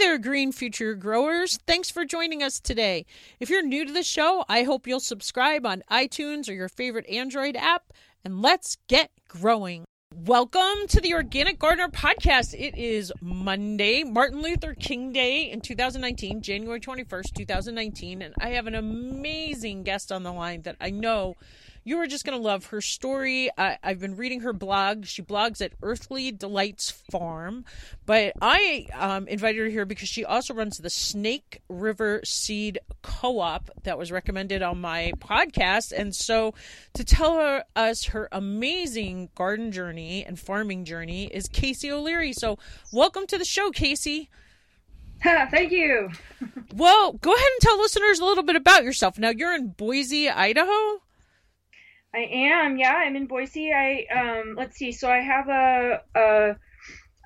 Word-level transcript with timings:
there, 0.00 0.16
Green 0.16 0.50
Future 0.50 0.94
Growers. 0.94 1.58
Thanks 1.66 1.90
for 1.90 2.06
joining 2.06 2.42
us 2.42 2.58
today. 2.58 3.04
If 3.38 3.50
you're 3.50 3.60
new 3.60 3.84
to 3.84 3.92
the 3.92 4.02
show, 4.02 4.46
I 4.48 4.62
hope 4.62 4.86
you'll 4.86 4.98
subscribe 4.98 5.66
on 5.66 5.82
iTunes 5.90 6.48
or 6.48 6.54
your 6.54 6.70
favorite 6.70 7.06
Android 7.06 7.54
app, 7.54 7.92
and 8.24 8.40
let's 8.40 8.78
get 8.88 9.10
growing. 9.28 9.84
Welcome 10.14 10.86
to 10.88 11.02
the 11.02 11.12
Organic 11.12 11.58
Gardener 11.58 11.88
Podcast. 11.88 12.54
It 12.58 12.78
is 12.78 13.12
Monday, 13.20 14.02
Martin 14.02 14.40
Luther 14.40 14.72
King 14.72 15.12
Day 15.12 15.50
in 15.50 15.60
2019, 15.60 16.40
January 16.40 16.80
21st, 16.80 17.34
2019, 17.34 18.22
and 18.22 18.34
I 18.40 18.48
have 18.50 18.66
an 18.66 18.76
amazing 18.76 19.82
guest 19.82 20.10
on 20.10 20.22
the 20.22 20.32
line 20.32 20.62
that 20.62 20.76
I 20.80 20.88
know 20.88 21.36
you 21.90 21.98
are 21.98 22.06
just 22.06 22.24
going 22.24 22.38
to 22.38 22.42
love 22.42 22.66
her 22.66 22.80
story. 22.80 23.50
I, 23.58 23.76
have 23.82 23.98
been 23.98 24.14
reading 24.14 24.42
her 24.42 24.52
blog. 24.52 25.06
She 25.06 25.22
blogs 25.22 25.60
at 25.60 25.72
Earthly 25.82 26.30
Delights 26.30 26.88
Farm, 26.88 27.64
but 28.06 28.32
I 28.40 28.86
um, 28.94 29.26
invited 29.26 29.58
her 29.58 29.68
here 29.68 29.84
because 29.84 30.08
she 30.08 30.24
also 30.24 30.54
runs 30.54 30.78
the 30.78 30.88
Snake 30.88 31.62
River 31.68 32.20
Seed 32.22 32.78
Co-op 33.02 33.70
that 33.82 33.98
was 33.98 34.12
recommended 34.12 34.62
on 34.62 34.80
my 34.80 35.10
podcast. 35.18 35.90
And 35.90 36.14
so, 36.14 36.54
to 36.94 37.02
tell 37.02 37.34
her, 37.34 37.64
us 37.74 38.04
her 38.04 38.28
amazing 38.30 39.30
garden 39.34 39.72
journey 39.72 40.24
and 40.24 40.38
farming 40.38 40.84
journey 40.84 41.24
is 41.26 41.48
Casey 41.48 41.90
O'Leary. 41.90 42.32
So, 42.34 42.56
welcome 42.92 43.26
to 43.26 43.36
the 43.36 43.44
show, 43.44 43.72
Casey. 43.72 44.30
Thank 45.24 45.72
you. 45.72 46.10
well, 46.72 47.14
go 47.14 47.34
ahead 47.34 47.48
and 47.48 47.60
tell 47.60 47.80
listeners 47.80 48.20
a 48.20 48.24
little 48.24 48.44
bit 48.44 48.54
about 48.54 48.84
yourself. 48.84 49.18
Now, 49.18 49.30
you're 49.30 49.56
in 49.56 49.70
Boise, 49.70 50.30
Idaho. 50.30 51.00
I 52.14 52.20
am. 52.20 52.76
Yeah, 52.76 52.94
I'm 52.94 53.16
in 53.16 53.26
Boise. 53.26 53.72
I 53.72 54.06
um 54.14 54.54
let's 54.56 54.76
see. 54.76 54.92
So 54.92 55.10
I 55.10 55.18
have 55.18 55.48
a 55.48 56.02
a 56.14 56.56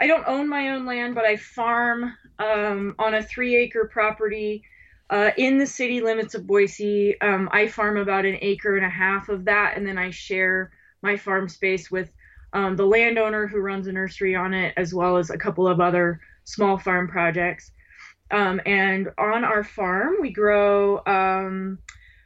I 0.00 0.06
don't 0.06 0.26
own 0.26 0.48
my 0.48 0.70
own 0.70 0.86
land, 0.86 1.14
but 1.14 1.24
I 1.24 1.36
farm 1.36 2.12
um 2.38 2.94
on 2.98 3.14
a 3.14 3.20
3-acre 3.22 3.88
property 3.92 4.62
uh, 5.10 5.30
in 5.36 5.58
the 5.58 5.66
city 5.66 6.00
limits 6.00 6.34
of 6.34 6.46
Boise. 6.46 7.20
Um, 7.20 7.48
I 7.52 7.68
farm 7.68 7.96
about 7.96 8.24
an 8.24 8.38
acre 8.40 8.76
and 8.76 8.86
a 8.86 8.90
half 8.90 9.28
of 9.28 9.44
that, 9.44 9.74
and 9.76 9.86
then 9.86 9.98
I 9.98 10.10
share 10.10 10.72
my 11.02 11.16
farm 11.16 11.48
space 11.48 11.90
with 11.90 12.10
um, 12.52 12.76
the 12.76 12.86
landowner 12.86 13.46
who 13.46 13.58
runs 13.58 13.86
a 13.86 13.92
nursery 13.92 14.34
on 14.34 14.54
it, 14.54 14.74
as 14.76 14.94
well 14.94 15.16
as 15.16 15.30
a 15.30 15.38
couple 15.38 15.68
of 15.68 15.80
other 15.80 16.20
small 16.44 16.78
farm 16.78 17.08
projects. 17.08 17.70
Um, 18.30 18.60
and 18.64 19.10
on 19.18 19.44
our 19.44 19.62
farm, 19.62 20.16
we 20.20 20.32
grow 20.32 21.02
um, 21.06 21.78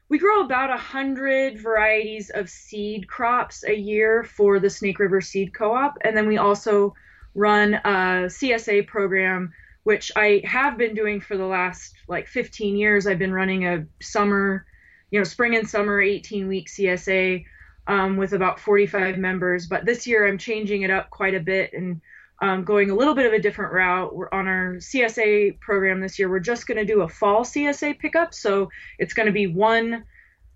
we 0.09 0.19
grow 0.19 0.41
about 0.41 0.71
a 0.71 0.77
hundred 0.77 1.61
varieties 1.61 2.31
of 2.31 2.49
seed 2.49 3.09
crops 3.09 3.65
a 3.65 3.75
year 3.75 4.25
for 4.25 4.59
the 4.59 4.71
Snake 4.71 4.99
River 4.99 5.21
Seed 5.21 5.53
Co-op, 5.53 5.99
and 6.03 6.17
then 6.17 6.27
we 6.27 6.39
also 6.39 6.95
run 7.35 7.75
a 7.75 8.27
CSA 8.29 8.87
program, 8.87 9.53
which 9.85 10.11
I 10.17 10.43
have 10.45 10.79
been 10.79 10.95
doing 10.95 11.21
for 11.21 11.37
the 11.37 11.47
last 11.47 11.95
like 12.09 12.27
15 12.27 12.77
years. 12.77 13.07
I've 13.07 13.19
been 13.19 13.35
running 13.35 13.67
a 13.67 13.87
summer, 14.01 14.65
you 15.11 15.21
know, 15.21 15.25
spring 15.25 15.57
and 15.57 15.69
summer 15.69 16.01
18 16.01 16.49
week 16.49 16.69
CSA 16.69 17.45
um, 17.87 18.17
with 18.17 18.33
about 18.33 18.61
45 18.61 19.19
members, 19.19 19.67
but 19.67 19.85
this 19.85 20.07
year 20.07 20.27
I'm 20.27 20.39
changing 20.39 20.83
it 20.83 20.91
up 20.91 21.11
quite 21.11 21.35
a 21.35 21.41
bit 21.41 21.73
and 21.75 22.01
um, 22.41 22.65
going 22.65 22.91
a 22.91 22.95
little 22.95 23.15
bit 23.15 23.27
of 23.27 23.33
a 23.33 23.39
different 23.41 23.73
route. 23.73 24.15
We're 24.15 24.29
on 24.33 24.47
our 24.47 24.75
CSA 24.77 25.61
program 25.61 26.01
this 26.01 26.19
year. 26.19 26.29
We're 26.29 26.39
just 26.39 26.67
going 26.67 26.79
to 26.79 26.85
do 26.85 27.03
a 27.03 27.09
fall 27.09 27.43
CSA 27.43 27.99
pickup, 27.99 28.33
so 28.35 28.71
it's 28.99 29.15
going 29.15 29.27
to 29.27 29.33
be 29.33 29.47
one 29.47 30.05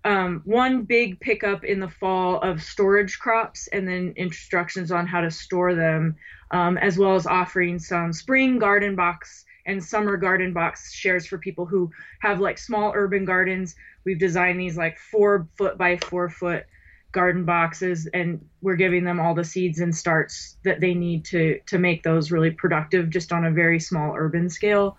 um, 0.05 0.41
one 0.43 0.83
big 0.83 1.19
pickup 1.21 1.63
in 1.63 1.79
the 1.79 1.87
fall 1.87 2.41
of 2.41 2.61
storage 2.61 3.19
crops, 3.19 3.67
and 3.67 3.87
then 3.87 4.13
instructions 4.17 4.91
on 4.91 5.07
how 5.07 5.21
to 5.21 5.31
store 5.31 5.75
them, 5.75 6.17
um, 6.51 6.77
as 6.77 6.97
well 6.97 7.15
as 7.15 7.25
offering 7.25 7.79
some 7.79 8.11
spring 8.11 8.59
garden 8.59 8.95
box 8.95 9.45
and 9.65 9.81
summer 9.81 10.17
garden 10.17 10.51
box 10.51 10.93
shares 10.93 11.25
for 11.25 11.37
people 11.37 11.65
who 11.65 11.89
have 12.19 12.41
like 12.41 12.57
small 12.57 12.91
urban 12.93 13.23
gardens. 13.23 13.75
We've 14.03 14.19
designed 14.19 14.59
these 14.59 14.77
like 14.77 14.97
four 14.97 15.47
foot 15.55 15.77
by 15.77 15.97
four 15.97 16.29
foot 16.29 16.65
garden 17.13 17.45
boxes 17.45 18.07
and 18.13 18.43
we're 18.61 18.75
giving 18.75 19.05
them 19.05 19.19
all 19.19 19.33
the 19.33 19.43
seeds 19.43 19.79
and 19.79 19.95
starts 19.95 20.57
that 20.63 20.81
they 20.81 20.93
need 20.93 21.23
to 21.23 21.59
to 21.67 21.77
make 21.77 22.03
those 22.03 22.31
really 22.31 22.51
productive 22.51 23.09
just 23.09 23.31
on 23.31 23.45
a 23.45 23.51
very 23.51 23.79
small 23.79 24.13
urban 24.17 24.49
scale 24.49 24.97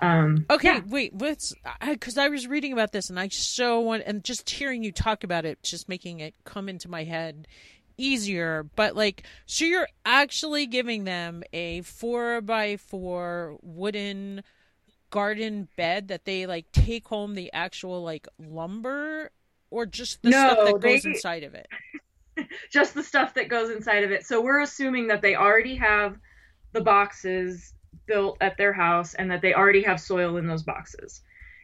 um, 0.00 0.46
okay 0.48 0.76
yeah. 0.76 0.80
wait 0.86 1.20
let's 1.20 1.54
because 1.88 2.16
I, 2.16 2.24
I, 2.24 2.28
was 2.28 2.46
reading 2.46 2.72
about 2.72 2.92
this 2.92 3.10
and 3.10 3.20
i 3.20 3.28
so 3.28 3.80
want 3.80 4.02
and 4.06 4.24
just 4.24 4.48
hearing 4.48 4.82
you 4.82 4.90
talk 4.90 5.22
about 5.22 5.44
it 5.44 5.62
just 5.62 5.88
making 5.88 6.20
it 6.20 6.34
come 6.44 6.70
into 6.70 6.88
my 6.88 7.04
head 7.04 7.46
easier 7.98 8.66
but 8.74 8.96
like 8.96 9.24
so 9.44 9.66
you're 9.66 9.88
actually 10.06 10.64
giving 10.64 11.04
them 11.04 11.42
a 11.52 11.82
four 11.82 12.40
by 12.40 12.78
four 12.78 13.58
wooden 13.60 14.42
garden 15.10 15.68
bed 15.76 16.08
that 16.08 16.24
they 16.24 16.46
like 16.46 16.72
take 16.72 17.06
home 17.08 17.34
the 17.34 17.52
actual 17.52 18.02
like 18.02 18.26
lumber 18.38 19.30
or 19.70 19.86
just 19.86 20.22
the 20.22 20.30
no, 20.30 20.52
stuff 20.52 20.66
that 20.66 20.80
goes 20.80 21.02
they, 21.02 21.10
inside 21.10 21.44
of 21.44 21.54
it? 21.54 21.68
just 22.70 22.94
the 22.94 23.02
stuff 23.02 23.34
that 23.34 23.48
goes 23.48 23.70
inside 23.70 24.04
of 24.04 24.10
it. 24.10 24.26
So 24.26 24.40
we're 24.40 24.60
assuming 24.60 25.08
that 25.08 25.22
they 25.22 25.34
already 25.34 25.76
have 25.76 26.16
the 26.72 26.80
boxes 26.80 27.74
built 28.06 28.36
at 28.40 28.56
their 28.56 28.72
house 28.72 29.14
and 29.14 29.30
that 29.30 29.42
they 29.42 29.54
already 29.54 29.82
have 29.82 30.00
soil 30.00 30.36
in 30.36 30.46
those 30.46 30.62
boxes. 30.62 31.22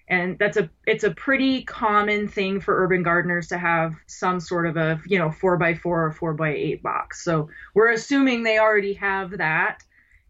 And 0.08 0.38
that's 0.38 0.56
a 0.56 0.70
it's 0.86 1.02
a 1.02 1.10
pretty 1.10 1.64
common 1.64 2.28
thing 2.28 2.60
for 2.60 2.84
urban 2.84 3.02
gardeners 3.02 3.48
to 3.48 3.58
have 3.58 3.94
some 4.06 4.38
sort 4.38 4.68
of 4.68 4.76
a 4.76 5.00
you 5.04 5.18
know 5.18 5.32
four 5.32 5.56
by 5.56 5.74
four 5.74 6.04
or 6.04 6.12
four 6.12 6.32
by 6.32 6.50
eight 6.50 6.80
box. 6.80 7.24
So 7.24 7.48
we're 7.74 7.90
assuming 7.90 8.44
they 8.44 8.58
already 8.58 8.92
have 8.94 9.38
that, 9.38 9.82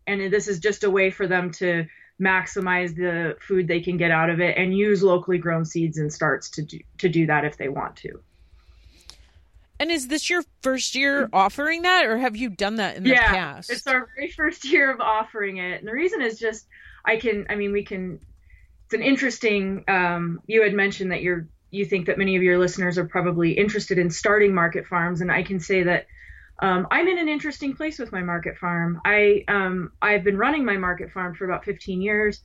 and 0.06 0.32
this 0.32 0.48
is 0.48 0.60
just 0.60 0.84
a 0.84 0.90
way 0.90 1.10
for 1.10 1.26
them 1.26 1.50
to 1.52 1.86
maximize 2.20 2.96
the 2.96 3.36
food 3.40 3.68
they 3.68 3.80
can 3.80 3.96
get 3.96 4.10
out 4.10 4.30
of 4.30 4.40
it 4.40 4.56
and 4.56 4.76
use 4.76 5.02
locally 5.02 5.38
grown 5.38 5.64
seeds 5.64 5.98
and 5.98 6.12
starts 6.12 6.50
to 6.50 6.62
do, 6.62 6.78
to 6.98 7.08
do 7.08 7.26
that 7.26 7.44
if 7.44 7.56
they 7.58 7.68
want 7.68 7.96
to. 7.96 8.20
And 9.78 9.90
is 9.90 10.08
this 10.08 10.30
your 10.30 10.42
first 10.62 10.94
year 10.94 11.28
offering 11.32 11.82
that, 11.82 12.06
or 12.06 12.16
have 12.16 12.34
you 12.34 12.48
done 12.48 12.76
that 12.76 12.96
in 12.96 13.02
the 13.02 13.10
yeah, 13.10 13.28
past? 13.28 13.70
It's 13.70 13.86
our 13.86 14.08
very 14.16 14.30
first 14.30 14.64
year 14.64 14.90
of 14.90 15.00
offering 15.00 15.58
it. 15.58 15.80
And 15.80 15.88
the 15.88 15.92
reason 15.92 16.22
is 16.22 16.38
just 16.38 16.66
I 17.04 17.16
can, 17.16 17.46
I 17.50 17.56
mean, 17.56 17.72
we 17.72 17.84
can. 17.84 18.18
It's 18.86 18.94
an 18.94 19.02
interesting. 19.02 19.84
Um, 19.86 20.40
you 20.46 20.62
had 20.62 20.72
mentioned 20.72 21.12
that 21.12 21.20
you're 21.20 21.46
you 21.70 21.84
think 21.84 22.06
that 22.06 22.16
many 22.16 22.36
of 22.36 22.42
your 22.42 22.58
listeners 22.58 22.96
are 22.96 23.04
probably 23.04 23.52
interested 23.52 23.98
in 23.98 24.10
starting 24.10 24.54
market 24.54 24.86
farms, 24.86 25.20
and 25.20 25.30
I 25.30 25.42
can 25.42 25.60
say 25.60 25.82
that 25.82 26.06
um, 26.58 26.86
I'm 26.90 27.08
in 27.08 27.18
an 27.18 27.28
interesting 27.28 27.74
place 27.74 27.98
with 27.98 28.12
my 28.12 28.22
market 28.22 28.56
farm. 28.56 29.00
I 29.04 29.44
um, 29.48 29.92
I've 30.00 30.24
been 30.24 30.38
running 30.38 30.64
my 30.64 30.76
market 30.76 31.10
farm 31.12 31.34
for 31.34 31.44
about 31.44 31.64
15 31.64 32.00
years, 32.00 32.40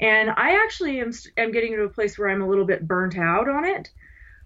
and 0.00 0.30
I 0.30 0.62
actually 0.64 1.00
am 1.00 1.12
am 1.36 1.52
getting 1.52 1.72
to 1.76 1.84
a 1.84 1.88
place 1.88 2.18
where 2.18 2.28
I'm 2.28 2.42
a 2.42 2.48
little 2.48 2.66
bit 2.66 2.86
burnt 2.86 3.16
out 3.16 3.48
on 3.48 3.64
it. 3.64 3.88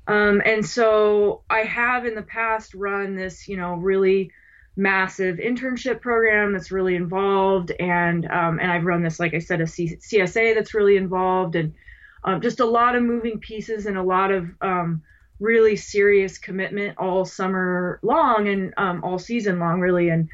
Um, 0.06 0.42
and 0.44 0.66
so 0.66 1.42
I 1.48 1.60
have 1.60 2.04
in 2.04 2.14
the 2.14 2.22
past 2.22 2.74
run 2.74 3.14
this, 3.14 3.48
you 3.48 3.56
know, 3.56 3.74
really 3.74 4.32
massive 4.76 5.36
internship 5.36 6.00
program 6.00 6.52
that's 6.52 6.70
really 6.70 6.96
involved, 6.96 7.70
and 7.70 8.26
um, 8.26 8.58
and 8.60 8.70
I've 8.70 8.84
run 8.84 9.02
this, 9.02 9.18
like 9.18 9.32
I 9.34 9.38
said, 9.38 9.62
a 9.62 9.66
C- 9.66 9.96
CSA 9.96 10.54
that's 10.54 10.74
really 10.74 10.96
involved, 10.96 11.56
and 11.56 11.74
um, 12.22 12.42
just 12.42 12.60
a 12.60 12.66
lot 12.66 12.96
of 12.96 13.02
moving 13.02 13.38
pieces 13.38 13.86
and 13.86 13.96
a 13.96 14.02
lot 14.02 14.30
of 14.30 14.46
um, 14.60 15.02
really 15.40 15.74
serious 15.74 16.38
commitment 16.38 16.98
all 16.98 17.24
summer 17.24 17.98
long 18.02 18.48
and 18.48 18.74
um, 18.76 19.02
all 19.02 19.18
season 19.18 19.58
long, 19.58 19.80
really. 19.80 20.10
And 20.10 20.28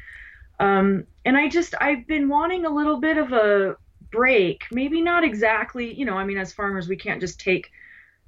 um, 0.59 1.05
and 1.25 1.37
I 1.37 1.49
just 1.49 1.73
I've 1.79 2.05
been 2.07 2.29
wanting 2.29 2.65
a 2.65 2.69
little 2.69 2.99
bit 2.99 3.17
of 3.17 3.31
a 3.33 3.77
break. 4.11 4.65
Maybe 4.71 5.01
not 5.01 5.23
exactly, 5.23 5.93
you 5.93 6.05
know. 6.05 6.17
I 6.17 6.25
mean, 6.25 6.37
as 6.37 6.53
farmers, 6.53 6.87
we 6.87 6.97
can't 6.97 7.21
just 7.21 7.39
take 7.39 7.71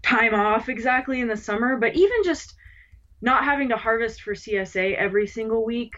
time 0.02 0.34
off 0.34 0.70
exactly 0.70 1.20
in 1.20 1.28
the 1.28 1.38
summer, 1.38 1.78
but 1.78 1.96
even 1.96 2.24
just 2.24 2.56
not 3.22 3.44
having 3.44 3.70
to 3.70 3.78
harvest 3.78 4.22
for 4.22 4.34
CSA 4.34 4.96
every 4.96 5.28
single 5.28 5.66
week 5.66 5.94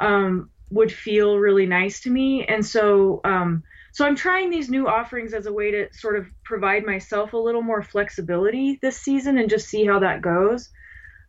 um, 0.00 0.50
would 0.70 0.92
feel 0.92 1.38
really 1.38 1.66
nice 1.66 2.00
to 2.00 2.10
me. 2.10 2.44
And 2.44 2.64
so 2.64 3.20
um, 3.24 3.62
so 3.92 4.06
I'm 4.06 4.16
trying 4.16 4.50
these 4.50 4.70
new 4.70 4.86
offerings 4.86 5.34
as 5.34 5.46
a 5.46 5.52
way 5.52 5.70
to 5.72 5.88
sort 5.92 6.16
of 6.16 6.26
provide 6.44 6.84
myself 6.84 7.32
a 7.32 7.38
little 7.38 7.62
more 7.62 7.82
flexibility 7.82 8.78
this 8.80 8.96
season 8.96 9.38
and 9.38 9.50
just 9.50 9.68
see 9.68 9.84
how 9.84 9.98
that 9.98 10.22
goes. 10.22 10.70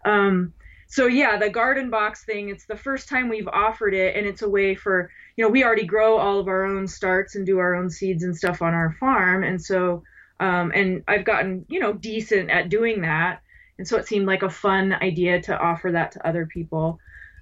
Um, 0.06 0.54
so 0.88 1.08
yeah, 1.08 1.38
the 1.38 1.50
garden 1.50 1.90
box 1.90 2.24
thing, 2.26 2.50
it's 2.50 2.66
the 2.66 2.76
first 2.76 3.08
time 3.08 3.30
we've 3.30 3.48
offered 3.48 3.94
it 3.94 4.16
and 4.16 4.28
it's 4.28 4.42
a 4.42 4.50
way 4.50 4.76
for, 4.76 5.10
you 5.38 5.44
know, 5.44 5.50
we 5.50 5.64
already 5.64 5.86
grow 5.86 6.18
all 6.18 6.40
of 6.40 6.48
our 6.48 6.66
own 6.66 6.88
starts 6.88 7.36
and 7.36 7.46
do 7.46 7.60
our 7.60 7.76
own 7.76 7.90
seeds 7.90 8.24
and 8.24 8.36
stuff 8.36 8.62
on 8.62 8.74
our 8.74 8.96
farm. 9.00 9.44
And 9.44 9.62
so, 9.62 10.04
um, 10.40 10.72
and 10.76 11.04
I've 11.08 11.24
gotten, 11.24 11.66
you 11.70 11.80
know, 11.80 11.94
decent 11.94 12.50
at 12.50 12.70
doing 12.70 13.02
that. 13.02 13.42
And 13.78 13.88
so 13.88 13.98
it 13.98 14.08
seemed 14.08 14.28
like 14.28 14.44
a 14.44 14.50
fun 14.50 14.94
idea 14.94 15.42
to 15.44 15.58
offer 15.58 15.94
that 15.94 16.12
to 16.12 16.28
other 16.28 16.46
people 16.46 17.00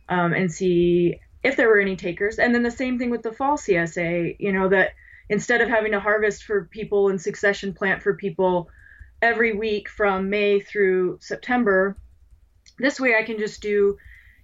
um, 0.08 0.34
and 0.34 0.52
see 0.52 1.20
if 1.44 1.56
there 1.56 1.70
were 1.70 1.80
any 1.80 1.96
takers. 1.96 2.38
And 2.38 2.54
then 2.54 2.64
the 2.64 2.72
same 2.72 3.00
thing 3.00 3.10
with 3.10 3.24
the 3.24 3.32
fall 3.32 3.58
CSA, 3.58 4.36
you 4.40 4.52
know, 4.52 4.70
that 4.70 4.92
instead 5.30 5.62
of 5.62 5.70
having 5.70 5.92
to 5.92 6.00
harvest 6.00 6.44
for 6.44 6.66
people 6.66 7.10
and 7.10 7.22
succession 7.22 7.74
plant 7.74 8.02
for 8.02 8.16
people 8.16 8.70
every 9.22 9.54
week 9.54 9.90
from 9.90 10.30
May 10.30 10.60
through 10.60 11.20
September, 11.22 11.98
this 12.78 13.00
way 13.00 13.16
I 13.16 13.24
can 13.24 13.38
just 13.38 13.62
do, 13.62 13.98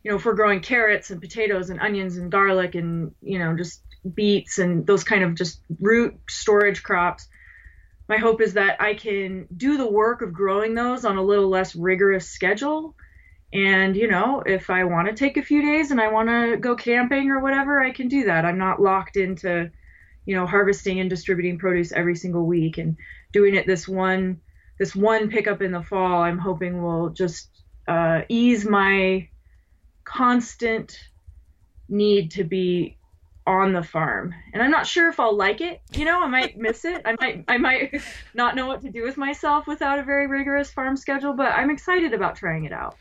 you 0.04 0.12
know, 0.12 0.18
if 0.18 0.26
we're 0.26 0.34
growing 0.34 0.60
carrots 0.60 1.10
and 1.10 1.22
potatoes 1.22 1.70
and 1.70 1.80
onions 1.80 2.18
and 2.18 2.32
garlic 2.32 2.76
and, 2.76 3.12
you 3.22 3.40
know, 3.40 3.56
just 3.56 3.82
beets 4.14 4.60
and 4.60 4.86
those 4.86 5.04
kind 5.04 5.24
of 5.24 5.36
just 5.36 5.62
root 5.80 6.16
storage 6.30 6.84
crops. 6.84 7.28
My 8.08 8.18
hope 8.18 8.40
is 8.40 8.54
that 8.54 8.80
I 8.80 8.94
can 8.94 9.48
do 9.56 9.78
the 9.78 9.90
work 9.90 10.22
of 10.22 10.32
growing 10.32 10.76
those 10.76 11.06
on 11.06 11.18
a 11.18 11.24
little 11.24 11.50
less 11.50 11.76
rigorous 11.76 12.30
schedule. 12.30 12.96
And, 13.52 13.96
you 13.96 14.08
know, 14.08 14.44
if 14.46 14.70
I 14.70 14.84
want 14.84 15.08
to 15.08 15.14
take 15.14 15.38
a 15.38 15.44
few 15.44 15.62
days 15.62 15.90
and 15.90 16.00
I 16.00 16.10
want 16.10 16.30
to 16.30 16.58
go 16.58 16.76
camping 16.76 17.32
or 17.32 17.40
whatever, 17.40 17.82
I 17.82 17.92
can 17.92 18.08
do 18.08 18.26
that. 18.26 18.46
I'm 18.46 18.60
not 18.60 18.82
locked 18.82 19.18
into, 19.18 19.72
you 20.26 20.36
know, 20.36 20.46
harvesting 20.46 21.00
and 21.00 21.10
distributing 21.10 21.58
produce 21.58 21.92
every 21.92 22.16
single 22.16 22.46
week 22.46 22.78
and 22.78 22.98
doing 23.32 23.56
it 23.56 23.68
this 23.68 23.88
one 23.88 24.42
this 24.78 24.96
one 24.96 25.30
pickup 25.30 25.62
in 25.62 25.72
the 25.72 25.82
fall. 25.82 26.22
I'm 26.22 26.38
hoping 26.38 26.84
will 26.84 27.10
just 27.10 27.50
uh, 27.88 28.22
ease 28.28 28.66
my 28.66 29.30
constant 30.04 31.00
need 31.88 32.32
to 32.32 32.44
be 32.44 32.98
on 33.48 33.74
the 33.74 33.84
farm. 33.84 34.34
And 34.54 34.64
i'm 34.64 34.72
not 34.72 34.88
sure 34.88 35.08
if 35.08 35.20
i'll 35.20 35.36
like 35.36 35.62
it. 35.62 35.82
You 35.92 36.06
know 36.06 36.24
i 36.24 36.28
might 36.28 36.58
miss 36.58 36.84
it. 36.84 37.04
I 37.06 37.16
might 37.20 37.46
i 37.48 37.58
might 37.58 38.02
not 38.34 38.56
know 38.56 38.66
what 38.66 38.82
to 38.82 38.90
do 38.90 39.04
with 39.04 39.18
myself 39.18 39.68
without 39.68 40.00
a 40.00 40.04
very 40.04 40.26
rigorous 40.28 40.72
farm 40.72 40.98
schedule 40.98 41.34
but 41.34 41.52
i'm 41.52 41.70
excited 41.70 42.14
about 42.14 42.36
trying 42.36 42.66
it 42.66 42.72
out 42.72 42.98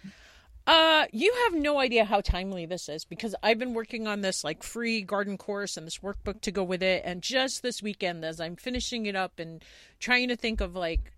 uh 0.66 1.04
you 1.12 1.34
have 1.44 1.54
no 1.54 1.78
idea 1.78 2.04
how 2.04 2.20
timely 2.20 2.64
this 2.64 2.88
is 2.88 3.04
because 3.04 3.34
i've 3.42 3.58
been 3.58 3.74
working 3.74 4.06
on 4.06 4.22
this 4.22 4.42
like 4.42 4.62
free 4.62 5.02
garden 5.02 5.36
course 5.36 5.76
and 5.76 5.86
this 5.86 5.98
workbook 5.98 6.40
to 6.40 6.50
go 6.50 6.64
with 6.64 6.82
it. 6.82 7.02
And 7.04 7.22
just 7.22 7.62
this 7.62 7.82
weekend 7.82 8.24
as 8.24 8.40
i'm 8.40 8.56
finishing 8.56 9.06
it 9.06 9.16
up 9.16 9.38
and 9.38 9.62
trying 10.00 10.28
to 10.28 10.36
think 10.36 10.60
of 10.60 10.74
like 10.74 11.12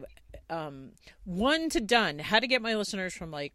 um 0.50 0.90
one 1.25 1.69
to 1.70 1.81
done 1.81 2.19
how 2.19 2.40
to 2.40 2.46
get 2.46 2.62
my 2.62 2.75
listeners 2.75 3.14
from 3.14 3.31
like 3.31 3.52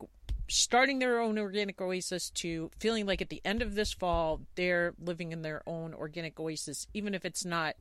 starting 0.48 1.00
their 1.00 1.20
own 1.20 1.38
organic 1.38 1.80
oasis 1.80 2.30
to 2.32 2.70
feeling 2.78 3.06
like 3.06 3.22
at 3.22 3.30
the 3.30 3.42
end 3.46 3.62
of 3.62 3.76
this 3.76 3.94
fall 3.94 4.42
they're 4.56 4.94
living 5.00 5.32
in 5.32 5.42
their 5.42 5.62
own 5.68 5.94
organic 5.94 6.40
oasis 6.40 6.88
even 6.94 7.14
if 7.14 7.24
it's 7.24 7.46
not 7.46 7.76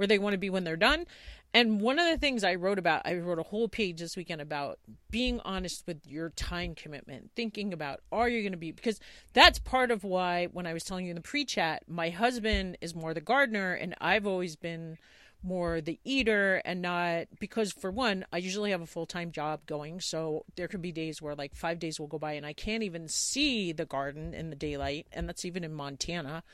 where 0.00 0.06
they 0.06 0.18
want 0.18 0.32
to 0.32 0.38
be 0.38 0.48
when 0.48 0.64
they're 0.64 0.78
done. 0.78 1.04
And 1.52 1.78
one 1.78 1.98
of 1.98 2.06
the 2.06 2.16
things 2.16 2.42
i 2.42 2.54
wrote 2.54 2.78
about 2.78 3.02
i 3.04 3.14
wrote 3.16 3.38
a 3.38 3.42
whole 3.42 3.68
page 3.68 3.98
this 3.98 4.16
weekend 4.16 4.40
about 4.40 4.78
being 5.10 5.40
honest 5.40 5.84
with 5.86 6.06
your 6.06 6.30
time 6.30 6.74
commitment 6.74 7.32
thinking 7.34 7.72
about 7.72 8.00
are 8.10 8.28
you 8.28 8.40
going 8.40 8.52
to 8.52 8.56
be 8.56 8.70
because 8.70 9.00
that's 9.32 9.58
part 9.58 9.90
of 9.90 10.04
why 10.04 10.46
when 10.52 10.64
i 10.64 10.72
was 10.72 10.84
telling 10.84 11.06
you 11.06 11.10
in 11.10 11.16
the 11.16 11.20
pre-chat 11.20 11.82
my 11.88 12.08
husband 12.08 12.78
is 12.80 12.94
more 12.94 13.12
the 13.12 13.20
gardener 13.20 13.74
and 13.74 13.96
i've 14.00 14.28
always 14.28 14.54
been 14.54 14.96
more 15.42 15.80
the 15.80 15.98
eater 16.04 16.62
and 16.64 16.80
not 16.80 17.26
because 17.40 17.72
for 17.72 17.90
one 17.90 18.24
i 18.32 18.38
usually 18.38 18.70
have 18.70 18.82
a 18.82 18.86
full-time 18.86 19.32
job 19.32 19.60
going. 19.66 20.00
So 20.00 20.44
there 20.54 20.68
could 20.68 20.82
be 20.82 20.92
days 20.92 21.20
where 21.20 21.34
like 21.34 21.54
five 21.54 21.78
days 21.78 21.98
will 21.98 22.06
go 22.06 22.18
by 22.18 22.34
and 22.34 22.46
i 22.46 22.52
can't 22.52 22.82
even 22.82 23.08
see 23.08 23.72
the 23.72 23.86
garden 23.86 24.34
in 24.34 24.50
the 24.50 24.56
daylight. 24.56 25.08
And 25.12 25.28
that's 25.28 25.44
even 25.44 25.64
in 25.64 25.74
montana 25.74 26.44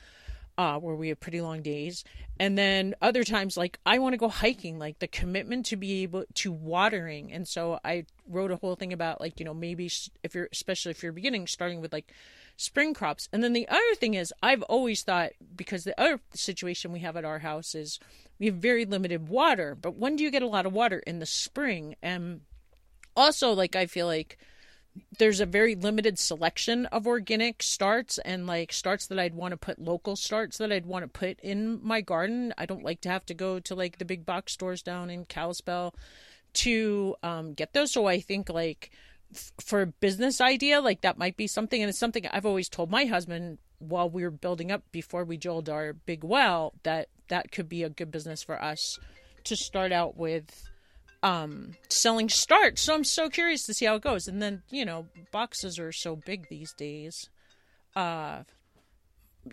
uh, 0.57 0.77
where 0.79 0.95
we 0.95 1.09
have 1.09 1.19
pretty 1.19 1.41
long 1.41 1.61
days 1.61 2.03
and 2.39 2.57
then 2.57 2.95
other 3.01 3.23
times 3.23 3.57
like 3.57 3.79
i 3.85 3.99
want 3.99 4.13
to 4.13 4.17
go 4.17 4.29
hiking 4.29 4.79
like 4.79 4.99
the 4.99 5.07
commitment 5.07 5.65
to 5.65 5.75
be 5.75 6.03
able 6.03 6.23
to 6.33 6.51
watering 6.51 7.31
and 7.31 7.47
so 7.47 7.79
i 7.85 8.05
wrote 8.27 8.51
a 8.51 8.55
whole 8.57 8.75
thing 8.75 8.93
about 8.93 9.21
like 9.21 9.39
you 9.39 9.45
know 9.45 9.53
maybe 9.53 9.89
if 10.23 10.33
you're 10.33 10.49
especially 10.51 10.91
if 10.91 11.03
you're 11.03 11.11
beginning 11.11 11.45
starting 11.47 11.81
with 11.81 11.93
like 11.93 12.11
spring 12.57 12.93
crops 12.93 13.29
and 13.31 13.43
then 13.43 13.53
the 13.53 13.67
other 13.67 13.95
thing 13.95 14.15
is 14.15 14.33
i've 14.41 14.63
always 14.63 15.03
thought 15.03 15.31
because 15.55 15.83
the 15.83 15.99
other 15.99 16.19
situation 16.33 16.91
we 16.91 16.99
have 16.99 17.15
at 17.15 17.25
our 17.25 17.39
house 17.39 17.75
is 17.75 17.99
we 18.39 18.47
have 18.47 18.55
very 18.55 18.85
limited 18.85 19.29
water. 19.29 19.75
But 19.75 19.95
when 19.95 20.15
do 20.15 20.23
you 20.23 20.31
get 20.31 20.41
a 20.41 20.47
lot 20.47 20.65
of 20.65 20.73
water? 20.73 20.99
In 20.99 21.19
the 21.19 21.25
spring. 21.25 21.95
And 22.01 22.41
also, 23.15 23.53
like, 23.53 23.75
I 23.75 23.85
feel 23.85 24.07
like 24.07 24.37
there's 25.17 25.39
a 25.39 25.45
very 25.45 25.75
limited 25.75 26.19
selection 26.19 26.85
of 26.87 27.07
organic 27.07 27.63
starts 27.63 28.17
and 28.19 28.47
like 28.47 28.71
starts 28.71 29.07
that 29.07 29.19
I'd 29.19 29.33
want 29.33 29.51
to 29.51 29.57
put 29.57 29.79
local 29.79 30.15
starts 30.15 30.57
that 30.57 30.71
I'd 30.71 30.85
want 30.85 31.03
to 31.03 31.19
put 31.19 31.39
in 31.41 31.79
my 31.83 32.01
garden. 32.01 32.53
I 32.57 32.65
don't 32.65 32.83
like 32.83 33.01
to 33.01 33.09
have 33.09 33.25
to 33.27 33.33
go 33.33 33.59
to 33.59 33.75
like 33.75 33.97
the 33.97 34.05
big 34.05 34.25
box 34.25 34.53
stores 34.53 34.81
down 34.81 35.09
in 35.09 35.25
Kalispell 35.25 35.95
to 36.53 37.15
um, 37.23 37.53
get 37.53 37.73
those. 37.73 37.91
So 37.91 38.07
I 38.07 38.19
think 38.19 38.49
like 38.49 38.91
f- 39.33 39.51
for 39.59 39.81
a 39.81 39.87
business 39.87 40.41
idea, 40.41 40.81
like 40.81 41.01
that 41.01 41.17
might 41.17 41.37
be 41.37 41.47
something. 41.47 41.81
And 41.81 41.89
it's 41.89 41.99
something 41.99 42.27
I've 42.27 42.45
always 42.45 42.69
told 42.69 42.89
my 42.89 43.05
husband 43.05 43.59
while 43.79 44.09
we 44.09 44.23
were 44.23 44.31
building 44.31 44.71
up 44.71 44.83
before 44.91 45.23
we 45.23 45.37
drilled 45.37 45.69
our 45.69 45.93
big 45.93 46.23
well 46.23 46.73
that 46.83 47.09
that 47.27 47.51
could 47.51 47.69
be 47.69 47.83
a 47.83 47.89
good 47.89 48.11
business 48.11 48.41
for 48.41 48.61
us 48.61 48.97
to 49.43 49.55
start 49.55 49.91
out 49.91 50.17
with 50.17 50.69
um 51.23 51.73
selling 51.89 52.29
starts. 52.29 52.81
So 52.81 52.93
i'm 52.93 53.03
so 53.03 53.29
curious 53.29 53.65
to 53.65 53.73
see 53.73 53.85
how 53.85 53.95
it 53.95 54.03
goes. 54.03 54.27
And 54.27 54.41
then 54.41 54.63
you 54.69 54.85
know 54.85 55.07
boxes 55.31 55.79
are 55.79 55.91
so 55.91 56.15
big 56.15 56.49
these 56.49 56.73
days. 56.73 57.29
Uh 57.95 58.43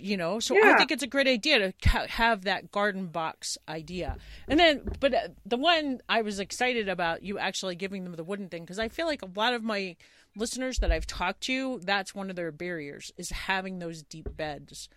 you 0.00 0.16
know 0.16 0.40
so 0.40 0.56
yeah. 0.56 0.72
i 0.74 0.76
think 0.76 0.90
it's 0.90 1.02
a 1.02 1.08
great 1.08 1.28
idea 1.28 1.58
to 1.58 1.88
ha- 1.88 2.06
have 2.08 2.42
that 2.44 2.70
garden 2.72 3.06
box 3.06 3.56
idea. 3.68 4.16
And 4.48 4.58
then 4.58 4.82
but 5.00 5.14
uh, 5.14 5.28
the 5.46 5.56
one 5.56 6.00
i 6.08 6.22
was 6.22 6.40
excited 6.40 6.88
about 6.88 7.22
you 7.22 7.38
actually 7.38 7.76
giving 7.76 8.04
them 8.04 8.14
the 8.14 8.24
wooden 8.24 8.48
thing 8.48 8.62
because 8.62 8.78
i 8.78 8.88
feel 8.88 9.06
like 9.06 9.22
a 9.22 9.30
lot 9.36 9.54
of 9.54 9.62
my 9.62 9.96
listeners 10.36 10.78
that 10.78 10.90
i've 10.90 11.06
talked 11.06 11.42
to 11.42 11.80
that's 11.84 12.14
one 12.14 12.28
of 12.30 12.36
their 12.36 12.50
barriers 12.50 13.12
is 13.16 13.30
having 13.30 13.78
those 13.78 14.02
deep 14.02 14.36
beds 14.36 14.88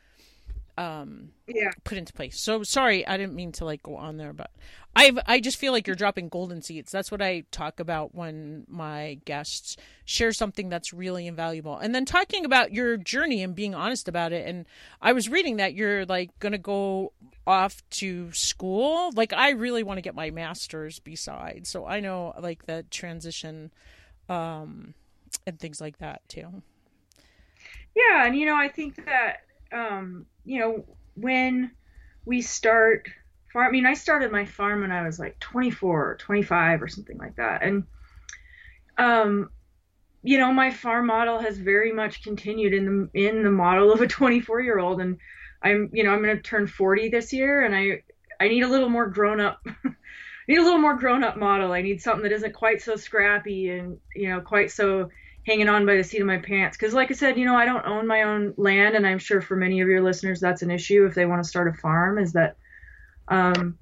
um 0.77 1.29
yeah. 1.47 1.71
put 1.83 1.97
into 1.97 2.13
place. 2.13 2.39
So 2.39 2.63
sorry 2.63 3.05
i 3.07 3.17
didn't 3.17 3.33
mean 3.35 3.51
to 3.53 3.65
like 3.65 3.81
go 3.81 3.95
on 3.95 4.17
there 4.17 4.33
but 4.33 4.51
i 4.95 5.11
i 5.25 5.39
just 5.39 5.57
feel 5.57 5.71
like 5.71 5.87
you're 5.87 5.95
dropping 5.95 6.29
golden 6.29 6.61
seeds. 6.61 6.91
That's 6.91 7.11
what 7.11 7.21
i 7.21 7.43
talk 7.51 7.79
about 7.79 8.13
when 8.13 8.65
my 8.67 9.19
guests 9.25 9.75
share 10.05 10.31
something 10.31 10.69
that's 10.69 10.93
really 10.93 11.25
invaluable. 11.27 11.77
And 11.77 11.93
then 11.95 12.05
talking 12.05 12.45
about 12.45 12.73
your 12.73 12.95
journey 12.97 13.41
and 13.43 13.55
being 13.55 13.73
honest 13.73 14.07
about 14.07 14.33
it 14.33 14.47
and 14.47 14.65
i 15.01 15.13
was 15.13 15.29
reading 15.29 15.57
that 15.57 15.73
you're 15.73 16.05
like 16.05 16.37
gonna 16.39 16.57
go 16.57 17.11
off 17.47 17.81
to 17.89 18.31
school. 18.33 19.11
Like 19.15 19.33
i 19.33 19.51
really 19.51 19.83
want 19.83 19.97
to 19.97 20.01
get 20.01 20.13
my 20.15 20.29
master's 20.29 20.99
besides. 20.99 21.69
so 21.69 21.85
i 21.85 21.99
know 21.99 22.33
like 22.39 22.65
the 22.67 22.85
transition 22.91 23.71
um 24.29 24.93
and 25.45 25.59
things 25.59 25.81
like 25.81 25.97
that 25.99 26.21
too. 26.29 26.61
Yeah 27.95 28.25
and 28.27 28.37
you 28.37 28.45
know 28.45 28.55
i 28.55 28.67
think 28.67 29.03
that 29.05 29.46
um, 29.71 30.25
you 30.45 30.59
know, 30.59 30.85
when 31.15 31.71
we 32.25 32.41
start 32.41 33.07
farm, 33.51 33.67
I 33.67 33.71
mean, 33.71 33.85
I 33.85 33.93
started 33.93 34.31
my 34.31 34.45
farm 34.45 34.81
when 34.81 34.91
I 34.91 35.03
was 35.03 35.19
like 35.19 35.39
24 35.39 36.11
or 36.11 36.15
25 36.15 36.81
or 36.81 36.87
something 36.87 37.17
like 37.17 37.35
that. 37.37 37.63
And, 37.63 37.83
um, 38.97 39.49
you 40.23 40.37
know, 40.37 40.51
my 40.51 40.71
farm 40.71 41.07
model 41.07 41.39
has 41.39 41.57
very 41.57 41.91
much 41.91 42.23
continued 42.23 42.73
in 42.73 43.09
the, 43.13 43.27
in 43.27 43.43
the 43.43 43.51
model 43.51 43.91
of 43.91 44.01
a 44.01 44.07
24 44.07 44.61
year 44.61 44.79
old. 44.79 45.01
And 45.01 45.17
I'm, 45.61 45.89
you 45.93 46.03
know, 46.03 46.11
I'm 46.11 46.21
going 46.21 46.35
to 46.35 46.43
turn 46.43 46.67
40 46.67 47.09
this 47.09 47.33
year 47.33 47.63
and 47.63 47.75
I, 47.75 48.03
I 48.39 48.47
need 48.47 48.63
a 48.63 48.67
little 48.67 48.89
more 48.89 49.07
grown 49.07 49.39
up, 49.39 49.65
need 50.47 50.59
a 50.59 50.63
little 50.63 50.79
more 50.79 50.95
grown 50.95 51.23
up 51.23 51.37
model. 51.37 51.71
I 51.71 51.81
need 51.81 52.01
something 52.01 52.23
that 52.23 52.31
isn't 52.31 52.53
quite 52.53 52.81
so 52.81 52.95
scrappy 52.95 53.69
and, 53.69 53.97
you 54.15 54.29
know, 54.29 54.41
quite 54.41 54.71
so 54.71 55.09
hanging 55.47 55.69
on 55.69 55.85
by 55.85 55.95
the 55.95 56.03
seat 56.03 56.19
of 56.19 56.27
my 56.27 56.37
pants. 56.37 56.77
Because 56.77 56.93
like 56.93 57.09
i 57.09 57.13
said 57.13 57.37
you 57.39 57.45
know 57.45 57.55
i 57.55 57.65
don't 57.65 57.87
own 57.87 58.05
my 58.05 58.23
own 58.23 58.53
land 58.57 58.95
and 58.95 59.07
i'm 59.07 59.17
sure 59.17 59.41
for 59.41 59.55
many 59.55 59.79
of 59.79 59.87
your 59.87 60.03
listeners 60.03 60.39
that's 60.41 60.61
an 60.61 60.69
issue 60.69 61.05
if 61.05 61.15
they 61.15 61.25
want 61.25 61.41
to 61.41 61.49
start 61.49 61.69
a 61.69 61.73
farm 61.73 62.19
is 62.19 62.33
that 62.33 62.57
um, 63.29 63.79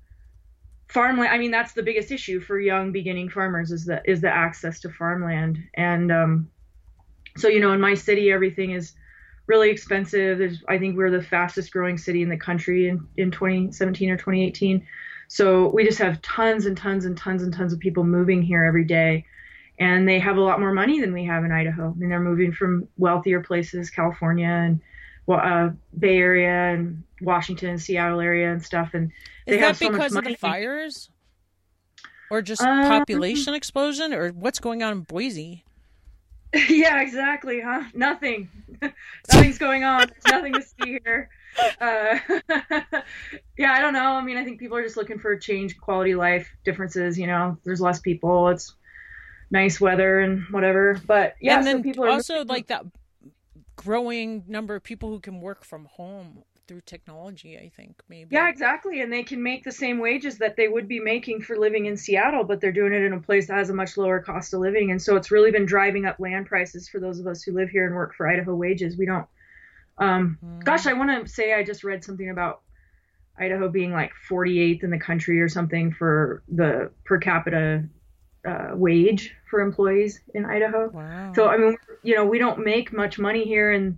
farmland 0.87 1.31
i 1.31 1.37
mean 1.37 1.51
that's 1.51 1.73
the 1.73 1.83
biggest 1.83 2.11
issue 2.11 2.39
for 2.39 2.59
young 2.59 2.91
beginning 2.91 3.29
farmers 3.29 3.71
is 3.71 3.83
the 3.85 3.99
is 4.05 4.21
the 4.21 4.29
access 4.29 4.79
to 4.79 4.89
farmland. 4.89 5.57
And 5.73 6.11
um, 6.11 6.51
so 7.35 7.47
you 7.47 7.59
know 7.59 7.73
in 7.73 7.81
my 7.81 7.95
city 7.95 8.31
everything 8.31 8.71
is 8.71 8.93
really 9.47 9.69
expensive. 9.69 10.37
There's, 10.37 10.63
i 10.69 10.77
think 10.77 10.95
we're 10.95 11.11
the 11.11 11.21
fastest 11.21 11.71
growing 11.71 11.97
city 11.97 12.21
in 12.21 12.29
the 12.29 12.37
country 12.37 12.89
in, 12.89 13.07
in 13.17 13.31
2017 13.31 14.11
or 14.11 14.17
2018 14.17 14.85
so 15.27 15.69
we 15.69 15.83
just 15.83 15.97
have 15.97 16.21
tons 16.21 16.67
and 16.67 16.77
tons 16.77 17.05
and 17.05 17.17
tons 17.17 17.41
and 17.41 17.51
tons 17.51 17.73
of 17.73 17.79
people 17.79 18.03
moving 18.03 18.43
here 18.43 18.63
every 18.63 18.85
day 18.85 19.25
and 19.79 20.07
they 20.07 20.19
have 20.19 20.37
a 20.37 20.41
lot 20.41 20.59
more 20.59 20.73
money 20.73 21.01
than 21.01 21.13
we 21.13 21.25
have 21.25 21.43
in 21.43 21.51
Idaho. 21.51 21.91
I 21.91 21.93
mean, 21.93 22.09
they're 22.09 22.19
moving 22.19 22.53
from 22.53 22.87
wealthier 22.97 23.41
places, 23.41 23.89
California 23.89 24.47
and 24.47 24.79
uh, 25.27 25.69
Bay 25.97 26.17
Area 26.17 26.73
and 26.73 27.03
Washington, 27.21 27.77
Seattle 27.77 28.19
area 28.19 28.51
and 28.51 28.63
stuff. 28.63 28.93
And 28.93 29.11
they 29.45 29.55
is 29.55 29.61
that 29.61 29.77
so 29.77 29.89
because 29.89 30.15
of 30.15 30.23
the 30.23 30.35
fires, 30.35 31.09
or 32.29 32.41
just 32.41 32.61
um, 32.61 32.87
population 32.87 33.53
explosion, 33.53 34.13
or 34.13 34.29
what's 34.29 34.59
going 34.59 34.83
on 34.83 34.91
in 34.91 35.01
Boise? 35.01 35.63
Yeah, 36.69 37.01
exactly, 37.01 37.59
huh? 37.59 37.83
Nothing. 37.93 38.47
Nothing's 39.33 39.57
going 39.57 39.83
on. 39.83 40.07
There's 40.07 40.31
nothing 40.31 40.53
to 40.53 40.61
see 40.61 40.99
here. 41.03 41.29
Uh, 41.81 42.17
yeah, 43.57 43.73
I 43.73 43.81
don't 43.81 43.91
know. 43.91 44.13
I 44.13 44.21
mean, 44.21 44.37
I 44.37 44.45
think 44.45 44.59
people 44.59 44.77
are 44.77 44.83
just 44.83 44.95
looking 44.95 45.19
for 45.19 45.35
change, 45.37 45.77
quality 45.77 46.15
life 46.15 46.49
differences. 46.63 47.19
You 47.19 47.27
know, 47.27 47.57
there's 47.65 47.81
less 47.81 47.99
people. 47.99 48.47
It's 48.47 48.73
nice 49.55 49.79
weather 49.81 50.19
and 50.19 50.43
whatever. 50.51 51.01
But 51.05 51.35
yeah, 51.41 51.57
and 51.57 51.65
then 51.65 51.77
so 51.77 51.83
people 51.83 52.07
also 52.07 52.43
like 52.45 52.67
that 52.67 52.85
growing 53.75 54.43
number 54.47 54.75
of 54.75 54.83
people 54.83 55.09
who 55.09 55.19
can 55.19 55.41
work 55.41 55.63
from 55.63 55.85
home 55.85 56.43
through 56.67 56.81
technology 56.81 57.59
i 57.59 57.71
think 57.77 58.01
maybe 58.09 58.29
yeah 58.31 58.49
exactly 58.49 59.01
and 59.01 59.13
they 59.13 59.21
can 59.21 59.43
make 59.43 59.63
the 59.63 59.71
same 59.71 59.99
wages 59.99 60.39
that 60.39 60.55
they 60.55 60.67
would 60.67 60.87
be 60.87 60.99
making 60.99 61.39
for 61.39 61.55
living 61.59 61.85
in 61.85 61.95
seattle 61.95 62.43
but 62.43 62.59
they're 62.59 62.71
doing 62.71 62.91
it 62.91 63.03
in 63.03 63.13
a 63.13 63.19
place 63.19 63.47
that 63.47 63.53
has 63.57 63.69
a 63.69 63.73
much 63.73 63.97
lower 63.97 64.19
cost 64.19 64.51
of 64.51 64.61
living 64.61 64.89
and 64.89 64.99
so 64.99 65.15
it's 65.15 65.29
really 65.29 65.51
been 65.51 65.65
driving 65.65 66.07
up 66.07 66.19
land 66.19 66.47
prices 66.47 66.89
for 66.89 66.99
those 66.99 67.19
of 67.19 67.27
us 67.27 67.43
who 67.43 67.51
live 67.51 67.69
here 67.69 67.85
and 67.85 67.93
work 67.93 68.15
for 68.15 68.27
idaho 68.27 68.55
wages 68.55 68.97
we 68.97 69.05
don't 69.05 69.27
um, 69.99 70.39
mm. 70.43 70.63
gosh 70.63 70.87
i 70.87 70.93
want 70.93 71.11
to 71.11 71.31
say 71.31 71.53
i 71.53 71.61
just 71.61 71.83
read 71.83 72.03
something 72.03 72.31
about 72.31 72.61
Idaho 73.37 73.69
being 73.69 73.91
like 73.91 74.11
48th 74.29 74.83
in 74.83 74.91
the 74.91 74.99
country 74.99 75.41
or 75.41 75.49
something 75.49 75.91
for 75.91 76.43
the 76.47 76.91
per 77.03 77.17
capita 77.17 77.83
uh, 78.45 78.69
wage 78.73 79.33
for 79.49 79.61
employees 79.61 80.21
in 80.33 80.45
Idaho. 80.45 80.89
Wow. 80.89 81.33
So 81.35 81.47
I 81.47 81.57
mean, 81.57 81.77
you 82.03 82.15
know, 82.15 82.25
we 82.25 82.39
don't 82.39 82.63
make 82.63 82.93
much 82.93 83.17
money 83.17 83.43
here, 83.43 83.71
and 83.71 83.97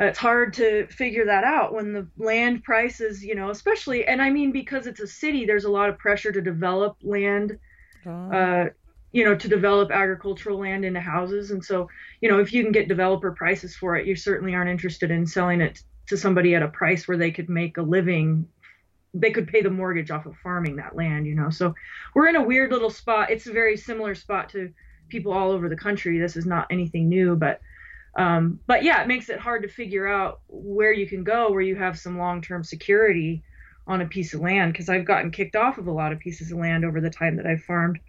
uh, 0.00 0.06
it's 0.06 0.18
hard 0.18 0.54
to 0.54 0.86
figure 0.88 1.26
that 1.26 1.44
out 1.44 1.74
when 1.74 1.92
the 1.92 2.06
land 2.18 2.64
prices, 2.64 3.24
you 3.24 3.34
know, 3.34 3.50
especially, 3.50 4.06
and 4.06 4.20
I 4.22 4.30
mean 4.30 4.52
because 4.52 4.86
it's 4.86 5.00
a 5.00 5.06
city, 5.06 5.44
there's 5.46 5.64
a 5.64 5.70
lot 5.70 5.88
of 5.88 5.98
pressure 5.98 6.32
to 6.32 6.40
develop 6.40 6.96
land. 7.02 7.58
Oh. 8.06 8.32
Uh, 8.32 8.68
you 9.12 9.24
know, 9.24 9.34
to 9.34 9.48
develop 9.48 9.90
agricultural 9.90 10.60
land 10.60 10.84
into 10.84 11.00
houses. 11.00 11.50
And 11.50 11.64
so, 11.64 11.88
you 12.20 12.30
know, 12.30 12.38
if 12.38 12.52
you 12.52 12.62
can 12.62 12.70
get 12.70 12.86
developer 12.86 13.32
prices 13.32 13.74
for 13.74 13.96
it, 13.96 14.06
you 14.06 14.14
certainly 14.14 14.54
aren't 14.54 14.70
interested 14.70 15.10
in 15.10 15.26
selling 15.26 15.60
it 15.60 15.82
to 16.06 16.16
somebody 16.16 16.54
at 16.54 16.62
a 16.62 16.68
price 16.68 17.08
where 17.08 17.16
they 17.16 17.30
could 17.30 17.48
make 17.48 17.76
a 17.76 17.82
living. 17.82 18.46
They 19.12 19.30
could 19.30 19.48
pay 19.48 19.62
the 19.62 19.70
mortgage 19.70 20.10
off 20.10 20.26
of 20.26 20.36
farming 20.36 20.76
that 20.76 20.94
land, 20.94 21.26
you 21.26 21.34
know. 21.34 21.50
So 21.50 21.74
we're 22.14 22.28
in 22.28 22.36
a 22.36 22.42
weird 22.42 22.70
little 22.70 22.90
spot. 22.90 23.30
It's 23.30 23.46
a 23.46 23.52
very 23.52 23.76
similar 23.76 24.14
spot 24.14 24.48
to 24.50 24.72
people 25.08 25.32
all 25.32 25.50
over 25.50 25.68
the 25.68 25.76
country. 25.76 26.18
This 26.18 26.36
is 26.36 26.46
not 26.46 26.66
anything 26.70 27.08
new, 27.08 27.36
but 27.36 27.60
um, 28.16 28.60
but 28.66 28.82
yeah, 28.82 29.02
it 29.02 29.08
makes 29.08 29.28
it 29.28 29.38
hard 29.38 29.62
to 29.62 29.68
figure 29.68 30.06
out 30.06 30.40
where 30.48 30.92
you 30.92 31.06
can 31.06 31.22
go 31.22 31.50
where 31.50 31.60
you 31.60 31.76
have 31.76 31.96
some 31.98 32.18
long-term 32.18 32.64
security 32.64 33.42
on 33.86 34.00
a 34.00 34.06
piece 34.06 34.34
of 34.34 34.40
land 34.40 34.72
because 34.72 34.88
I've 34.88 35.04
gotten 35.04 35.30
kicked 35.30 35.54
off 35.54 35.78
of 35.78 35.86
a 35.86 35.92
lot 35.92 36.12
of 36.12 36.18
pieces 36.18 36.50
of 36.50 36.58
land 36.58 36.84
over 36.84 37.00
the 37.00 37.10
time 37.10 37.36
that 37.36 37.46
I've 37.46 37.62
farmed 37.62 38.00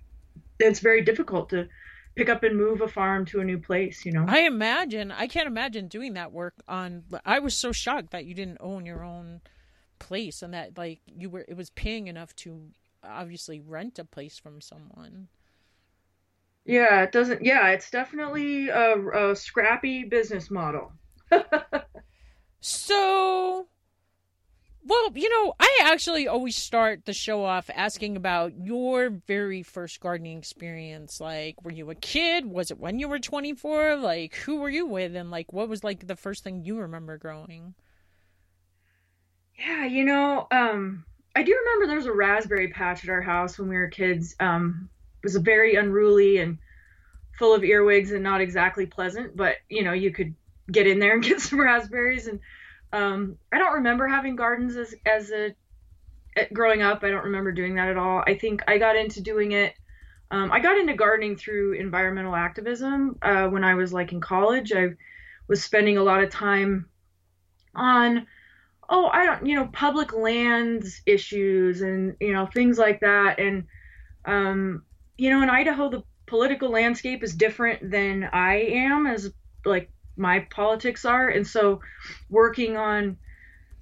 it's 0.62 0.80
very 0.80 1.02
difficult 1.02 1.50
to 1.50 1.68
pick 2.16 2.30
up 2.30 2.44
and 2.44 2.58
move 2.58 2.82
a 2.82 2.88
farm 2.88 3.26
to 3.26 3.40
a 3.40 3.44
new 3.44 3.58
place, 3.58 4.06
you 4.06 4.12
know. 4.12 4.26
I 4.28 4.42
imagine. 4.42 5.12
I 5.12 5.28
can't 5.28 5.48
imagine 5.48 5.88
doing 5.88 6.14
that 6.14 6.32
work 6.32 6.56
on. 6.68 7.04
I 7.26 7.40
was 7.40 7.56
so 7.56 7.72
shocked 7.72 8.12
that 8.12 8.26
you 8.26 8.34
didn't 8.34 8.58
own 8.60 8.86
your 8.86 9.04
own 9.04 9.42
place 10.02 10.42
and 10.42 10.54
that 10.54 10.78
like 10.78 11.00
you 11.06 11.30
were. 11.30 11.46
It 11.48 11.56
was 11.56 11.70
paying 11.70 12.08
enough 12.08 12.36
to 12.38 12.62
obviously 13.04 13.60
rent 13.60 14.00
a 14.00 14.06
place 14.06 14.38
from 14.38 14.60
someone. 14.62 15.28
Yeah, 16.66 17.02
it 17.04 17.12
doesn't. 17.12 17.44
Yeah, 17.44 17.70
it's 17.70 17.90
definitely 17.90 18.70
a, 18.70 19.32
a 19.32 19.36
scrappy 19.36 20.04
business 20.04 20.52
model. 20.52 20.92
so 22.60 23.68
well, 24.84 25.12
you 25.14 25.30
know, 25.30 25.54
I 25.60 25.80
actually 25.84 26.28
always 26.28 26.56
start 26.56 27.06
the 27.06 27.14
show 27.14 27.46
off 27.46 27.70
asking 27.74 28.18
about 28.18 28.58
your 28.58 29.12
very 29.28 29.62
first 29.62 30.00
gardening 30.00 30.40
experience. 30.40 31.22
Like, 31.22 31.64
were 31.64 31.72
you 31.72 31.90
a 31.92 31.96
kid? 31.96 32.48
Was 32.48 32.72
it 32.72 32.80
when 32.80 32.98
you 32.98 33.08
were 33.08 33.20
24? 33.20 33.98
Like, 33.98 34.36
who 34.36 34.58
were 34.58 34.70
you 34.70 34.88
with? 34.88 35.16
And, 35.16 35.30
like, 35.30 35.54
what 35.54 35.70
was, 35.70 35.84
like, 35.84 36.08
the 36.08 36.16
first 36.16 36.44
thing 36.44 36.66
you 36.66 36.80
remember 36.80 37.18
growing? 37.18 37.76
Yeah, 39.64 39.86
you 39.86 40.06
know, 40.06 40.48
um, 40.50 41.06
I 41.36 41.44
do 41.44 41.56
remember 41.56 41.88
there 41.88 41.98
was 41.98 42.08
a 42.08 42.14
raspberry 42.14 42.70
patch 42.70 43.04
at 43.04 43.10
our 43.10 43.22
house 43.22 43.60
when 43.60 43.70
we 43.70 43.76
were 43.76 43.90
kids. 43.90 44.36
Um, 44.40 44.90
it 45.22 45.26
was 45.26 45.36
very 45.36 45.76
unruly 45.76 46.38
and 46.38 46.58
full 47.38 47.54
of 47.54 47.64
earwigs 47.64 48.12
and 48.12 48.24
not 48.24 48.42
exactly 48.42 48.88
pleasant, 48.88 49.38
but, 49.38 49.58
you 49.70 49.84
know, 49.84 49.94
you 49.94 50.12
could 50.12 50.34
get 50.72 50.88
in 50.88 50.98
there 51.00 51.14
and 51.14 51.24
get 51.28 51.42
some 51.42 51.62
raspberries 51.62 52.28
and 52.28 52.40
um, 52.92 53.38
I 53.54 53.60
don't 53.60 53.76
remember 53.76 54.08
having 54.08 54.36
gardens 54.36 54.76
as 54.76 54.94
as 55.06 55.32
a 55.32 55.56
growing 56.52 56.82
up. 56.82 57.04
I 57.04 57.10
don't 57.10 57.26
remember 57.26 57.52
doing 57.54 57.76
that 57.76 57.88
at 57.88 57.98
all. 57.98 58.24
I 58.28 58.34
think 58.36 58.64
I 58.68 58.78
got 58.78 58.98
into 58.98 59.22
doing 59.22 59.54
it. 59.54 59.74
Um, 60.30 60.52
I 60.52 60.60
got 60.60 60.78
into 60.78 60.94
gardening 60.94 61.38
through 61.38 61.74
environmental 61.74 62.36
activism 62.36 63.18
uh, 63.22 63.48
when 63.48 63.64
I 63.64 63.76
was 63.76 63.94
like 63.94 64.12
in 64.12 64.20
college. 64.20 64.74
I 64.74 64.90
was 65.48 65.64
spending 65.64 65.98
a 65.98 66.04
lot 66.04 66.24
of 66.24 66.30
time 66.30 66.90
on 67.76 68.28
oh 68.92 69.08
I 69.08 69.26
don't 69.26 69.48
you 69.48 69.56
know 69.56 69.68
public 69.74 70.14
lands 70.14 71.02
issues 71.08 71.82
and 71.82 72.16
you 72.20 72.34
know 72.34 72.46
things 72.46 72.78
like 72.78 73.00
that 73.00 73.40
and 73.40 73.66
um, 74.26 74.84
you 75.18 75.32
know 75.32 75.42
in 75.42 75.50
Idaho 75.50 75.90
the 75.90 76.04
political 76.28 76.70
landscape 76.70 77.24
is 77.24 77.36
different 77.36 77.92
than 77.92 78.24
I 78.24 78.56
am 78.56 79.06
as 79.06 79.34
like 79.66 79.92
my 80.16 80.40
politics 80.50 81.04
are. 81.04 81.28
And 81.28 81.46
so 81.46 81.82
working 82.30 82.78
on 82.78 83.18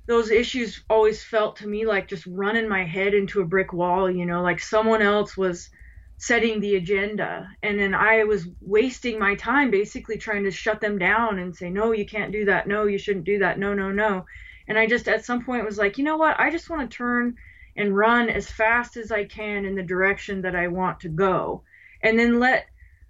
those 0.07 0.31
issues 0.31 0.83
always 0.89 1.23
felt 1.23 1.57
to 1.57 1.67
me 1.67 1.85
like 1.85 2.07
just 2.07 2.25
running 2.25 2.67
my 2.67 2.83
head 2.83 3.13
into 3.13 3.41
a 3.41 3.45
brick 3.45 3.71
wall, 3.71 4.09
you 4.09 4.25
know, 4.25 4.41
like 4.41 4.59
someone 4.59 5.03
else 5.03 5.37
was 5.37 5.69
setting 6.17 6.59
the 6.59 6.75
agenda. 6.75 7.47
And 7.61 7.79
then 7.79 7.93
I 7.93 8.23
was 8.23 8.47
wasting 8.61 9.19
my 9.19 9.35
time 9.35 9.69
basically 9.69 10.17
trying 10.17 10.45
to 10.45 10.51
shut 10.51 10.81
them 10.81 10.97
down 10.97 11.37
and 11.37 11.55
say, 11.55 11.69
no, 11.69 11.91
you 11.91 12.05
can't 12.05 12.31
do 12.31 12.45
that. 12.45 12.67
No, 12.67 12.87
you 12.87 12.97
shouldn't 12.97 13.25
do 13.25 13.39
that. 13.39 13.59
No, 13.59 13.73
no, 13.75 13.91
no. 13.91 14.25
And 14.69 14.77
I 14.77 14.85
just 14.85 15.07
at 15.09 15.25
some 15.25 15.43
point 15.43 15.65
was 15.65 15.77
like, 15.77 15.97
you 15.97 16.03
know 16.05 16.17
what? 16.17 16.39
I 16.39 16.51
just 16.51 16.69
want 16.69 16.89
to 16.89 16.97
turn 16.97 17.35
and 17.75 17.95
run 17.95 18.29
as 18.29 18.49
fast 18.49 18.97
as 18.97 19.11
I 19.11 19.25
can 19.25 19.65
in 19.65 19.75
the 19.75 19.83
direction 19.83 20.43
that 20.43 20.55
I 20.55 20.67
want 20.67 21.01
to 21.01 21.09
go. 21.09 21.63
And 22.01 22.17
then 22.17 22.39
let 22.39 22.67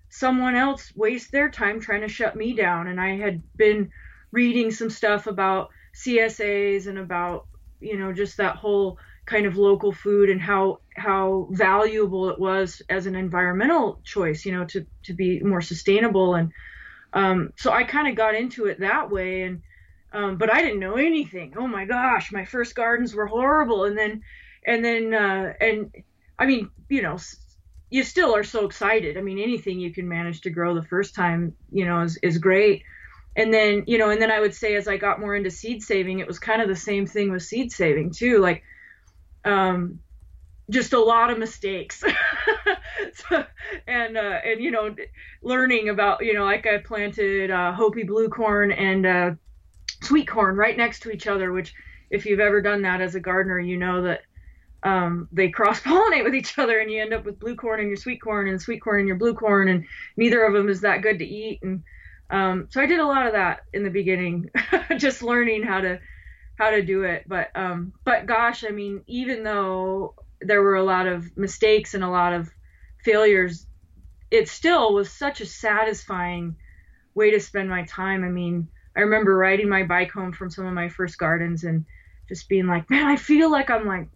someone 0.10 0.56
else 0.56 0.92
waste 0.96 1.32
their 1.32 1.50
time 1.50 1.80
trying 1.80 2.02
to 2.02 2.08
shut 2.08 2.36
me 2.36 2.54
down. 2.54 2.88
And 2.88 3.00
I 3.00 3.18
had 3.18 3.44
been 3.56 3.92
reading 4.32 4.72
some 4.72 4.90
stuff 4.90 5.28
about 5.28 5.70
CSAs 5.94 6.88
and 6.88 6.98
about, 6.98 7.48
you 7.80 7.98
know, 7.98 8.14
just 8.14 8.38
that 8.38 8.56
whole 8.56 8.98
kind 9.26 9.46
of 9.46 9.58
local 9.58 9.92
food 9.92 10.30
and 10.30 10.42
how 10.42 10.80
how 10.96 11.48
valuable 11.52 12.30
it 12.30 12.40
was 12.40 12.82
as 12.90 13.06
an 13.06 13.16
environmental 13.16 14.02
choice, 14.04 14.46
you 14.46 14.52
know, 14.52 14.66
to 14.66 14.86
to 15.04 15.14
be 15.14 15.40
more 15.42 15.62
sustainable. 15.62 16.36
And 16.36 16.52
um, 17.14 17.54
so 17.58 17.72
I 17.72 17.84
kind 17.84 18.08
of 18.08 18.16
got 18.16 18.36
into 18.36 18.66
it 18.66 18.80
that 18.80 19.12
way. 19.12 19.44
And 19.44 19.62
um, 20.12 20.38
but 20.38 20.52
I 20.52 20.62
didn't 20.62 20.80
know 20.80 20.96
anything. 20.96 21.54
Oh 21.58 21.68
my 21.68 21.86
gosh, 21.86 22.32
my 22.32 22.46
first 22.46 22.76
gardens 22.76 23.14
were 23.14 23.28
horrible. 23.28 23.86
And 23.86 23.98
then 23.98 24.22
and 24.66 24.84
then 24.84 25.14
uh, 25.14 25.54
and 25.62 25.92
I 26.38 26.46
mean, 26.46 26.70
you 26.90 27.02
know, 27.02 27.18
you 27.90 28.04
still 28.04 28.36
are 28.36 28.44
so 28.44 28.66
excited. 28.66 29.18
I 29.18 29.22
mean, 29.22 29.40
anything 29.40 29.80
you 29.80 29.94
can 29.94 30.08
manage 30.08 30.42
to 30.42 30.50
grow 30.50 30.76
the 30.76 30.84
first 30.84 31.16
time, 31.16 31.56
you 31.72 31.86
know, 31.86 32.02
is, 32.02 32.18
is 32.22 32.38
great. 32.38 32.84
And 33.36 33.54
then, 33.54 33.84
you 33.88 33.98
know, 33.98 34.10
and 34.10 34.22
then 34.22 34.32
I 34.32 34.40
would 34.40 34.54
say 34.54 34.76
as 34.76 34.88
I 34.88 34.98
got 34.98 35.20
more 35.20 35.36
into 35.36 35.52
seed 35.52 35.84
saving, 35.84 36.20
it 36.20 36.28
was 36.28 36.40
kind 36.40 36.62
of 36.62 36.68
the 36.68 36.76
same 36.76 37.06
thing 37.06 37.32
with 37.32 37.44
seed 37.44 37.72
saving 37.72 38.12
too. 38.12 38.40
Like, 38.40 38.64
um, 39.46 40.00
just 40.70 40.94
a 40.94 41.00
lot 41.00 41.32
of 41.32 41.40
mistakes. 41.40 42.04
so, 43.14 43.46
and, 43.88 44.18
uh, 44.18 44.40
and, 44.46 44.62
you 44.62 44.72
know, 44.72 44.96
learning 45.42 45.90
about, 45.90 46.24
you 46.24 46.34
know, 46.34 46.46
like 46.46 46.68
I 46.68 46.78
planted, 46.80 47.50
uh, 47.50 47.72
Hopi 47.72 48.04
blue 48.04 48.30
corn 48.30 48.72
and, 48.72 49.06
uh, 49.06 49.32
sweet 50.02 50.28
corn 50.28 50.56
right 50.56 50.76
next 50.76 51.02
to 51.02 51.12
each 51.12 51.28
other, 51.28 51.52
which 51.52 51.74
if 52.10 52.26
you've 52.26 52.40
ever 52.40 52.62
done 52.62 52.84
that 52.84 53.02
as 53.02 53.16
a 53.16 53.20
gardener, 53.20 53.60
you 53.60 53.78
know 53.78 54.04
that 54.04 54.22
um, 54.84 55.28
they 55.32 55.50
cross 55.50 55.80
pollinate 55.82 56.24
with 56.24 56.36
each 56.36 56.58
other 56.58 56.80
and 56.80 56.92
you 56.92 57.02
end 57.02 57.14
up 57.14 57.26
with 57.26 57.40
blue 57.40 57.56
corn 57.56 57.80
and 57.80 57.90
your 57.90 57.98
sweet 57.98 58.22
corn 58.22 58.48
and 58.48 58.62
sweet 58.62 58.82
corn 58.82 59.00
and 59.00 59.08
your 59.08 59.18
blue 59.18 59.34
corn 59.34 59.68
and 59.70 59.86
neither 60.18 60.44
of 60.44 60.54
them 60.54 60.70
is 60.70 60.82
that 60.82 61.02
good 61.02 61.20
to 61.20 61.26
eat 61.26 61.60
and 61.62 61.84
um, 62.32 62.68
so 62.70 62.80
I 62.80 62.86
did 62.86 63.00
a 63.00 63.06
lot 63.06 63.26
of 63.26 63.34
that 63.34 63.62
in 63.74 63.84
the 63.84 63.90
beginning 63.90 64.52
just 64.98 65.24
learning 65.24 65.64
how 65.64 65.82
to 65.82 66.00
how 66.56 66.70
to 66.70 66.84
do 66.84 67.04
it 67.04 67.26
but 67.28 67.50
um, 67.56 67.94
but 68.06 68.28
gosh 68.28 68.64
I 68.64 68.70
mean 68.70 69.02
even 69.08 69.44
though 69.44 70.14
there 70.40 70.62
were 70.62 70.76
a 70.76 70.84
lot 70.84 71.08
of 71.08 71.36
mistakes 71.36 71.94
and 71.94 72.04
a 72.04 72.10
lot 72.10 72.34
of 72.34 72.50
failures 73.04 73.66
it 74.32 74.48
still 74.48 74.94
was 74.94 75.12
such 75.12 75.42
a 75.42 75.46
satisfying 75.46 76.56
way 77.16 77.32
to 77.32 77.40
spend 77.40 77.70
my 77.70 77.84
time. 77.84 78.24
I 78.24 78.30
mean 78.30 78.70
I 78.96 79.02
remember 79.02 79.36
riding 79.36 79.70
my 79.70 79.84
bike 79.84 80.12
home 80.12 80.32
from 80.32 80.50
some 80.50 80.66
of 80.66 80.74
my 80.74 80.90
first 80.90 81.18
gardens 81.18 81.64
and 81.64 81.86
just 82.28 82.50
being 82.50 82.68
like 82.68 82.90
man 82.90 83.06
I 83.06 83.16
feel 83.16 83.52
like 83.52 83.70
I'm 83.70 83.86
like 83.86 84.08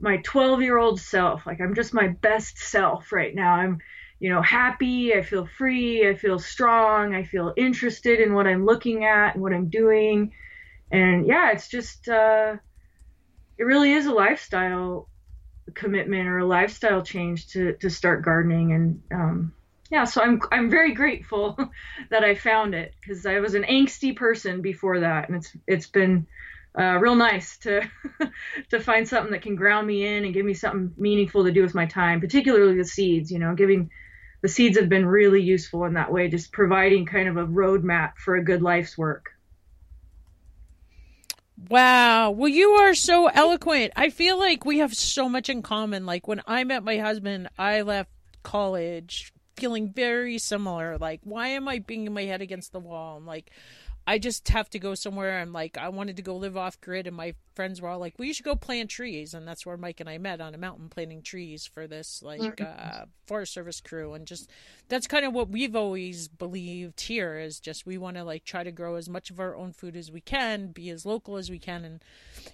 my 0.00 0.18
12 0.18 0.62
year 0.62 0.78
old 0.78 1.00
self. 1.00 1.46
Like 1.46 1.60
I'm 1.60 1.74
just 1.74 1.94
my 1.94 2.08
best 2.08 2.58
self 2.58 3.12
right 3.12 3.34
now. 3.34 3.54
I'm, 3.54 3.78
you 4.20 4.30
know, 4.30 4.42
happy. 4.42 5.14
I 5.14 5.22
feel 5.22 5.46
free. 5.46 6.08
I 6.08 6.14
feel 6.14 6.38
strong. 6.38 7.14
I 7.14 7.24
feel 7.24 7.52
interested 7.56 8.20
in 8.20 8.34
what 8.34 8.46
I'm 8.46 8.64
looking 8.64 9.04
at 9.04 9.34
and 9.34 9.42
what 9.42 9.52
I'm 9.52 9.68
doing. 9.68 10.32
And 10.90 11.26
yeah, 11.26 11.50
it's 11.52 11.68
just, 11.68 12.08
uh, 12.08 12.56
it 13.58 13.64
really 13.64 13.92
is 13.92 14.06
a 14.06 14.12
lifestyle 14.12 15.08
commitment 15.74 16.28
or 16.28 16.38
a 16.38 16.46
lifestyle 16.46 17.02
change 17.02 17.48
to, 17.48 17.74
to 17.74 17.90
start 17.90 18.24
gardening. 18.24 18.72
And, 18.72 19.02
um, 19.12 19.52
yeah, 19.90 20.04
so 20.04 20.22
I'm 20.22 20.40
I'm 20.50 20.70
very 20.70 20.94
grateful 20.94 21.58
that 22.10 22.24
I 22.24 22.34
found 22.34 22.74
it 22.74 22.94
because 23.00 23.26
I 23.26 23.40
was 23.40 23.54
an 23.54 23.64
angsty 23.64 24.16
person 24.16 24.62
before 24.62 25.00
that, 25.00 25.28
and 25.28 25.36
it's 25.38 25.56
it's 25.66 25.86
been 25.86 26.26
uh, 26.78 26.98
real 26.98 27.14
nice 27.14 27.58
to 27.58 27.82
to 28.70 28.80
find 28.80 29.06
something 29.06 29.32
that 29.32 29.42
can 29.42 29.56
ground 29.56 29.86
me 29.86 30.06
in 30.06 30.24
and 30.24 30.34
give 30.34 30.46
me 30.46 30.54
something 30.54 30.92
meaningful 30.96 31.44
to 31.44 31.52
do 31.52 31.62
with 31.62 31.74
my 31.74 31.86
time, 31.86 32.20
particularly 32.20 32.76
the 32.76 32.84
seeds. 32.84 33.30
You 33.30 33.38
know, 33.38 33.54
giving 33.54 33.90
the 34.40 34.48
seeds 34.48 34.78
have 34.78 34.88
been 34.88 35.06
really 35.06 35.42
useful 35.42 35.84
in 35.84 35.94
that 35.94 36.10
way, 36.10 36.28
just 36.28 36.52
providing 36.52 37.06
kind 37.06 37.28
of 37.28 37.36
a 37.36 37.46
roadmap 37.46 38.14
for 38.16 38.36
a 38.36 38.44
good 38.44 38.62
life's 38.62 38.96
work. 38.96 39.30
Wow. 41.68 42.30
Well, 42.30 42.48
you 42.48 42.70
are 42.70 42.94
so 42.94 43.28
eloquent. 43.28 43.92
I 43.96 44.10
feel 44.10 44.38
like 44.38 44.64
we 44.64 44.78
have 44.78 44.92
so 44.94 45.28
much 45.28 45.48
in 45.48 45.62
common. 45.62 46.04
Like 46.04 46.26
when 46.26 46.42
I 46.46 46.64
met 46.64 46.82
my 46.82 46.98
husband, 46.98 47.48
I 47.56 47.82
left 47.82 48.10
college 48.42 49.33
feeling 49.56 49.92
very 49.92 50.38
similar. 50.38 50.98
Like, 50.98 51.20
why 51.24 51.48
am 51.48 51.68
I 51.68 51.78
banging 51.78 52.12
my 52.12 52.24
head 52.24 52.42
against 52.42 52.72
the 52.72 52.80
wall? 52.80 53.16
I'm 53.16 53.26
like, 53.26 53.50
I 54.06 54.18
just 54.18 54.48
have 54.48 54.68
to 54.70 54.78
go 54.78 54.94
somewhere. 54.94 55.38
And 55.38 55.52
like, 55.52 55.78
I 55.78 55.88
wanted 55.88 56.16
to 56.16 56.22
go 56.22 56.36
live 56.36 56.56
off 56.56 56.80
grid, 56.80 57.06
and 57.06 57.16
my 57.16 57.34
friends 57.54 57.80
were 57.80 57.88
all 57.88 57.98
like, 57.98 58.14
"Well, 58.18 58.26
you 58.26 58.34
should 58.34 58.44
go 58.44 58.54
plant 58.54 58.90
trees," 58.90 59.32
and 59.32 59.48
that's 59.48 59.64
where 59.64 59.76
Mike 59.76 60.00
and 60.00 60.08
I 60.08 60.18
met 60.18 60.40
on 60.40 60.54
a 60.54 60.58
mountain 60.58 60.88
planting 60.88 61.22
trees 61.22 61.66
for 61.66 61.86
this 61.86 62.22
like 62.22 62.40
mm-hmm. 62.40 62.64
uh, 62.64 63.04
Forest 63.26 63.54
Service 63.54 63.80
crew, 63.80 64.12
and 64.12 64.26
just 64.26 64.50
that's 64.88 65.06
kind 65.06 65.24
of 65.24 65.32
what 65.32 65.48
we've 65.48 65.74
always 65.74 66.28
believed 66.28 67.00
here 67.00 67.38
is 67.38 67.58
just 67.60 67.86
we 67.86 67.96
want 67.96 68.16
to 68.16 68.24
like 68.24 68.44
try 68.44 68.62
to 68.62 68.72
grow 68.72 68.96
as 68.96 69.08
much 69.08 69.30
of 69.30 69.40
our 69.40 69.56
own 69.56 69.72
food 69.72 69.96
as 69.96 70.10
we 70.12 70.20
can, 70.20 70.68
be 70.68 70.90
as 70.90 71.06
local 71.06 71.36
as 71.36 71.50
we 71.50 71.58
can, 71.58 71.84
and 71.84 72.04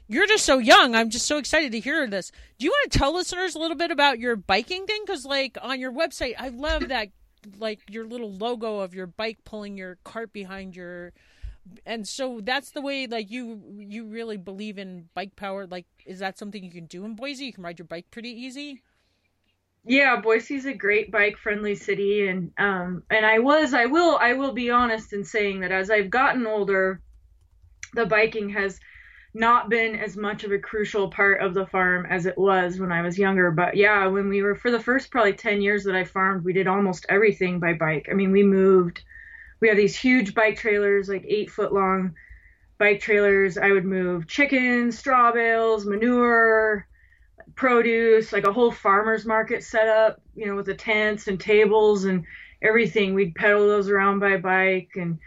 you're 0.07 0.29
just 0.29 0.45
so 0.45 0.59
young. 0.59 0.95
I'm 0.95 1.11
just 1.11 1.27
so 1.27 1.39
excited 1.39 1.73
to 1.73 1.81
hear 1.81 2.07
this. 2.07 2.31
Do 2.59 2.65
you 2.65 2.71
want 2.71 2.93
to 2.93 2.99
tell 2.99 3.15
listeners 3.15 3.55
a 3.55 3.59
little 3.59 3.77
bit 3.77 3.91
about 3.91 4.21
your 4.21 4.37
biking 4.37 4.87
thing? 4.87 5.03
Because 5.05 5.25
like 5.25 5.59
on 5.61 5.81
your 5.81 5.93
website, 5.93 6.35
I 6.39 6.49
love 6.49 6.89
that 6.89 7.09
like 7.59 7.81
your 7.89 8.07
little 8.07 8.31
logo 8.31 8.81
of 8.81 8.95
your 8.95 9.07
bike 9.07 9.39
pulling 9.45 9.77
your 9.77 9.97
cart 10.05 10.33
behind 10.33 10.77
your 10.77 11.13
and 11.87 12.07
so 12.07 12.41
that's 12.43 12.71
the 12.71 12.81
way 12.81 13.07
like 13.07 13.31
you 13.31 13.63
you 13.77 14.07
really 14.07 14.37
believe 14.37 14.79
in 14.79 15.09
bike 15.15 15.35
power 15.37 15.67
like 15.67 15.87
is 16.07 16.19
that 16.19 16.39
something 16.39 16.63
you 16.63 16.71
can 16.71 16.87
do 16.87 17.05
in 17.05 17.15
boise 17.15 17.45
you 17.45 17.53
can 17.53 17.65
ride 17.65 17.79
your 17.79 17.87
bike 17.87 18.07
pretty 18.11 18.31
easy 18.31 18.83
yeah 19.85 20.21
boise's 20.21 20.67
a 20.67 20.75
great 20.75 21.11
bike 21.11 21.37
friendly 21.37 21.75
city 21.75 22.29
and 22.29 22.53
um 22.59 23.03
and 23.11 23.25
i 23.25 23.39
was 23.39 23.75
i 23.75 23.87
will 23.87 24.17
i 24.21 24.33
will 24.35 24.53
be 24.53 24.71
honest 24.71 25.13
in 25.13 25.25
saying 25.25 25.61
that 25.61 25.73
as 25.73 25.91
i've 25.91 26.11
gotten 26.11 26.47
older 26.47 27.01
the 27.95 28.07
biking 28.07 28.51
has 28.51 28.79
not 29.33 29.69
been 29.69 29.95
as 29.95 30.17
much 30.17 30.43
of 30.45 30.51
a 30.51 30.59
crucial 30.59 31.09
part 31.09 31.41
of 31.41 31.55
the 31.55 31.67
farm 31.67 32.05
as 32.07 32.27
it 32.27 32.37
was 32.37 32.81
when 32.81 32.91
I 32.91 33.03
was 33.03 33.19
younger. 33.19 33.51
But 33.51 33.77
yeah, 33.77 34.07
when 34.09 34.29
we 34.29 34.43
were 34.43 34.57
for 34.57 34.71
the 34.71 34.81
first 34.81 35.11
probably 35.11 35.35
10 35.35 35.63
years 35.63 35.85
that 35.85 35.95
I 35.95 36.05
farmed, 36.05 36.45
we 36.45 36.53
did 36.53 36.67
almost 36.67 37.07
everything 37.09 37.61
by 37.61 37.75
bike. 37.75 38.09
I 38.11 38.15
mean, 38.15 38.33
we 38.33 38.43
moved 38.43 39.03
we 39.61 39.69
have 39.69 39.77
these 39.77 39.97
huge 39.97 40.35
bike 40.35 40.57
trailers, 40.57 41.09
like 41.09 41.25
eight 41.27 41.51
foot 41.51 41.73
long 41.73 42.15
bike 42.79 43.01
trailers. 43.01 43.59
I 43.59 43.73
would 43.73 43.85
move 43.85 44.27
chickens, 44.27 44.99
straw 44.99 45.33
bales, 45.33 45.87
manure, 45.87 46.87
produce, 47.55 48.33
like 48.33 48.45
a 48.45 48.53
whole 48.53 48.73
farmer's 48.73 49.27
market 49.27 49.63
set 49.63 49.87
up, 49.89 50.21
you 50.35 50.47
know, 50.47 50.57
with 50.57 50.67
the 50.67 50.75
tents 50.75 51.29
and 51.29 51.39
tables 51.39 52.05
and 52.05 52.25
everything. 52.63 53.15
We'd 53.15 53.35
pedal 53.35 53.69
those 53.69 53.89
around 53.89 54.21
by 54.21 54.39
bike. 54.39 54.91
And 54.97 55.19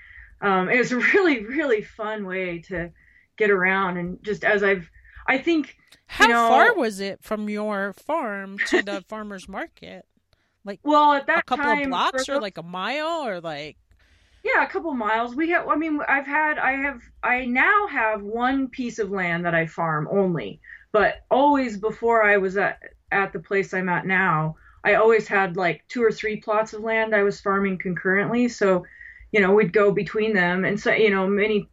um, 0.42 0.70
it 0.70 0.78
was 0.78 0.92
a 0.92 0.98
really, 1.14 1.46
really 1.46 1.82
fun 1.82 2.26
way 2.26 2.60
to 2.70 2.92
get 3.38 3.52
around. 3.52 3.98
And 3.98 4.22
just 4.24 4.44
as 4.44 4.64
I've, 4.64 4.90
I 5.28 5.38
think. 5.38 5.78
How 6.08 6.26
you 6.26 6.34
know, 6.34 6.48
far 6.48 6.76
was 6.76 7.00
it 7.00 7.24
from 7.24 7.50
your 7.50 7.94
farm 7.94 8.58
to 8.68 8.82
the 8.82 9.02
farmer's 9.08 9.48
market? 9.48 10.06
Like, 10.66 10.80
well, 10.84 11.14
at 11.14 11.28
that 11.28 11.40
a 11.40 11.44
couple 11.44 11.66
time, 11.66 11.84
of 11.84 11.90
blocks 11.90 12.30
or 12.30 12.40
like 12.40 12.58
a 12.58 12.64
mile 12.64 13.26
or 13.26 13.42
like 13.42 13.78
yeah, 14.44 14.64
a 14.64 14.68
couple 14.68 14.94
miles. 14.94 15.36
We 15.36 15.50
have. 15.52 15.68
I 15.70 15.76
mean, 15.76 16.00
I've 16.08 16.28
had. 16.28 16.60
I 16.60 16.74
have. 16.74 17.02
I 17.24 17.46
now 17.46 17.88
have 17.88 18.22
one 18.22 18.68
piece 18.68 19.00
of 19.00 19.10
land 19.10 19.46
that 19.46 19.56
I 19.56 19.68
farm 19.68 20.08
only. 20.12 20.60
But 20.92 21.26
always 21.32 21.78
before 21.78 22.24
I 22.24 22.38
was 22.38 22.58
at 22.58 22.80
at 23.12 23.32
the 23.32 23.40
place 23.40 23.74
I'm 23.74 23.90
at 23.90 24.06
now, 24.06 24.58
I 24.84 24.96
always 24.96 25.28
had 25.28 25.56
like 25.56 25.86
two 25.88 26.04
or 26.04 26.12
three 26.12 26.38
plots 26.38 26.74
of 26.74 26.82
land 26.82 27.16
I 27.16 27.24
was 27.24 27.40
farming 27.40 27.78
concurrently. 27.78 28.50
So, 28.50 28.86
you 29.32 29.40
know, 29.40 29.54
we'd 29.54 29.72
go 29.72 29.92
between 29.92 30.34
them, 30.34 30.66
and 30.66 30.80
so 30.80 30.92
you 30.92 31.10
know, 31.10 31.26
many. 31.28 31.70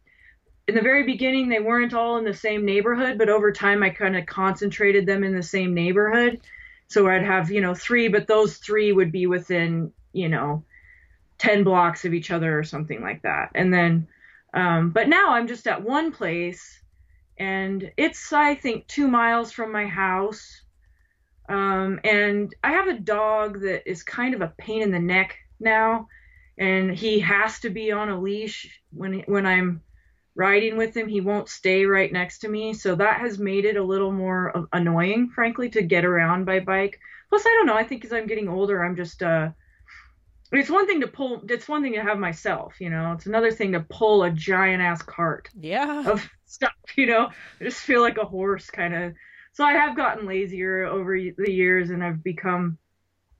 In 0.67 0.75
the 0.75 0.81
very 0.81 1.03
beginning, 1.03 1.49
they 1.49 1.59
weren't 1.59 1.93
all 1.93 2.17
in 2.17 2.23
the 2.23 2.33
same 2.33 2.63
neighborhood, 2.63 3.17
but 3.17 3.27
over 3.27 3.51
time, 3.51 3.83
I 3.83 3.89
kind 3.89 4.15
of 4.15 4.25
concentrated 4.25 5.05
them 5.05 5.23
in 5.25 5.35
the 5.35 5.43
same 5.43 5.73
neighborhood. 5.73 6.39
So 6.87 7.07
I'd 7.07 7.23
have, 7.23 7.51
you 7.51 7.59
know, 7.59 7.73
three, 7.73 8.07
but 8.07 8.27
those 8.27 8.57
three 8.57 8.93
would 8.93 9.11
be 9.11 9.27
within, 9.27 9.91
you 10.13 10.29
know, 10.29 10.63
10 11.41 11.63
blocks 11.63 12.05
of 12.05 12.13
each 12.13 12.29
other 12.29 12.57
or 12.57 12.63
something 12.63 13.01
like 13.01 13.23
that. 13.23 13.49
And 13.55 13.73
then, 13.73 14.07
um, 14.53 14.91
but 14.91 15.09
now 15.09 15.31
I'm 15.31 15.47
just 15.47 15.65
at 15.65 15.81
one 15.81 16.11
place 16.11 16.79
and 17.39 17.91
it's, 17.97 18.31
I 18.31 18.53
think, 18.53 18.85
two 18.85 19.07
miles 19.07 19.51
from 19.51 19.71
my 19.71 19.87
house. 19.87 20.61
Um, 21.49 21.99
and 22.03 22.53
I 22.63 22.73
have 22.73 22.87
a 22.87 22.99
dog 22.99 23.61
that 23.61 23.89
is 23.89 24.03
kind 24.03 24.35
of 24.35 24.41
a 24.41 24.53
pain 24.59 24.83
in 24.83 24.91
the 24.91 24.99
neck 24.99 25.35
now. 25.59 26.07
And 26.59 26.91
he 26.91 27.19
has 27.21 27.59
to 27.61 27.71
be 27.71 27.91
on 27.91 28.09
a 28.09 28.21
leash 28.21 28.79
when, 28.93 29.21
when 29.21 29.47
I'm 29.47 29.81
riding 30.35 30.77
with 30.77 30.95
him. 30.95 31.07
He 31.07 31.21
won't 31.21 31.49
stay 31.49 31.85
right 31.85 32.13
next 32.13 32.39
to 32.39 32.49
me. 32.49 32.75
So 32.75 32.93
that 32.93 33.19
has 33.19 33.39
made 33.39 33.65
it 33.65 33.77
a 33.77 33.83
little 33.83 34.11
more 34.11 34.67
annoying, 34.73 35.31
frankly, 35.33 35.69
to 35.71 35.81
get 35.81 36.05
around 36.05 36.45
by 36.45 36.59
bike. 36.59 36.99
Plus, 37.29 37.47
I 37.47 37.49
don't 37.57 37.65
know. 37.65 37.77
I 37.77 37.83
think 37.83 38.05
as 38.05 38.13
I'm 38.13 38.27
getting 38.27 38.47
older, 38.47 38.83
I'm 38.83 38.95
just, 38.95 39.23
uh, 39.23 39.49
it's 40.59 40.69
one 40.69 40.87
thing 40.87 41.01
to 41.01 41.07
pull 41.07 41.41
it's 41.49 41.67
one 41.67 41.81
thing 41.81 41.93
to 41.93 42.01
have 42.01 42.19
myself 42.19 42.79
you 42.79 42.89
know? 42.89 43.13
It's 43.13 43.25
another 43.25 43.51
thing 43.51 43.71
to 43.73 43.81
pull 43.81 44.23
a 44.23 44.31
giant 44.31 44.81
ass 44.81 45.01
cart 45.01 45.49
yeah. 45.59 46.09
of 46.09 46.27
stuff 46.45 46.73
you 46.95 47.07
know? 47.07 47.29
I 47.59 47.63
just 47.63 47.81
feel 47.81 48.01
like 48.01 48.17
a 48.17 48.25
horse 48.25 48.69
kind 48.69 48.93
of 48.93 49.13
so 49.53 49.63
i 49.63 49.73
have 49.73 49.95
gotten 49.95 50.27
lazier 50.27 50.85
over 50.85 51.17
the 51.17 51.51
years 51.51 51.89
and 51.89 52.03
i've 52.03 52.23
become 52.23 52.77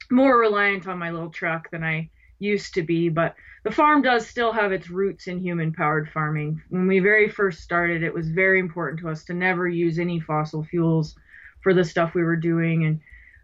more 0.09 0.37
reliant 0.37 0.87
on 0.87 0.99
my 0.99 1.11
little 1.11 1.31
truck 1.31 1.69
than 1.71 1.83
i 1.83 2.09
used 2.39 2.73
to 2.73 2.81
be 2.81 3.09
but 3.09 3.35
the 3.63 3.71
farm 3.71 4.01
does 4.01 4.27
still 4.27 4.51
have 4.51 4.71
its 4.71 4.89
roots 4.89 5.27
in 5.27 5.39
human 5.39 5.71
powered 5.71 6.09
farming. 6.09 6.61
When 6.69 6.87
we 6.87 6.99
very 6.99 7.29
first 7.29 7.61
started 7.61 8.01
it 8.01 8.13
was 8.13 8.29
very 8.29 8.59
important 8.59 8.99
to 9.01 9.09
us 9.09 9.23
to 9.25 9.33
never 9.33 9.67
use 9.67 9.99
any 9.99 10.19
fossil 10.19 10.63
fuels 10.63 11.15
for 11.61 11.73
the 11.73 11.83
stuff 11.83 12.15
we 12.15 12.23
were 12.23 12.35
doing 12.35 12.85
and 12.85 12.99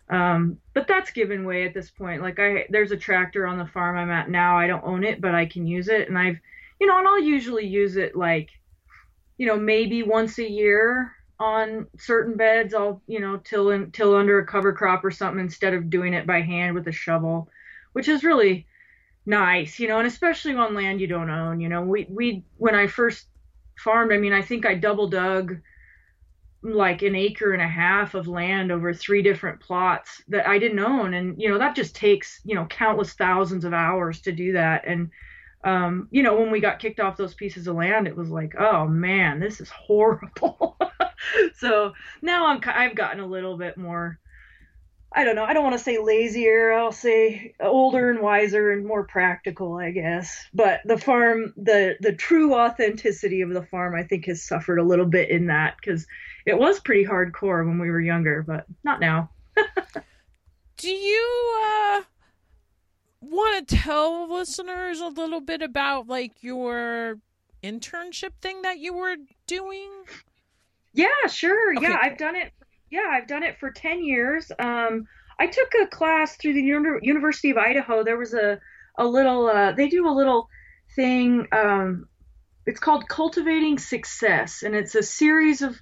um, 0.10 0.58
but 0.74 0.88
that's 0.88 1.12
given 1.12 1.46
way 1.46 1.66
at 1.66 1.74
this 1.74 1.90
point. 1.90 2.22
Like 2.22 2.40
I, 2.40 2.66
there's 2.70 2.92
a 2.92 2.98
tractor 2.98 3.46
on 3.46 3.58
the 3.58 3.66
farm 3.66 3.98
I'm 3.98 4.12
at 4.12 4.30
now. 4.30 4.58
I 4.58 4.68
don't 4.68 4.84
own 4.84 5.04
it, 5.04 5.20
but 5.20 5.36
I 5.36 5.46
can 5.46 5.68
use 5.68 5.88
it, 5.90 6.08
and 6.08 6.18
I've, 6.18 6.38
you 6.80 6.88
know, 6.88 6.98
and 6.98 7.08
I'll 7.08 7.22
usually 7.22 7.66
use 7.66 7.98
it 7.98 8.16
like, 8.16 8.50
you 9.38 9.48
know, 9.48 9.58
maybe 9.58 10.04
once 10.04 10.38
a 10.40 10.50
year 10.50 11.14
on 11.40 11.88
certain 11.98 12.38
beds. 12.38 12.74
I'll, 12.74 13.02
you 13.08 13.20
know, 13.20 13.38
till 13.38 13.70
in, 13.72 13.92
till 13.92 14.16
under 14.16 14.40
a 14.40 14.46
cover 14.46 14.74
crop 14.74 15.04
or 15.04 15.12
something 15.12 15.40
instead 15.40 15.74
of 15.74 15.90
doing 15.90 16.14
it 16.14 16.26
by 16.26 16.42
hand 16.42 16.76
with 16.76 16.88
a 16.88 16.92
shovel, 16.92 17.50
which 17.94 18.08
is 18.08 18.24
really 18.24 18.66
nice, 19.26 19.78
you 19.78 19.88
know, 19.88 20.00
and 20.00 20.08
especially 20.08 20.56
on 20.56 20.74
land 20.74 21.02
you 21.02 21.08
don't 21.08 21.30
own. 21.30 21.60
You 21.60 21.70
know, 21.70 21.82
we 21.82 22.08
we 22.10 22.44
when 22.58 22.76
I 22.76 22.88
first 22.88 23.28
farmed, 23.78 24.14
I 24.14 24.18
mean, 24.18 24.34
I 24.34 24.42
think 24.42 24.66
I 24.66 24.76
double 24.76 25.10
dug 25.10 25.58
like 26.74 27.02
an 27.02 27.16
acre 27.16 27.54
and 27.54 27.62
a 27.62 27.68
half 27.68 28.14
of 28.14 28.28
land 28.28 28.72
over 28.72 28.94
three 28.94 29.22
different 29.22 29.60
plots 29.60 30.22
that 30.28 30.48
I 30.48 30.60
didn't 30.60 30.80
own. 30.80 31.14
And, 31.14 31.42
you 31.42 31.50
know, 31.50 31.58
that 31.58 31.76
just 31.76 31.96
takes, 31.96 32.42
you 32.44 32.56
know, 32.56 32.66
countless 32.66 33.14
thousands 33.14 33.66
of 33.66 33.74
hours 33.74 34.22
to 34.22 34.32
do 34.32 34.54
that. 34.54 34.86
And, 34.86 35.10
um, 35.64 36.08
you 36.12 36.24
know, 36.24 36.38
when 36.38 36.52
we 36.52 36.60
got 36.60 36.80
kicked 36.80 37.00
off 37.00 37.18
those 37.18 37.34
pieces 37.34 37.68
of 37.68 37.76
land, 37.76 38.08
it 38.08 38.16
was 38.16 38.30
like, 38.30 38.56
oh 38.60 38.88
man, 38.88 39.40
this 39.40 39.62
is 39.62 39.70
horrible. 39.70 40.78
so 41.58 41.94
now 42.22 42.48
I'm, 42.48 42.62
I've 42.66 42.96
gotten 42.96 43.22
a 43.22 43.28
little 43.28 43.58
bit 43.58 43.78
more, 43.78 44.20
I 45.12 45.24
don't 45.24 45.36
know, 45.36 45.46
I 45.46 45.54
don't 45.54 45.64
want 45.64 45.78
to 45.78 45.84
say 45.84 45.98
lazier. 46.00 46.74
I'll 46.74 46.92
say 46.92 47.56
older 47.60 48.10
and 48.12 48.20
wiser 48.20 48.72
and 48.72 48.86
more 48.86 49.06
practical, 49.06 49.78
I 49.78 49.92
guess. 49.92 50.46
But 50.54 50.82
the 50.86 50.98
farm, 50.98 51.54
the, 51.56 51.96
the 52.02 52.14
true 52.14 52.54
authenticity 52.54 53.42
of 53.42 53.50
the 53.50 53.64
farm, 53.64 53.96
I 53.96 54.04
think 54.04 54.26
has 54.26 54.44
suffered 54.44 54.80
a 54.80 54.84
little 54.84 55.06
bit 55.06 55.30
in 55.30 55.48
that 55.48 55.76
because 55.80 56.06
it 56.48 56.58
was 56.58 56.80
pretty 56.80 57.04
hardcore 57.04 57.68
when 57.68 57.78
we 57.78 57.92
were 57.92 58.00
younger, 58.00 58.42
but 58.42 58.66
not 58.82 59.02
now. 59.02 59.30
Do 60.78 60.90
you 60.90 61.62
uh, 61.66 62.02
want 63.20 63.68
to 63.68 63.76
tell 63.76 64.32
listeners 64.34 65.02
a 65.02 65.08
little 65.08 65.42
bit 65.42 65.62
about 65.62 66.08
like 66.08 66.42
your 66.42 67.20
internship 67.62 68.32
thing 68.42 68.62
that 68.62 68.80
you 68.80 68.94
were 68.94 69.18
doing? 69.46 69.90
Yeah, 70.94 71.28
sure. 71.30 71.76
Okay. 71.76 71.90
Yeah, 71.90 71.98
I've 72.02 72.18
done 72.18 72.38
it. 72.38 72.54
Yeah, 72.90 73.10
I've 73.12 73.28
done 73.28 73.44
it 73.44 73.60
for 73.60 73.70
10 73.70 74.02
years. 74.06 74.50
Um, 74.58 75.06
I 75.38 75.48
took 75.48 75.68
a 75.84 75.88
class 75.88 76.38
through 76.38 76.54
the 76.54 76.62
University 76.62 77.50
of 77.50 77.58
Idaho. 77.58 78.06
There 78.06 78.18
was 78.18 78.34
a, 78.34 78.58
a 78.98 79.06
little, 79.06 79.48
uh, 79.48 79.74
they 79.74 79.90
do 79.90 80.08
a 80.08 80.16
little 80.16 80.48
thing. 80.96 81.46
Um, 81.52 82.08
it's 82.66 82.80
called 82.80 83.10
Cultivating 83.10 83.80
Success, 83.80 84.64
and 84.64 84.74
it's 84.74 84.96
a 84.96 85.04
series 85.04 85.62
of 85.62 85.78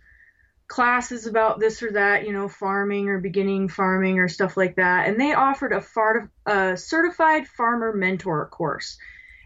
classes 0.67 1.27
about 1.27 1.59
this 1.59 1.83
or 1.83 1.91
that, 1.91 2.25
you 2.25 2.33
know, 2.33 2.47
farming 2.47 3.09
or 3.09 3.19
beginning 3.19 3.69
farming 3.69 4.19
or 4.19 4.27
stuff 4.27 4.57
like 4.57 4.75
that. 4.75 5.07
And 5.07 5.19
they 5.19 5.33
offered 5.33 5.73
a, 5.73 5.81
far, 5.81 6.31
a 6.45 6.75
certified 6.75 7.47
farmer 7.47 7.93
mentor 7.93 8.47
course. 8.47 8.97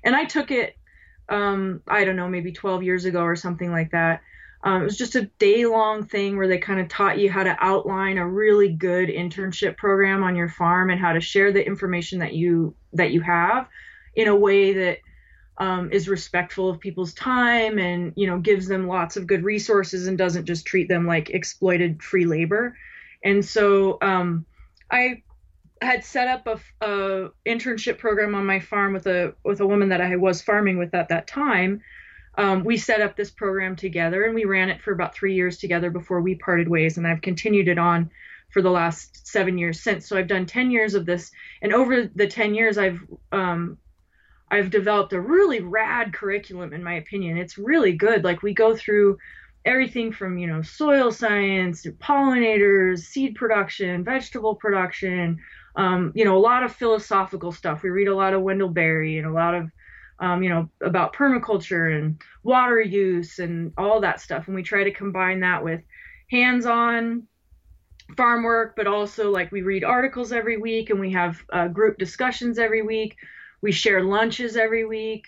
And 0.04 0.16
I 0.16 0.26
took 0.26 0.52
it, 0.52 0.78
um, 1.28 1.82
I 1.88 2.06
don't 2.06 2.16
know, 2.16 2.30
maybe 2.30 2.52
12 2.52 2.84
years 2.84 3.06
ago 3.06 3.22
or 3.22 3.36
something 3.36 3.72
like 3.72 3.92
that. 3.92 4.22
Um, 4.64 4.82
it 4.82 4.86
was 4.86 4.98
just 4.98 5.16
a 5.16 5.30
day 5.40 5.66
long 5.66 6.06
thing 6.06 6.36
where 6.36 6.48
they 6.48 6.58
kind 6.58 6.80
of 6.80 6.90
taught 6.90 7.18
you 7.18 7.32
how 7.32 7.44
to 7.44 7.56
outline 7.60 8.18
a 8.18 8.28
really 8.28 8.70
good 8.70 9.08
internship 9.08 9.78
program 9.78 10.24
on 10.24 10.36
your 10.36 10.50
farm 10.50 10.90
and 10.90 11.00
how 11.00 11.14
to 11.14 11.22
share 11.22 11.54
the 11.54 11.66
information 11.66 12.20
that 12.20 12.34
you 12.34 12.76
that 12.92 13.12
you 13.12 13.22
have 13.22 13.70
in 14.16 14.28
a 14.28 14.36
way 14.36 14.74
that 14.74 14.98
um, 15.60 15.92
is 15.92 16.08
respectful 16.08 16.70
of 16.70 16.80
people's 16.80 17.14
time 17.14 17.78
and 17.80 18.14
you 18.16 18.28
know 18.28 18.40
gives 18.40 18.68
them 18.68 18.88
lots 18.88 19.18
of 19.18 19.28
good 19.28 19.44
resources 19.44 20.08
and 20.08 20.18
doesn't 20.18 20.46
just 20.46 20.66
treat 20.66 20.88
them 20.88 21.06
like 21.06 21.30
exploited 21.30 22.02
free 22.02 22.26
labor 22.26 22.78
and 23.24 23.44
so 23.44 23.98
um, 24.02 24.46
i 24.92 25.22
had 25.82 26.04
set 26.04 26.28
up 26.28 26.48
a, 26.48 26.86
a, 26.86 27.30
internship 27.46 27.98
program 27.98 28.36
on 28.36 28.46
my 28.46 28.60
farm 28.60 28.94
with 28.94 29.08
a 29.08 29.34
with 29.44 29.60
a 29.60 29.68
woman 29.68 29.90
that 29.90 30.02
i 30.02 30.16
was 30.16 30.42
farming 30.42 30.78
with 30.78 30.94
at 30.94 31.10
that 31.10 31.28
time 31.28 31.82
um, 32.40 32.64
we 32.64 32.78
set 32.78 33.02
up 33.02 33.18
this 33.18 33.30
program 33.30 33.76
together 33.76 34.24
and 34.24 34.34
we 34.34 34.46
ran 34.46 34.70
it 34.70 34.82
for 34.82 34.94
about 34.94 35.14
three 35.14 35.36
years 35.36 35.58
together 35.58 35.90
before 35.90 36.22
we 36.22 36.36
parted 36.36 36.70
ways. 36.70 36.98
And 36.98 37.06
I've 37.06 37.22
continued 37.22 37.68
it 37.68 37.78
on 37.78 38.12
for 38.50 38.62
the 38.62 38.72
last 38.72 39.28
seven 39.28 39.58
years 39.58 39.82
since. 39.82 40.08
So 40.08 40.18
I've 40.18 40.28
done 40.28 40.46
10 40.46 40.72
years 40.72 40.94
of 40.96 41.06
this. 41.06 41.32
And 41.62 41.74
over 41.74 42.06
the 42.06 42.28
10 42.28 42.56
years, 42.56 42.78
I've, 42.78 43.02
um, 43.34 43.78
I've 44.52 44.70
developed 44.70 45.14
a 45.14 45.22
really 45.22 45.60
rad 45.60 46.14
curriculum, 46.14 46.74
in 46.74 46.84
my 46.84 46.96
opinion. 46.96 47.38
It's 47.38 47.58
really 47.58 47.94
good. 47.94 48.24
Like 48.24 48.42
we 48.42 48.54
go 48.54 48.76
through 48.76 49.18
everything 49.66 50.12
from, 50.12 50.38
you 50.38 50.48
know, 50.48 50.62
soil 50.62 51.12
science, 51.12 51.84
to 51.84 51.92
pollinators, 51.92 53.00
seed 53.00 53.36
production, 53.36 54.04
vegetable 54.04 54.56
production, 54.56 55.40
um, 55.76 56.12
you 56.16 56.26
know, 56.26 56.38
a 56.38 56.40
lot 56.40 56.64
of 56.64 56.74
philosophical 56.74 57.52
stuff. 57.52 57.84
We 57.84 57.90
read 57.90 58.08
a 58.08 58.16
lot 58.16 58.34
of 58.34 58.42
Wendell 58.42 58.70
Berry 58.70 59.18
and 59.18 59.28
a 59.28 59.32
lot 59.34 59.54
of 59.54 59.70
um, 60.20 60.44
you 60.44 60.50
know, 60.50 60.70
about 60.82 61.14
permaculture 61.14 61.98
and 61.98 62.22
water 62.44 62.82
use 62.82 63.40
and 63.40 63.74
all 63.78 64.02
that 64.02 64.20
stuff. 64.20 64.48
And 64.48 64.56
we 64.56 64.64
try 64.64 64.84
to 64.84 64.92
combine 64.92 65.40
that 65.42 65.64
with 65.64 65.82
hands 66.30 66.66
on 66.66 67.24
farm 68.18 68.44
work, 68.44 68.76
but 68.76 68.88
also 68.88 69.32
like 69.32 69.52
we 69.52 69.62
read 69.62 69.84
articles 69.84 70.32
every 70.32 70.58
week 70.58 70.90
and 70.90 71.00
we 71.00 71.12
have 71.12 71.44
uh, 71.54 71.68
group 71.68 71.98
discussions 71.98 72.60
every 72.60 72.82
week. 72.82 73.16
We 73.62 73.72
share 73.72 74.04
lunches 74.04 74.56
every 74.56 74.86
week. 74.86 75.28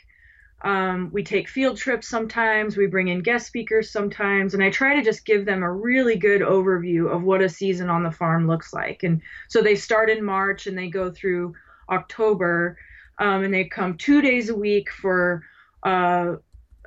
Um, 0.64 1.10
we 1.12 1.24
take 1.24 1.50
field 1.50 1.78
trips 1.78 2.08
sometimes. 2.08 2.78
We 2.78 2.86
bring 2.86 3.08
in 3.08 3.22
guest 3.22 3.48
speakers 3.48 3.92
sometimes. 3.92 4.54
And 4.54 4.64
I 4.64 4.70
try 4.70 4.96
to 4.96 5.02
just 5.02 5.26
give 5.26 5.46
them 5.46 5.64
a 5.64 5.72
really 5.72 6.18
good 6.18 6.42
overview 6.42 7.14
of 7.14 7.24
what 7.24 7.42
a 7.42 7.50
season 7.50 7.90
on 7.90 8.04
the 8.04 8.12
farm 8.12 8.48
looks 8.48 8.72
like. 8.72 9.04
And 9.04 9.22
so 9.50 9.62
they 9.62 9.76
start 9.76 10.10
in 10.10 10.24
March 10.24 10.68
and 10.68 10.78
they 10.78 10.88
go 10.88 11.12
through 11.12 11.56
October 11.90 12.78
um, 13.20 13.44
and 13.44 13.54
they 13.54 13.66
come 13.66 13.98
two 13.98 14.22
days 14.22 14.50
a 14.50 14.56
week 14.56 14.92
for 14.92 15.44
uh, 15.84 16.36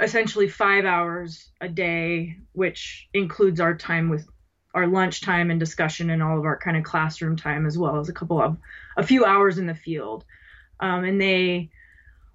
essentially 0.00 0.48
five 0.48 0.84
hours 0.84 1.50
a 1.60 1.68
day, 1.68 2.36
which 2.52 3.08
includes 3.12 3.60
our 3.60 3.74
time 3.74 4.08
with 4.08 4.26
our 4.74 4.86
lunch 4.86 5.20
time 5.20 5.50
and 5.50 5.60
discussion 5.60 6.10
and 6.10 6.22
all 6.22 6.38
of 6.38 6.44
our 6.44 6.58
kind 6.58 6.76
of 6.76 6.82
classroom 6.82 7.36
time 7.36 7.66
as 7.66 7.78
well 7.78 8.00
as 8.00 8.08
a 8.08 8.12
couple 8.12 8.40
of 8.40 8.56
a 8.96 9.06
few 9.06 9.24
hours 9.24 9.58
in 9.58 9.66
the 9.66 9.74
field. 9.74 10.24
Um, 10.80 11.04
and 11.04 11.20
they 11.20 11.70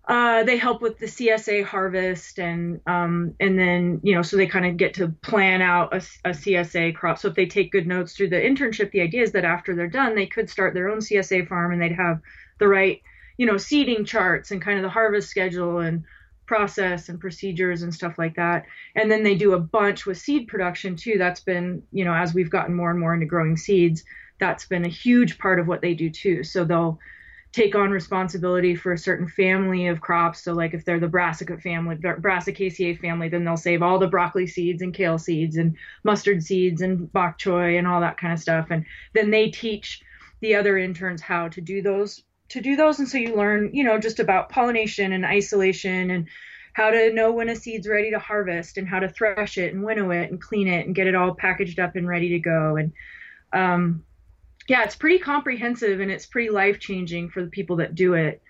uh, 0.08 0.44
they 0.44 0.58
help 0.58 0.82
with 0.82 0.98
the 0.98 1.06
CSA 1.06 1.64
harvest 1.64 2.40
and 2.40 2.82
um, 2.88 3.36
and 3.40 3.60
then 3.60 4.00
you 4.04 4.16
know 4.16 4.24
so 4.24 4.38
they 4.38 4.48
kind 4.48 4.66
of 4.66 4.78
get 4.78 4.96
to 4.96 5.10
plan 5.22 5.62
out 5.62 5.94
a, 5.94 5.98
a, 6.26 6.32
CSA 6.32 6.96
crop. 6.96 7.20
So 7.20 7.28
if 7.28 7.36
they 7.36 7.46
take 7.46 7.72
good 7.72 7.86
notes 7.86 8.14
through 8.14 8.30
the 8.30 8.38
internship, 8.38 8.92
the 8.92 9.02
idea 9.02 9.22
is 9.22 9.34
that 9.34 9.46
after 9.46 9.76
they're 9.76 9.88
done, 9.88 10.16
they 10.16 10.26
could 10.26 10.50
start 10.50 10.74
their 10.74 10.90
own 10.90 11.00
CSA 11.00 11.48
farm 11.48 11.72
and 11.72 11.82
they'd 11.82 11.92
have 11.92 12.22
the 12.58 12.68
right 12.68 13.02
you 13.40 13.46
know, 13.46 13.56
seeding 13.56 14.04
charts 14.04 14.52
and 14.52 14.62
kind 14.62 14.78
of 14.78 14.84
the 14.84 14.90
harvest 14.90 15.30
schedule 15.30 15.80
and 15.80 16.04
process 16.46 17.08
and 17.08 17.22
procedures 17.22 17.84
and 17.84 17.94
stuff 17.94 18.18
like 18.18 18.36
that. 18.36 18.66
And 18.96 19.10
then 19.10 19.24
they 19.24 19.36
do 19.36 19.54
a 19.54 19.60
bunch 19.60 20.06
with 20.06 20.18
seed 20.18 20.50
production 20.50 20.98
too. 20.98 21.18
That's 21.18 21.40
been, 21.40 21.82
you 21.94 22.04
know, 22.04 22.14
as 22.14 22.34
we've 22.34 22.50
gotten 22.50 22.76
more 22.76 22.92
and 22.92 23.00
more 23.00 23.14
into 23.14 23.26
growing 23.26 23.56
seeds, 23.56 24.04
that's 24.42 24.66
been 24.66 24.84
a 24.84 24.90
huge 24.90 25.38
part 25.38 25.58
of 25.58 25.68
what 25.68 25.82
they 25.82 25.94
do 25.94 26.10
too. 26.10 26.44
So 26.44 26.66
they'll 26.66 27.00
take 27.52 27.74
on 27.76 27.90
responsibility 27.90 28.76
for 28.76 28.94
a 28.94 28.98
certain 28.98 29.28
family 29.28 29.88
of 29.88 30.02
crops. 30.02 30.44
So 30.44 30.54
like 30.54 30.74
if 30.74 30.86
they're 30.86 31.00
the 31.00 31.08
brassica 31.08 31.58
family, 31.58 31.96
Brassicaceae 31.96 33.00
family, 33.00 33.30
then 33.30 33.44
they'll 33.44 33.58
save 33.58 33.82
all 33.82 33.98
the 33.98 34.08
broccoli 34.08 34.46
seeds 34.46 34.82
and 34.82 34.94
kale 34.94 35.18
seeds 35.18 35.58
and 35.58 35.76
mustard 36.04 36.44
seeds 36.44 36.82
and 36.82 37.12
bok 37.12 37.40
choy 37.40 37.78
and 37.78 37.88
all 37.88 38.02
that 38.02 38.18
kind 38.18 38.34
of 38.34 38.40
stuff. 38.40 38.68
And 38.70 38.86
then 39.14 39.32
they 39.32 39.50
teach 39.50 40.02
the 40.42 40.56
other 40.56 40.78
interns 40.78 41.22
how 41.22 41.48
to 41.50 41.62
do 41.62 41.82
those 41.82 42.24
to 42.50 42.62
do 42.62 42.76
those. 42.76 43.00
And 43.00 43.08
so 43.08 43.18
you 43.18 43.36
learn, 43.36 43.72
you 43.74 43.84
know, 43.84 44.00
just 44.00 44.20
about 44.20 44.50
pollination 44.50 45.14
and 45.14 45.26
isolation 45.26 46.12
and 46.12 46.28
how 46.74 46.90
to 46.90 47.14
know 47.14 47.32
when 47.32 47.50
a 47.50 47.56
seed's 47.56 47.88
ready 47.88 48.12
to 48.12 48.20
harvest 48.20 48.78
and 48.78 48.88
how 48.88 49.00
to 49.00 49.10
thresh 49.10 49.58
it 49.58 49.74
and 49.74 49.84
winnow 49.84 50.12
it 50.12 50.32
and 50.32 50.42
clean 50.42 50.68
it 50.68 50.86
and 50.86 50.96
get 50.96 51.08
it 51.08 51.16
all 51.16 51.36
packaged 51.36 51.80
up 51.80 51.96
and 51.96 52.08
ready 52.08 52.30
to 52.30 52.40
go. 52.40 52.76
And 52.78 52.94
um, 53.54 54.04
yeah, 54.70 54.84
it's 54.84 54.96
pretty 54.96 55.20
comprehensive 55.20 56.00
and 56.00 56.12
it's 56.12 56.28
pretty 56.28 56.50
life 56.50 56.80
changing 56.80 57.30
for 57.30 57.44
the 57.44 57.50
people 57.50 57.78
that 57.78 57.96
do 57.96 58.14
it. 58.14 58.42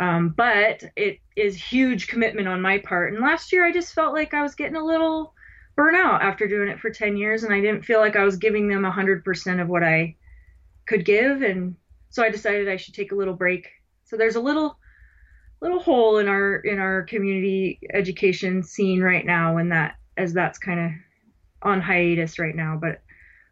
Um, 0.00 0.28
but 0.36 0.84
it 0.94 1.18
is 1.34 1.56
huge 1.56 2.06
commitment 2.06 2.46
on 2.46 2.62
my 2.62 2.78
part. 2.78 3.12
And 3.12 3.22
last 3.22 3.52
year 3.52 3.66
I 3.66 3.72
just 3.72 3.92
felt 3.92 4.14
like 4.14 4.32
I 4.32 4.42
was 4.42 4.54
getting 4.54 4.76
a 4.76 4.84
little 4.84 5.34
burnout 5.76 6.20
after 6.20 6.46
doing 6.46 6.68
it 6.68 6.78
for 6.78 6.90
10 6.90 7.16
years 7.16 7.42
and 7.42 7.52
I 7.52 7.60
didn't 7.60 7.84
feel 7.84 7.98
like 7.98 8.14
I 8.14 8.24
was 8.24 8.36
giving 8.36 8.68
them 8.68 8.82
100% 8.82 9.60
of 9.60 9.68
what 9.68 9.82
I 9.82 10.14
could 10.86 11.04
give. 11.04 11.42
And 11.42 11.74
so 12.10 12.22
I 12.22 12.30
decided 12.30 12.68
I 12.68 12.76
should 12.76 12.94
take 12.94 13.10
a 13.10 13.16
little 13.16 13.34
break. 13.34 13.68
So 14.04 14.16
there's 14.16 14.36
a 14.36 14.40
little 14.40 14.78
little 15.60 15.80
hole 15.80 16.18
in 16.18 16.28
our 16.28 16.56
in 16.60 16.78
our 16.78 17.02
community 17.02 17.80
education 17.92 18.62
scene 18.62 19.00
right 19.00 19.26
now 19.26 19.56
and 19.56 19.72
that 19.72 19.96
as 20.16 20.32
that's 20.32 20.56
kind 20.56 20.78
of 20.78 20.92
on 21.62 21.80
hiatus 21.80 22.38
right 22.38 22.54
now 22.54 22.78
but 22.80 23.02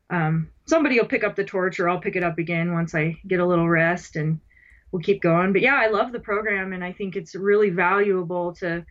um, 0.09 0.49
somebody 0.67 0.99
will 0.99 1.07
pick 1.07 1.25
up 1.25 1.37
the 1.37 1.45
torch 1.45 1.81
or 1.81 1.89
I'll 1.89 2.01
pick 2.01 2.17
it 2.17 2.25
up 2.25 2.39
again 2.39 2.73
once 2.73 2.95
I 2.95 3.19
get 3.27 3.41
a 3.41 3.47
little 3.47 3.69
rest 3.69 4.17
and 4.17 4.41
we'll 4.93 5.03
keep 5.03 5.23
going 5.23 5.53
but 5.53 5.63
yeah 5.63 5.77
I 5.77 5.89
love 5.89 6.13
the 6.13 6.21
program 6.21 6.73
and 6.73 6.85
I 6.85 6.93
think 6.93 7.17
it's 7.17 7.35
really 7.35 7.71
valuable 7.71 8.55
to 8.57 8.85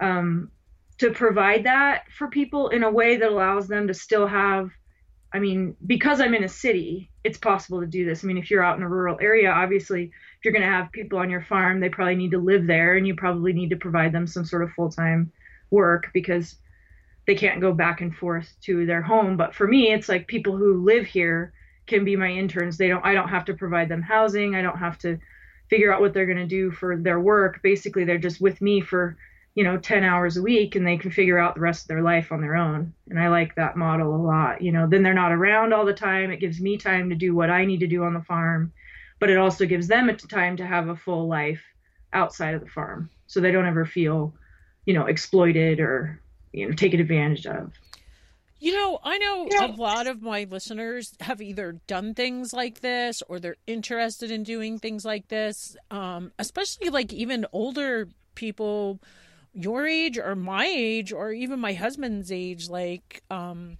um, 0.00 0.50
to 0.98 1.10
provide 1.10 1.64
that 1.64 2.04
for 2.16 2.28
people 2.28 2.68
in 2.68 2.82
a 2.82 2.90
way 2.90 3.16
that 3.16 3.28
allows 3.28 3.68
them 3.68 3.88
to 3.88 3.94
still 3.94 4.26
have 4.26 4.70
I 5.34 5.40
mean, 5.40 5.76
because 5.84 6.20
I'm 6.20 6.32
in 6.32 6.44
a 6.44 6.48
city, 6.48 7.10
it's 7.24 7.38
possible 7.38 7.80
to 7.80 7.88
do 7.88 8.04
this. 8.04 8.22
I 8.22 8.28
mean, 8.28 8.38
if 8.38 8.52
you're 8.52 8.62
out 8.62 8.76
in 8.76 8.84
a 8.84 8.88
rural 8.88 9.18
area, 9.20 9.50
obviously, 9.50 10.04
if 10.04 10.44
you're 10.44 10.52
going 10.52 10.62
to 10.62 10.68
have 10.68 10.92
people 10.92 11.18
on 11.18 11.28
your 11.28 11.42
farm, 11.42 11.80
they 11.80 11.88
probably 11.88 12.14
need 12.14 12.30
to 12.30 12.38
live 12.38 12.68
there 12.68 12.96
and 12.96 13.04
you 13.04 13.16
probably 13.16 13.52
need 13.52 13.70
to 13.70 13.76
provide 13.76 14.12
them 14.12 14.28
some 14.28 14.44
sort 14.44 14.62
of 14.62 14.70
full 14.70 14.90
time 14.90 15.32
work 15.70 16.06
because 16.14 16.54
they 17.26 17.34
can't 17.34 17.60
go 17.60 17.72
back 17.72 18.00
and 18.00 18.14
forth 18.14 18.54
to 18.62 18.86
their 18.86 19.02
home. 19.02 19.36
But 19.36 19.54
for 19.54 19.66
me, 19.66 19.92
it's 19.92 20.08
like 20.08 20.26
people 20.26 20.56
who 20.56 20.84
live 20.84 21.06
here 21.06 21.52
can 21.86 22.04
be 22.04 22.16
my 22.16 22.30
interns. 22.30 22.76
They 22.76 22.88
don't, 22.88 23.04
I 23.04 23.14
don't 23.14 23.28
have 23.28 23.46
to 23.46 23.54
provide 23.54 23.88
them 23.88 24.02
housing. 24.02 24.54
I 24.54 24.62
don't 24.62 24.78
have 24.78 24.98
to 24.98 25.18
figure 25.68 25.92
out 25.92 26.00
what 26.00 26.12
they're 26.12 26.26
going 26.26 26.38
to 26.38 26.46
do 26.46 26.70
for 26.70 26.96
their 26.96 27.20
work. 27.20 27.60
Basically, 27.62 28.04
they're 28.04 28.18
just 28.18 28.40
with 28.40 28.60
me 28.60 28.80
for 28.80 29.16
you 29.54 29.62
know 29.62 29.78
10 29.78 30.02
hours 30.02 30.36
a 30.36 30.42
week 30.42 30.74
and 30.74 30.86
they 30.86 30.96
can 30.96 31.10
figure 31.10 31.38
out 31.38 31.54
the 31.54 31.60
rest 31.60 31.84
of 31.84 31.88
their 31.88 32.02
life 32.02 32.32
on 32.32 32.40
their 32.40 32.56
own 32.56 32.92
and 33.08 33.20
i 33.20 33.28
like 33.28 33.54
that 33.54 33.76
model 33.76 34.14
a 34.14 34.16
lot 34.16 34.60
you 34.60 34.72
know 34.72 34.86
then 34.88 35.02
they're 35.02 35.14
not 35.14 35.32
around 35.32 35.72
all 35.72 35.84
the 35.84 35.94
time 35.94 36.30
it 36.30 36.40
gives 36.40 36.60
me 36.60 36.76
time 36.76 37.08
to 37.08 37.14
do 37.14 37.34
what 37.34 37.50
i 37.50 37.64
need 37.64 37.80
to 37.80 37.86
do 37.86 38.02
on 38.02 38.14
the 38.14 38.22
farm 38.22 38.72
but 39.20 39.30
it 39.30 39.38
also 39.38 39.64
gives 39.64 39.86
them 39.86 40.08
a 40.08 40.16
time 40.16 40.56
to 40.56 40.66
have 40.66 40.88
a 40.88 40.96
full 40.96 41.28
life 41.28 41.62
outside 42.12 42.54
of 42.54 42.60
the 42.60 42.68
farm 42.68 43.08
so 43.26 43.40
they 43.40 43.52
don't 43.52 43.66
ever 43.66 43.84
feel 43.84 44.34
you 44.86 44.94
know 44.94 45.06
exploited 45.06 45.78
or 45.78 46.20
you 46.54 46.68
know 46.68 46.74
taken 46.74 47.00
advantage 47.00 47.46
of 47.46 47.72
you 48.60 48.72
know, 48.72 48.98
I 49.04 49.18
know 49.18 49.46
yeah. 49.50 49.66
a 49.66 49.72
lot 49.72 50.06
of 50.06 50.22
my 50.22 50.46
listeners 50.50 51.14
have 51.20 51.42
either 51.42 51.80
done 51.86 52.14
things 52.14 52.54
like 52.54 52.80
this 52.80 53.22
or 53.28 53.38
they're 53.38 53.56
interested 53.66 54.30
in 54.30 54.42
doing 54.42 54.78
things 54.78 55.04
like 55.04 55.28
this. 55.28 55.76
Um, 55.90 56.32
especially 56.38 56.88
like 56.88 57.12
even 57.12 57.44
older 57.52 58.08
people 58.34 59.00
your 59.52 59.86
age 59.86 60.18
or 60.18 60.34
my 60.34 60.64
age 60.66 61.12
or 61.12 61.30
even 61.30 61.60
my 61.60 61.74
husband's 61.74 62.32
age 62.32 62.68
like 62.68 63.22
um 63.30 63.78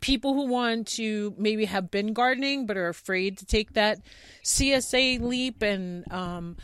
people 0.00 0.32
who 0.32 0.46
want 0.46 0.86
to 0.86 1.34
maybe 1.36 1.64
have 1.64 1.90
been 1.90 2.12
gardening 2.12 2.66
but 2.66 2.76
are 2.76 2.88
afraid 2.88 3.36
to 3.36 3.44
take 3.44 3.72
that 3.72 3.98
CSA 4.44 5.20
leap 5.20 5.60
and 5.60 6.10
um 6.12 6.56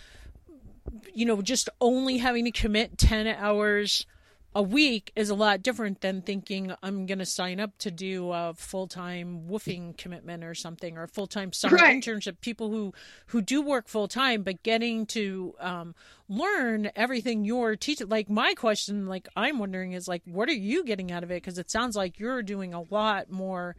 you 1.13 1.27
know 1.27 1.43
just 1.43 1.69
only 1.81 2.19
having 2.19 2.45
to 2.45 2.53
commit 2.53 2.97
10 2.97 3.27
hours 3.27 4.07
a 4.55 4.63
week 4.63 5.13
is 5.15 5.31
a 5.31 5.35
lot 5.35 5.63
different 5.63 6.01
than 6.01 6.23
thinking 6.23 6.73
I'm 6.83 7.07
going 7.07 7.19
to 7.19 7.27
sign 7.27 7.61
up 7.61 7.77
to 7.79 7.91
do 7.91 8.33
a 8.33 8.55
full-time 8.57 9.43
woofing 9.49 9.97
commitment 9.97 10.43
or 10.43 10.55
something 10.55 10.97
or 10.97 11.03
a 11.03 11.09
full-time 11.09 11.53
summer 11.53 11.77
right. 11.77 12.03
internship. 12.03 12.41
People 12.41 12.71
who 12.71 12.95
who 13.27 13.43
do 13.43 13.61
work 13.61 13.89
full-time, 13.89 14.43
but 14.43 14.63
getting 14.63 15.07
to 15.07 15.55
um, 15.61 15.95
learn 16.29 16.91
everything 16.97 17.45
you're 17.45 17.77
teaching. 17.77 18.09
Like 18.09 18.31
my 18.31 18.55
question, 18.55 19.07
like 19.07 19.29
I'm 19.37 19.59
wondering, 19.59 19.93
is 19.93 20.09
like, 20.09 20.23
what 20.25 20.49
are 20.49 20.53
you 20.53 20.83
getting 20.85 21.13
out 21.13 21.23
of 21.23 21.31
it? 21.31 21.43
Because 21.43 21.59
it 21.59 21.71
sounds 21.71 21.95
like 21.95 22.19
you're 22.19 22.43
doing 22.43 22.73
a 22.73 22.83
lot 22.91 23.31
more 23.31 23.77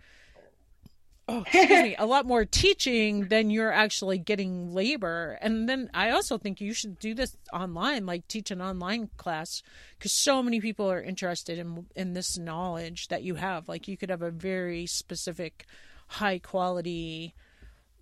oh, 1.29 1.41
excuse 1.41 1.69
me, 1.69 1.95
a 1.99 2.05
lot 2.05 2.25
more 2.25 2.45
teaching 2.45 3.27
than 3.27 3.49
you're 3.49 3.71
actually 3.71 4.17
getting 4.17 4.73
labor. 4.73 5.37
And 5.41 5.69
then 5.69 5.89
I 5.93 6.09
also 6.11 6.37
think 6.37 6.59
you 6.59 6.73
should 6.73 6.99
do 6.99 7.13
this 7.13 7.37
online, 7.53 8.05
like 8.05 8.27
teach 8.27 8.51
an 8.51 8.61
online 8.61 9.09
class, 9.17 9.61
because 9.97 10.11
so 10.11 10.41
many 10.41 10.59
people 10.59 10.91
are 10.91 11.01
interested 11.01 11.59
in 11.59 11.85
in 11.95 12.13
this 12.13 12.37
knowledge 12.37 13.07
that 13.09 13.23
you 13.23 13.35
have. 13.35 13.69
Like 13.69 13.87
you 13.87 13.97
could 13.97 14.09
have 14.09 14.21
a 14.21 14.31
very 14.31 14.85
specific, 14.85 15.65
high 16.07 16.39
quality, 16.39 17.35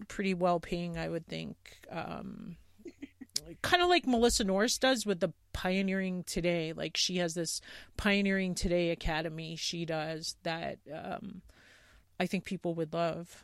pretty 0.08 0.34
well 0.34 0.60
paying, 0.60 0.98
I 0.98 1.10
would 1.10 1.28
think. 1.28 1.56
Um, 1.92 2.58
kind 3.62 3.82
of 3.82 3.90
like 3.90 4.08
Melissa 4.08 4.44
Norris 4.44 4.78
does 4.78 5.06
with 5.06 5.20
the 5.20 5.34
Pioneering 5.54 6.24
Today. 6.24 6.74
Like 6.74 6.98
she 6.98 7.18
has 7.18 7.34
this 7.34 7.62
Pioneering 7.98 8.56
Today 8.56 8.92
Academy 8.92 9.56
she 9.56 9.86
does 9.86 10.36
that 10.44 10.78
um, 10.94 11.42
I 12.20 12.26
think 12.26 12.46
people 12.46 12.74
would 12.76 12.94
love. 12.94 13.44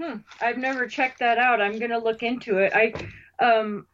Hmm. 0.00 0.18
I've 0.40 0.58
never 0.58 0.86
checked 0.86 1.18
that 1.20 1.38
out. 1.38 1.60
I'm 1.60 1.78
gonna 1.78 1.98
look 1.98 2.22
into 2.22 2.58
it. 2.58 2.72
I 2.74 2.92
um 3.44 3.86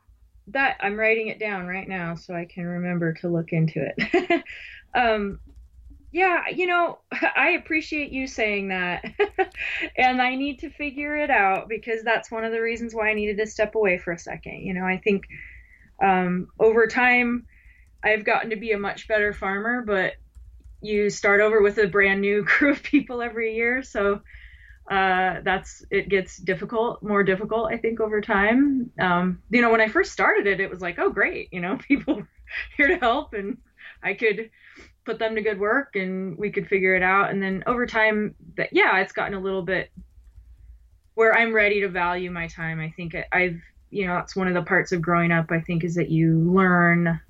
that 0.49 0.79
I'm 0.81 0.99
writing 0.99 1.29
it 1.29 1.39
down 1.39 1.67
right 1.67 1.89
now 1.89 2.15
so 2.15 2.35
I 2.35 2.47
can 2.47 2.65
remember 2.65 3.13
to 3.15 3.29
look 3.29 3.53
into 3.53 3.87
it. 3.97 4.45
um, 4.95 5.41
yeah, 6.11 6.49
you 6.49 6.67
know, 6.67 7.01
I 7.37 7.51
appreciate 7.51 8.13
you 8.13 8.27
saying 8.27 8.69
that. 8.69 9.05
and 9.97 10.23
I 10.23 10.35
need 10.37 10.61
to 10.61 10.71
figure 10.71 11.17
it 11.17 11.31
out 11.31 11.69
because 11.69 12.03
that's 12.03 12.31
one 12.31 12.45
of 12.45 12.53
the 12.53 12.63
reasons 12.63 12.95
why 12.95 13.11
I 13.11 13.15
needed 13.15 13.39
to 13.39 13.47
step 13.47 13.75
away 13.75 13.99
for 13.99 14.13
a 14.13 14.19
second. 14.19 14.63
You 14.63 14.75
know, 14.75 14.85
I 14.85 14.99
think 14.99 15.25
um, 16.03 16.49
over 16.59 16.87
time 16.87 17.47
I've 18.03 18.25
gotten 18.25 18.51
to 18.51 18.57
be 18.57 18.73
a 18.73 18.79
much 18.79 19.09
better 19.09 19.33
farmer, 19.33 19.83
but 19.87 20.15
you 20.81 21.11
start 21.11 21.41
over 21.41 21.63
with 21.63 21.79
a 21.79 21.87
brand 21.87 22.21
new 22.21 22.45
crew 22.47 22.73
of 22.73 22.83
people 22.83 23.23
every 23.23 23.55
year. 23.55 23.83
So 23.83 24.21
uh, 24.91 25.41
that's 25.45 25.85
it 25.91 26.09
gets 26.09 26.39
difficult, 26.39 27.03
more 27.03 27.23
difficult, 27.23 27.71
I 27.71 27.77
think, 27.77 28.01
over 28.01 28.21
time. 28.21 28.91
Um, 28.99 29.43
you 29.51 29.61
know, 29.61 29.71
when 29.71 29.83
I 29.83 29.89
first 29.89 30.13
started 30.13 30.47
it, 30.47 30.61
it 30.61 30.71
was 30.71 30.81
like, 30.81 30.99
oh, 30.99 31.11
great, 31.11 31.53
you 31.53 31.61
know, 31.61 31.77
people 31.89 32.23
here 32.77 32.89
to 32.89 32.97
help 32.97 33.35
and 33.35 33.59
I 34.03 34.15
could 34.15 34.51
put 35.05 35.19
them 35.19 35.35
to 35.35 35.43
good 35.43 35.59
work 35.59 35.97
and 35.97 36.39
we 36.39 36.51
could 36.51 36.69
figure 36.69 36.95
it 36.95 37.03
out. 37.03 37.31
And 37.31 37.43
then 37.43 37.65
over 37.67 37.87
time, 37.87 38.35
that 38.57 38.71
yeah, 38.73 38.99
it's 39.01 39.13
gotten 39.13 39.35
a 39.35 39.41
little 39.41 39.63
bit 39.63 39.91
where 41.15 41.37
I'm 41.37 41.53
ready 41.53 41.81
to 41.81 41.89
value 41.89 42.31
my 42.31 42.47
time. 42.47 42.81
I 42.81 42.91
think 42.91 43.17
I've, 43.33 43.61
you 43.91 44.07
know, 44.07 44.15
that's 44.15 44.37
one 44.37 44.49
of 44.49 44.55
the 44.55 44.63
parts 44.63 44.93
of 44.93 45.03
growing 45.03 45.33
up. 45.33 45.51
I 45.51 45.61
think 45.61 45.85
is 45.85 45.97
that 45.97 46.11
you 46.11 46.39
learn 46.39 47.21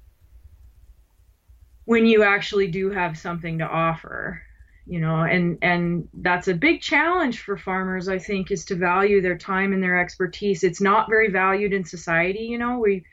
when 1.88 2.04
you 2.04 2.22
actually 2.22 2.68
do 2.68 2.90
have 2.90 3.16
something 3.16 3.58
to 3.60 3.64
offer 3.64 4.42
you 4.84 5.00
know 5.00 5.22
and 5.22 5.56
and 5.62 6.06
that's 6.12 6.48
a 6.48 6.54
big 6.54 6.82
challenge 6.82 7.40
for 7.40 7.56
farmers 7.56 8.08
i 8.08 8.18
think 8.18 8.50
is 8.50 8.66
to 8.66 8.74
value 8.74 9.22
their 9.22 9.38
time 9.38 9.72
and 9.72 9.82
their 9.82 9.98
expertise. 9.98 10.64
It's 10.64 10.82
not 10.82 11.08
very 11.08 11.30
valued 11.30 11.72
in 11.72 11.84
society 11.84 12.40
you 12.40 12.58
know. 12.58 12.78
We 12.78 13.04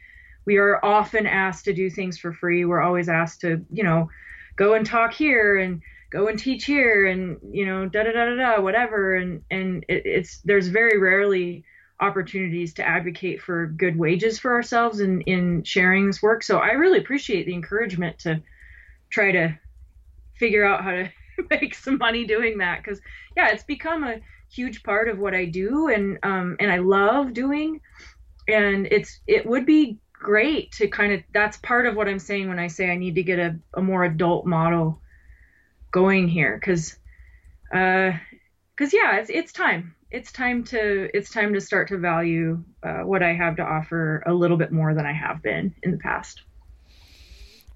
we 0.46 0.58
are 0.58 0.84
often 0.84 1.26
asked 1.26 1.66
to 1.66 1.74
do 1.74 1.90
things 1.90 2.18
for 2.18 2.34
free. 2.34 2.66
We're 2.66 2.82
always 2.82 3.08
asked 3.08 3.42
to 3.42 3.66
you 3.72 3.84
know 3.84 4.10
go 4.58 4.74
and 4.74 4.86
talk 4.86 5.14
here 5.14 5.58
and 5.58 5.82
go 6.10 6.28
and 6.28 6.38
teach 6.38 6.66
here 6.66 7.06
and 7.06 7.38
you 7.52 7.66
know 7.66 7.88
da 7.88 8.04
da 8.04 8.12
da 8.12 8.26
da 8.26 8.36
da 8.36 8.62
whatever. 8.62 9.16
And 9.16 9.44
and 9.50 9.86
it, 9.88 10.06
it's 10.06 10.40
there's 10.40 10.68
very 10.68 11.00
rarely 11.00 11.64
opportunities 12.02 12.74
to 12.74 12.86
advocate 12.86 13.42
for 13.42 13.68
good 13.68 13.98
wages 13.98 14.38
for 14.38 14.54
ourselves 14.54 15.00
in 15.00 15.22
in 15.22 15.64
sharing 15.64 16.08
this 16.08 16.22
work. 16.22 16.44
So 16.44 16.58
i 16.58 16.72
really 16.72 17.00
appreciate 17.00 17.46
the 17.46 17.54
encouragement 17.54 18.20
to 18.20 18.42
try 19.10 19.32
to 19.32 19.58
figure 20.38 20.66
out 20.66 20.84
how 20.84 20.92
to 20.92 21.10
make 21.50 21.76
some 21.76 21.98
money 21.98 22.26
doing 22.26 22.60
that. 22.60 22.84
Because 22.84 23.00
yeah 23.36 23.50
it's 23.50 23.64
become 23.64 24.04
a 24.04 24.20
huge 24.52 24.84
part 24.84 25.10
of 25.10 25.18
what 25.18 25.34
i 25.34 25.44
do 25.44 25.90
and 25.90 26.20
um 26.24 26.56
and 26.60 26.72
i 26.72 26.78
love 26.78 27.34
doing. 27.34 27.82
And 28.48 28.88
it's 28.92 29.20
it 29.28 29.46
would 29.46 29.66
be 29.66 30.00
great 30.26 30.72
to 30.72 30.88
kind 30.88 31.14
of 31.14 31.22
that's 31.34 31.58
part 31.58 31.86
of 31.86 31.96
what 31.96 32.08
I'm 32.08 32.20
saying 32.20 32.50
when 32.50 32.60
I 32.60 32.68
say 32.68 32.90
I 32.90 32.96
need 32.96 33.16
to 33.16 33.24
get 33.24 33.40
a, 33.40 33.60
a 33.76 33.82
more 33.82 34.04
adult 34.04 34.46
model 34.46 35.02
going 35.92 36.28
here. 36.28 36.58
Because 36.60 36.98
uh 37.74 38.12
because 38.76 38.94
yeah 38.94 39.18
it's 39.18 39.30
it's 39.30 39.54
time. 39.54 39.96
It's 40.12 40.32
time 40.32 40.64
to 40.66 41.10
it's 41.16 41.30
time 41.30 41.54
to 41.54 41.62
start 41.62 41.90
to 41.90 41.98
value 41.98 42.64
uh, 42.84 43.00
what 43.00 43.24
I 43.24 43.34
have 43.34 43.58
to 43.58 43.64
offer 43.64 44.24
a 44.26 44.34
little 44.34 44.58
bit 44.58 44.72
more 44.72 44.94
than 44.94 45.06
I 45.06 45.14
have 45.14 45.42
been 45.42 45.76
in 45.84 45.92
the 45.92 45.98
past. 45.98 46.42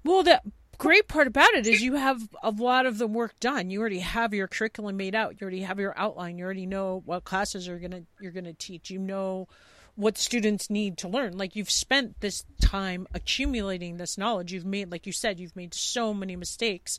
Well, 0.04 0.22
the 0.22 0.40
great 0.80 1.06
part 1.08 1.26
about 1.26 1.52
it 1.52 1.66
is 1.66 1.82
you 1.82 1.94
have 1.94 2.26
a 2.42 2.50
lot 2.50 2.86
of 2.86 2.96
the 2.96 3.06
work 3.06 3.38
done. 3.38 3.68
You 3.68 3.80
already 3.80 3.98
have 3.98 4.32
your 4.32 4.48
curriculum 4.48 4.96
made 4.96 5.14
out. 5.14 5.38
You 5.38 5.44
already 5.44 5.60
have 5.60 5.78
your 5.78 5.96
outline. 5.96 6.38
You 6.38 6.44
already 6.44 6.64
know 6.64 7.02
what 7.04 7.24
classes 7.24 7.68
are 7.68 7.78
gonna 7.78 8.02
you're 8.18 8.32
gonna 8.32 8.54
teach. 8.54 8.90
You 8.90 8.98
know 8.98 9.46
what 9.94 10.16
students 10.16 10.70
need 10.70 10.96
to 10.98 11.08
learn. 11.08 11.36
Like 11.36 11.54
you've 11.54 11.70
spent 11.70 12.20
this 12.20 12.44
time 12.62 13.06
accumulating 13.12 13.98
this 13.98 14.16
knowledge. 14.16 14.54
You've 14.54 14.64
made, 14.64 14.90
like 14.90 15.06
you 15.06 15.12
said, 15.12 15.38
you've 15.38 15.54
made 15.54 15.74
so 15.74 16.14
many 16.14 16.34
mistakes. 16.34 16.98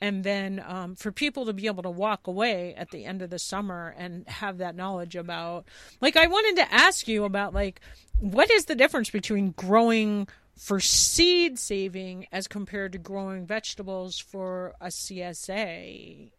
And 0.00 0.24
then 0.24 0.64
um, 0.66 0.94
for 0.94 1.12
people 1.12 1.44
to 1.46 1.52
be 1.52 1.66
able 1.66 1.82
to 1.82 1.90
walk 1.90 2.28
away 2.28 2.74
at 2.76 2.90
the 2.90 3.04
end 3.04 3.20
of 3.20 3.28
the 3.28 3.38
summer 3.38 3.94
and 3.98 4.26
have 4.28 4.58
that 4.58 4.76
knowledge 4.76 5.16
about, 5.16 5.66
like, 6.00 6.16
I 6.16 6.28
wanted 6.28 6.62
to 6.62 6.72
ask 6.72 7.08
you 7.08 7.24
about, 7.24 7.52
like, 7.52 7.80
what 8.20 8.48
is 8.48 8.66
the 8.66 8.76
difference 8.76 9.10
between 9.10 9.50
growing 9.50 10.28
for 10.58 10.80
seed 10.80 11.58
saving 11.58 12.26
as 12.32 12.48
compared 12.48 12.92
to 12.92 12.98
growing 12.98 13.46
vegetables 13.46 14.18
for 14.18 14.74
a 14.80 14.88
CSA? 14.88 16.30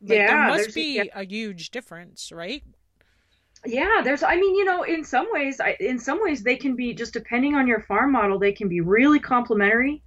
Like, 0.00 0.18
yeah, 0.18 0.26
there 0.26 0.56
must 0.56 0.74
be 0.74 0.96
yeah. 0.96 1.04
a 1.14 1.24
huge 1.24 1.70
difference, 1.70 2.30
right? 2.32 2.62
yeah 3.66 4.00
there's 4.04 4.22
i 4.22 4.36
mean 4.36 4.54
you 4.54 4.64
know 4.64 4.82
in 4.82 5.04
some 5.04 5.26
ways 5.32 5.60
I, 5.60 5.76
in 5.80 5.98
some 5.98 6.22
ways 6.22 6.42
they 6.42 6.56
can 6.56 6.76
be 6.76 6.94
just 6.94 7.12
depending 7.12 7.54
on 7.54 7.66
your 7.66 7.80
farm 7.80 8.12
model 8.12 8.38
they 8.38 8.52
can 8.52 8.68
be 8.68 8.80
really 8.80 9.18
complementary 9.18 10.02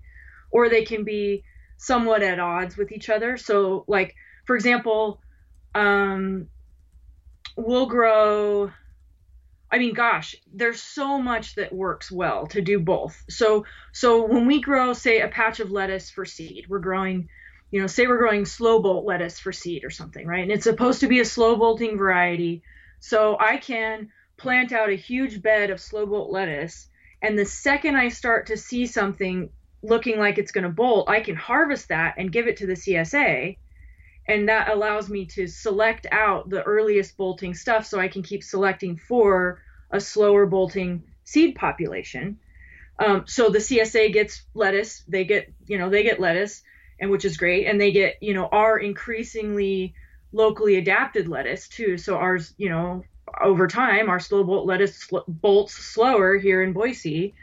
or 0.51 0.69
they 0.69 0.85
can 0.85 1.03
be 1.03 1.43
somewhat 1.77 2.23
at 2.23 2.39
odds 2.39 2.77
with 2.77 2.91
each 2.91 3.09
other 3.09 3.37
so 3.37 3.83
like 3.87 4.15
for 4.45 4.55
example 4.55 5.21
um 5.75 6.47
we'll 7.57 7.87
grow 7.87 8.71
i 9.71 9.77
mean 9.77 9.93
gosh 9.93 10.35
there's 10.53 10.81
so 10.81 11.19
much 11.19 11.55
that 11.55 11.73
works 11.73 12.11
well 12.11 12.47
to 12.47 12.61
do 12.61 12.79
both 12.79 13.23
so 13.29 13.65
so 13.93 14.25
when 14.25 14.45
we 14.47 14.61
grow 14.61 14.93
say 14.93 15.21
a 15.21 15.27
patch 15.27 15.59
of 15.59 15.71
lettuce 15.71 16.09
for 16.09 16.25
seed 16.25 16.65
we're 16.69 16.79
growing 16.79 17.29
you 17.71 17.79
know 17.79 17.87
say 17.87 18.07
we're 18.07 18.17
growing 18.17 18.45
slow 18.45 18.81
bolt 18.81 19.05
lettuce 19.05 19.39
for 19.39 19.51
seed 19.51 19.83
or 19.83 19.89
something 19.89 20.27
right 20.27 20.43
and 20.43 20.51
it's 20.51 20.65
supposed 20.65 20.99
to 20.99 21.07
be 21.07 21.19
a 21.19 21.25
slow 21.25 21.55
bolting 21.55 21.97
variety 21.97 22.61
so 23.01 23.35
I 23.39 23.57
can 23.57 24.11
plant 24.37 24.71
out 24.71 24.91
a 24.91 24.95
huge 24.95 25.41
bed 25.41 25.71
of 25.71 25.81
slow 25.81 26.05
bolt 26.05 26.31
lettuce, 26.31 26.87
and 27.21 27.37
the 27.37 27.45
second 27.45 27.95
I 27.95 28.09
start 28.09 28.47
to 28.47 28.57
see 28.57 28.85
something 28.85 29.49
looking 29.81 30.19
like 30.19 30.37
it's 30.37 30.51
going 30.51 30.63
to 30.63 30.69
bolt, 30.69 31.09
I 31.09 31.21
can 31.21 31.35
harvest 31.35 31.89
that 31.89 32.15
and 32.17 32.31
give 32.31 32.47
it 32.47 32.57
to 32.57 32.67
the 32.67 32.73
CSA. 32.73 33.57
And 34.27 34.49
that 34.49 34.69
allows 34.69 35.09
me 35.09 35.25
to 35.27 35.47
select 35.47 36.07
out 36.11 36.49
the 36.49 36.63
earliest 36.63 37.17
bolting 37.17 37.53
stuff 37.53 37.85
so 37.85 37.99
I 37.99 38.07
can 38.07 38.23
keep 38.23 38.43
selecting 38.43 38.97
for 38.97 39.61
a 39.89 39.99
slower 39.99 40.45
bolting 40.45 41.03
seed 41.23 41.55
population. 41.55 42.39
Um, 42.99 43.23
so 43.25 43.49
the 43.49 43.59
CSA 43.59 44.13
gets 44.13 44.43
lettuce, 44.53 45.03
they 45.07 45.25
get, 45.25 45.51
you 45.65 45.77
know, 45.77 45.89
they 45.89 46.03
get 46.03 46.19
lettuce, 46.19 46.61
and 46.99 47.09
which 47.09 47.25
is 47.25 47.37
great, 47.37 47.65
and 47.65 47.81
they 47.81 47.91
get, 47.91 48.17
you 48.21 48.33
know, 48.33 48.47
our 48.47 48.77
increasingly 48.77 49.95
locally 50.31 50.75
adapted 50.75 51.27
lettuce 51.27 51.67
too. 51.67 51.97
So 51.97 52.17
ours, 52.17 52.53
you 52.57 52.69
know, 52.69 53.03
over 53.41 53.67
time, 53.67 54.09
our 54.09 54.19
slow 54.19 54.43
bolt 54.43 54.67
lettuce 54.67 54.95
sl- 54.97 55.27
bolts 55.27 55.73
slower 55.73 56.37
here 56.37 56.61
in 56.61 56.73
Boise. 56.73 57.33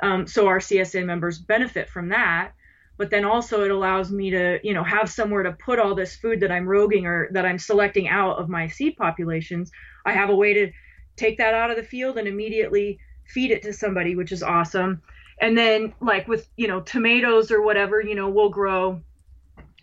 Um, 0.00 0.26
so 0.26 0.46
our 0.46 0.58
CSA 0.58 1.04
members 1.04 1.38
benefit 1.38 1.88
from 1.88 2.10
that. 2.10 2.52
But 2.98 3.10
then 3.10 3.24
also 3.24 3.64
it 3.64 3.70
allows 3.70 4.10
me 4.10 4.30
to, 4.30 4.58
you 4.62 4.74
know, 4.74 4.84
have 4.84 5.08
somewhere 5.10 5.44
to 5.44 5.52
put 5.52 5.78
all 5.78 5.94
this 5.94 6.16
food 6.16 6.40
that 6.40 6.52
I'm 6.52 6.66
roguing 6.66 7.06
or 7.06 7.28
that 7.32 7.46
I'm 7.46 7.58
selecting 7.58 8.08
out 8.08 8.38
of 8.38 8.48
my 8.48 8.68
seed 8.68 8.96
populations. 8.96 9.70
I 10.04 10.12
have 10.12 10.30
a 10.30 10.36
way 10.36 10.52
to 10.54 10.72
take 11.16 11.38
that 11.38 11.54
out 11.54 11.70
of 11.70 11.76
the 11.76 11.82
field 11.82 12.18
and 12.18 12.28
immediately 12.28 12.98
feed 13.26 13.50
it 13.52 13.62
to 13.62 13.72
somebody, 13.72 14.16
which 14.16 14.32
is 14.32 14.42
awesome. 14.42 15.00
And 15.40 15.56
then 15.56 15.94
like 16.00 16.28
with, 16.28 16.48
you 16.56 16.68
know, 16.68 16.80
tomatoes 16.80 17.50
or 17.50 17.62
whatever, 17.62 18.02
you 18.02 18.14
know, 18.14 18.28
we'll 18.28 18.50
grow, 18.50 19.00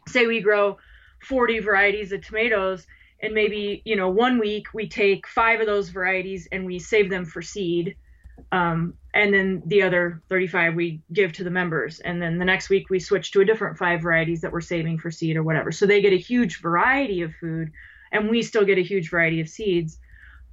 say 0.07 0.27
we 0.27 0.41
grow 0.41 0.77
40 1.23 1.59
varieties 1.59 2.11
of 2.11 2.21
tomatoes 2.21 2.85
and 3.21 3.33
maybe 3.33 3.81
you 3.85 3.95
know 3.95 4.09
one 4.09 4.39
week 4.39 4.67
we 4.73 4.87
take 4.87 5.27
five 5.27 5.59
of 5.59 5.65
those 5.65 5.89
varieties 5.89 6.47
and 6.51 6.65
we 6.65 6.79
save 6.79 7.09
them 7.09 7.25
for 7.25 7.41
seed 7.41 7.95
um, 8.51 8.93
and 9.15 9.33
then 9.33 9.63
the 9.65 9.81
other 9.81 10.21
35 10.27 10.75
we 10.75 11.01
give 11.13 11.31
to 11.33 11.45
the 11.45 11.49
members. 11.49 11.99
And 12.01 12.21
then 12.21 12.37
the 12.37 12.45
next 12.45 12.69
week 12.69 12.89
we 12.89 12.99
switch 12.99 13.31
to 13.31 13.39
a 13.39 13.45
different 13.45 13.77
five 13.77 14.01
varieties 14.01 14.41
that 14.41 14.51
we're 14.51 14.59
saving 14.59 14.99
for 14.99 15.09
seed 15.09 15.37
or 15.37 15.43
whatever. 15.43 15.71
So 15.71 15.85
they 15.85 16.01
get 16.01 16.11
a 16.11 16.17
huge 16.17 16.61
variety 16.61 17.21
of 17.21 17.33
food 17.39 17.71
and 18.11 18.29
we 18.29 18.43
still 18.43 18.65
get 18.65 18.77
a 18.77 18.83
huge 18.83 19.09
variety 19.09 19.39
of 19.39 19.47
seeds. 19.47 19.97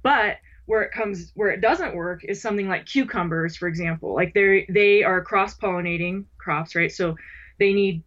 But 0.01 0.37
where 0.65 0.81
it 0.81 0.93
comes 0.93 1.33
where 1.35 1.49
it 1.49 1.59
doesn't 1.59 1.93
work 1.93 2.23
is 2.23 2.41
something 2.41 2.69
like 2.69 2.85
cucumbers 2.85 3.57
for 3.57 3.67
example. 3.67 4.15
Like 4.15 4.33
they 4.33 4.65
they 4.69 5.03
are 5.03 5.21
cross 5.21 5.57
pollinating 5.57 6.23
crops 6.37 6.73
right? 6.73 6.91
So 6.91 7.17
they 7.59 7.73
need 7.73 8.01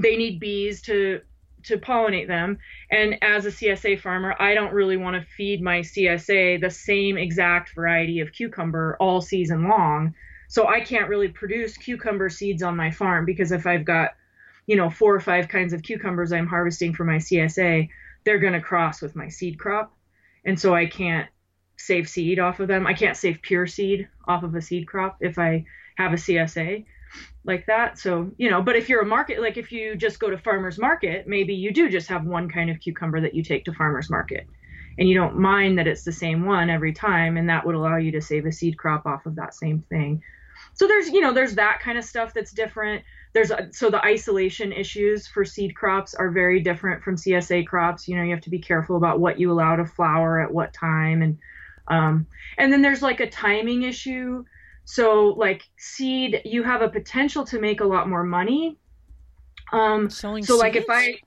they 0.00 0.16
need 0.16 0.38
bees 0.38 0.80
to 0.82 1.22
to 1.68 1.78
pollinate 1.78 2.26
them. 2.26 2.58
And 2.90 3.22
as 3.22 3.46
a 3.46 3.50
CSA 3.50 4.00
farmer, 4.00 4.34
I 4.38 4.54
don't 4.54 4.72
really 4.72 4.96
want 4.96 5.16
to 5.16 5.28
feed 5.36 5.62
my 5.62 5.80
CSA 5.80 6.60
the 6.60 6.70
same 6.70 7.16
exact 7.16 7.74
variety 7.74 8.20
of 8.20 8.32
cucumber 8.32 8.96
all 9.00 9.20
season 9.20 9.68
long. 9.68 10.14
So 10.48 10.66
I 10.66 10.80
can't 10.80 11.08
really 11.08 11.28
produce 11.28 11.76
cucumber 11.76 12.30
seeds 12.30 12.62
on 12.62 12.76
my 12.76 12.90
farm 12.90 13.26
because 13.26 13.52
if 13.52 13.66
I've 13.66 13.84
got, 13.84 14.10
you 14.66 14.76
know, 14.76 14.90
four 14.90 15.14
or 15.14 15.20
five 15.20 15.48
kinds 15.48 15.72
of 15.72 15.82
cucumbers 15.82 16.32
I'm 16.32 16.46
harvesting 16.46 16.94
for 16.94 17.04
my 17.04 17.16
CSA, 17.16 17.88
they're 18.24 18.38
going 18.38 18.54
to 18.54 18.60
cross 18.60 19.00
with 19.00 19.14
my 19.14 19.28
seed 19.28 19.58
crop. 19.58 19.94
And 20.44 20.58
so 20.58 20.74
I 20.74 20.86
can't 20.86 21.28
save 21.76 22.08
seed 22.08 22.38
off 22.38 22.60
of 22.60 22.68
them. 22.68 22.86
I 22.86 22.94
can't 22.94 23.16
save 23.16 23.42
pure 23.42 23.66
seed 23.66 24.08
off 24.26 24.42
of 24.42 24.54
a 24.54 24.62
seed 24.62 24.86
crop 24.86 25.18
if 25.20 25.38
I 25.38 25.64
have 25.96 26.12
a 26.12 26.16
CSA 26.16 26.84
like 27.44 27.66
that. 27.66 27.98
So, 27.98 28.30
you 28.36 28.50
know, 28.50 28.62
but 28.62 28.76
if 28.76 28.88
you're 28.88 29.02
a 29.02 29.06
market, 29.06 29.40
like 29.40 29.56
if 29.56 29.72
you 29.72 29.96
just 29.96 30.18
go 30.18 30.30
to 30.30 30.38
farmer's 30.38 30.78
market, 30.78 31.26
maybe 31.26 31.54
you 31.54 31.72
do 31.72 31.88
just 31.88 32.08
have 32.08 32.24
one 32.24 32.48
kind 32.48 32.70
of 32.70 32.80
cucumber 32.80 33.20
that 33.20 33.34
you 33.34 33.42
take 33.42 33.64
to 33.64 33.72
farmer's 33.72 34.10
market 34.10 34.46
and 34.98 35.08
you 35.08 35.14
don't 35.14 35.38
mind 35.38 35.78
that 35.78 35.86
it's 35.86 36.02
the 36.02 36.12
same 36.12 36.44
one 36.44 36.70
every 36.70 36.92
time. 36.92 37.36
And 37.36 37.48
that 37.48 37.64
would 37.64 37.74
allow 37.74 37.96
you 37.96 38.12
to 38.12 38.20
save 38.20 38.46
a 38.46 38.52
seed 38.52 38.76
crop 38.76 39.06
off 39.06 39.26
of 39.26 39.36
that 39.36 39.54
same 39.54 39.84
thing. 39.88 40.22
so 40.74 40.86
there's 40.86 41.08
you 41.08 41.20
know 41.20 41.32
there's 41.32 41.54
that 41.54 41.80
kind 41.80 41.96
of 41.98 42.04
stuff 42.04 42.34
that's 42.34 42.52
different 42.52 43.04
there's 43.32 43.50
a, 43.50 43.68
so 43.72 43.90
the 43.90 44.04
isolation 44.04 44.72
issues 44.72 45.26
for 45.26 45.44
seed 45.44 45.74
crops 45.74 46.14
are 46.14 46.30
very 46.30 46.60
different 46.60 47.02
from 47.02 47.16
CSA 47.16 47.66
crops. 47.66 48.08
You 48.08 48.16
know, 48.16 48.22
you 48.22 48.30
have 48.30 48.42
to 48.42 48.50
be 48.50 48.58
careful 48.58 48.96
about 48.96 49.20
what 49.20 49.38
you 49.38 49.52
allow 49.52 49.76
to 49.76 49.84
flower 49.84 50.40
at 50.40 50.52
what 50.52 50.72
time, 50.72 51.22
and 51.22 51.38
um, 51.88 52.26
and 52.56 52.72
then 52.72 52.82
there's 52.82 53.02
like 53.02 53.20
a 53.20 53.30
timing 53.30 53.82
issue. 53.82 54.44
So 54.90 55.34
like 55.36 55.68
seed, 55.76 56.40
you 56.46 56.62
have 56.62 56.80
a 56.80 56.88
potential 56.88 57.44
to 57.44 57.60
make 57.60 57.82
a 57.82 57.84
lot 57.84 58.08
more 58.08 58.24
money. 58.24 58.78
Um, 59.70 60.08
Selling 60.08 60.42
so 60.42 60.56
like 60.56 60.76
if 60.76 60.86
I 60.88 61.20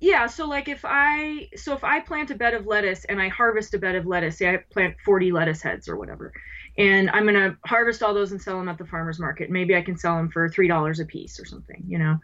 yeah, 0.00 0.26
so 0.26 0.46
like 0.46 0.66
if 0.66 0.80
I 0.82 1.50
so 1.56 1.74
if 1.74 1.84
I 1.84 2.00
plant 2.00 2.30
a 2.30 2.34
bed 2.34 2.54
of 2.54 2.66
lettuce 2.66 3.04
and 3.04 3.20
I 3.20 3.28
harvest 3.28 3.74
a 3.74 3.78
bed 3.78 3.96
of 3.96 4.06
lettuce, 4.06 4.38
say 4.38 4.48
I 4.48 4.56
plant 4.56 4.96
40 5.04 5.30
lettuce 5.30 5.60
heads 5.60 5.90
or 5.90 5.96
whatever, 5.96 6.32
and 6.78 7.10
I'm 7.10 7.26
gonna 7.26 7.54
harvest 7.66 8.02
all 8.02 8.14
those 8.14 8.32
and 8.32 8.40
sell 8.40 8.56
them 8.56 8.70
at 8.70 8.78
the 8.78 8.86
farmers 8.86 9.20
market. 9.20 9.50
Maybe 9.50 9.76
I 9.76 9.82
can 9.82 9.98
sell 9.98 10.16
them 10.16 10.30
for 10.30 10.48
three 10.48 10.66
dollars 10.66 11.00
a 11.00 11.04
piece 11.04 11.38
or 11.38 11.44
something, 11.44 11.84
you 11.86 11.98
know. 11.98 12.18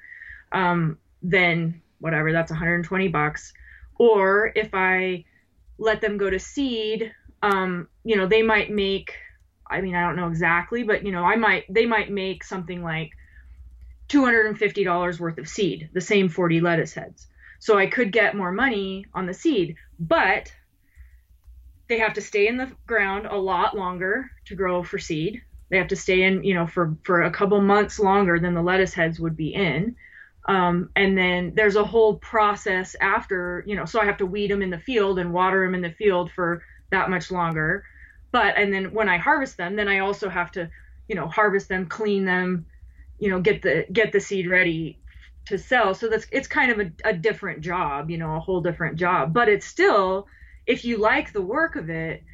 Um, 0.52 0.96
then 1.22 1.82
whatever, 1.98 2.32
that's 2.32 2.50
120 2.50 3.08
bucks. 3.08 3.52
Or 3.98 4.52
if 4.56 4.70
I 4.72 5.26
let 5.76 6.00
them 6.00 6.16
go 6.16 6.30
to 6.30 6.38
seed, 6.38 7.12
um, 7.42 7.88
you 8.04 8.16
know, 8.16 8.26
they 8.26 8.40
might 8.40 8.70
make. 8.70 9.12
I 9.70 9.80
mean, 9.80 9.94
I 9.94 10.02
don't 10.02 10.16
know 10.16 10.28
exactly, 10.28 10.82
but 10.82 11.04
you 11.04 11.12
know, 11.12 11.24
I 11.24 11.36
might 11.36 11.64
they 11.72 11.86
might 11.86 12.10
make 12.10 12.44
something 12.44 12.82
like 12.82 13.10
$250 14.08 15.20
worth 15.20 15.38
of 15.38 15.48
seed, 15.48 15.90
the 15.92 16.00
same 16.00 16.28
40 16.28 16.60
lettuce 16.60 16.94
heads. 16.94 17.26
So 17.58 17.78
I 17.78 17.86
could 17.86 18.12
get 18.12 18.36
more 18.36 18.52
money 18.52 19.06
on 19.14 19.26
the 19.26 19.34
seed, 19.34 19.76
but 19.98 20.52
they 21.88 21.98
have 21.98 22.14
to 22.14 22.20
stay 22.20 22.48
in 22.48 22.56
the 22.56 22.70
ground 22.86 23.26
a 23.26 23.36
lot 23.36 23.76
longer 23.76 24.30
to 24.46 24.54
grow 24.54 24.82
for 24.82 24.98
seed. 24.98 25.42
They 25.68 25.78
have 25.78 25.88
to 25.88 25.96
stay 25.96 26.22
in, 26.22 26.44
you 26.44 26.54
know, 26.54 26.66
for 26.66 26.96
for 27.02 27.22
a 27.22 27.30
couple 27.30 27.60
months 27.60 27.98
longer 27.98 28.38
than 28.38 28.54
the 28.54 28.62
lettuce 28.62 28.94
heads 28.94 29.18
would 29.18 29.36
be 29.36 29.54
in. 29.54 29.96
Um, 30.48 30.90
and 30.94 31.18
then 31.18 31.52
there's 31.56 31.74
a 31.74 31.84
whole 31.84 32.18
process 32.18 32.94
after, 33.00 33.64
you 33.66 33.74
know, 33.74 33.84
so 33.84 34.00
I 34.00 34.04
have 34.04 34.18
to 34.18 34.26
weed 34.26 34.50
them 34.50 34.62
in 34.62 34.70
the 34.70 34.78
field 34.78 35.18
and 35.18 35.32
water 35.32 35.64
them 35.64 35.74
in 35.74 35.82
the 35.82 35.90
field 35.90 36.30
for 36.30 36.62
that 36.90 37.10
much 37.10 37.32
longer. 37.32 37.84
But 38.36 38.58
and 38.58 38.70
then 38.70 38.92
when 38.92 39.08
I 39.08 39.16
harvest 39.16 39.56
them, 39.56 39.76
then 39.76 39.88
I 39.88 40.00
also 40.00 40.28
have 40.28 40.52
to, 40.52 40.68
you 41.08 41.14
know, 41.14 41.26
harvest 41.26 41.70
them, 41.70 41.86
clean 41.86 42.26
them, 42.26 42.66
you 43.18 43.30
know, 43.30 43.40
get 43.40 43.62
the 43.62 43.86
get 43.90 44.12
the 44.12 44.20
seed 44.20 44.46
ready 44.46 45.00
to 45.46 45.56
sell. 45.56 45.94
So 45.94 46.10
that's 46.10 46.26
it's 46.30 46.46
kind 46.46 46.70
of 46.70 46.78
a, 46.78 46.90
a 47.08 47.14
different 47.14 47.62
job, 47.62 48.10
you 48.10 48.18
know, 48.18 48.36
a 48.36 48.40
whole 48.40 48.60
different 48.60 48.96
job. 48.98 49.32
But 49.32 49.48
it's 49.48 49.64
still, 49.64 50.26
if 50.66 50.84
you 50.84 50.98
like 50.98 51.32
the 51.32 51.40
work 51.40 51.76
of 51.76 51.88
it, 51.88 52.24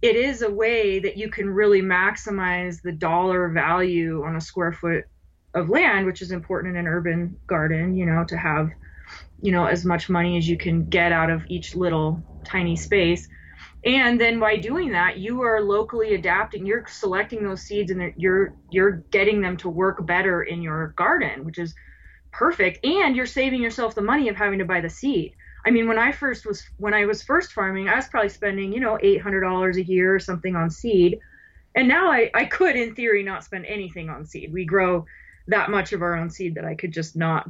it 0.00 0.16
is 0.16 0.40
a 0.40 0.50
way 0.50 0.98
that 1.00 1.18
you 1.18 1.28
can 1.28 1.50
really 1.50 1.82
maximize 1.82 2.80
the 2.80 2.92
dollar 2.92 3.50
value 3.50 4.24
on 4.24 4.36
a 4.36 4.40
square 4.40 4.72
foot 4.72 5.04
of 5.52 5.68
land, 5.68 6.06
which 6.06 6.22
is 6.22 6.32
important 6.32 6.74
in 6.74 6.80
an 6.80 6.86
urban 6.90 7.38
garden, 7.48 7.94
you 7.94 8.06
know, 8.06 8.24
to 8.28 8.38
have, 8.38 8.70
you 9.42 9.52
know, 9.52 9.66
as 9.66 9.84
much 9.84 10.08
money 10.08 10.38
as 10.38 10.48
you 10.48 10.56
can 10.56 10.88
get 10.88 11.12
out 11.12 11.28
of 11.28 11.44
each 11.50 11.74
little 11.74 12.24
tiny 12.44 12.76
space. 12.76 13.28
And 13.84 14.18
then 14.18 14.40
by 14.40 14.56
doing 14.56 14.92
that, 14.92 15.18
you 15.18 15.42
are 15.42 15.60
locally 15.60 16.14
adapting. 16.14 16.64
You're 16.64 16.86
selecting 16.88 17.44
those 17.44 17.62
seeds 17.62 17.90
and 17.90 18.14
you're 18.16 18.54
you're 18.70 19.04
getting 19.10 19.42
them 19.42 19.56
to 19.58 19.68
work 19.68 20.06
better 20.06 20.42
in 20.42 20.62
your 20.62 20.94
garden, 20.96 21.44
which 21.44 21.58
is 21.58 21.74
perfect. 22.32 22.84
And 22.84 23.14
you're 23.14 23.26
saving 23.26 23.62
yourself 23.62 23.94
the 23.94 24.00
money 24.00 24.28
of 24.28 24.36
having 24.36 24.58
to 24.60 24.64
buy 24.64 24.80
the 24.80 24.88
seed. 24.88 25.34
I 25.66 25.70
mean 25.70 25.86
when 25.88 25.98
i 25.98 26.12
first 26.12 26.44
was 26.46 26.62
when 26.76 26.92
i 26.92 27.06
was 27.06 27.22
first 27.22 27.52
farming 27.52 27.88
i 27.88 27.96
was 27.96 28.06
probably 28.06 28.28
spending 28.28 28.70
you 28.70 28.80
know 28.80 28.98
$800 29.02 29.76
a 29.76 29.82
year 29.82 30.14
or 30.14 30.18
something 30.18 30.56
on 30.56 30.70
seed. 30.70 31.18
And 31.74 31.88
now 31.88 32.10
I, 32.10 32.30
I 32.34 32.44
could 32.44 32.76
in 32.76 32.94
theory 32.94 33.22
not 33.22 33.44
spend 33.44 33.66
anything 33.66 34.08
on 34.08 34.24
seed. 34.24 34.52
We 34.52 34.64
grow 34.64 35.04
that 35.48 35.70
much 35.70 35.92
of 35.92 36.02
our 36.02 36.16
own 36.16 36.30
seed 36.30 36.54
that 36.54 36.64
i 36.64 36.74
could 36.74 36.92
just 36.92 37.16
not 37.16 37.46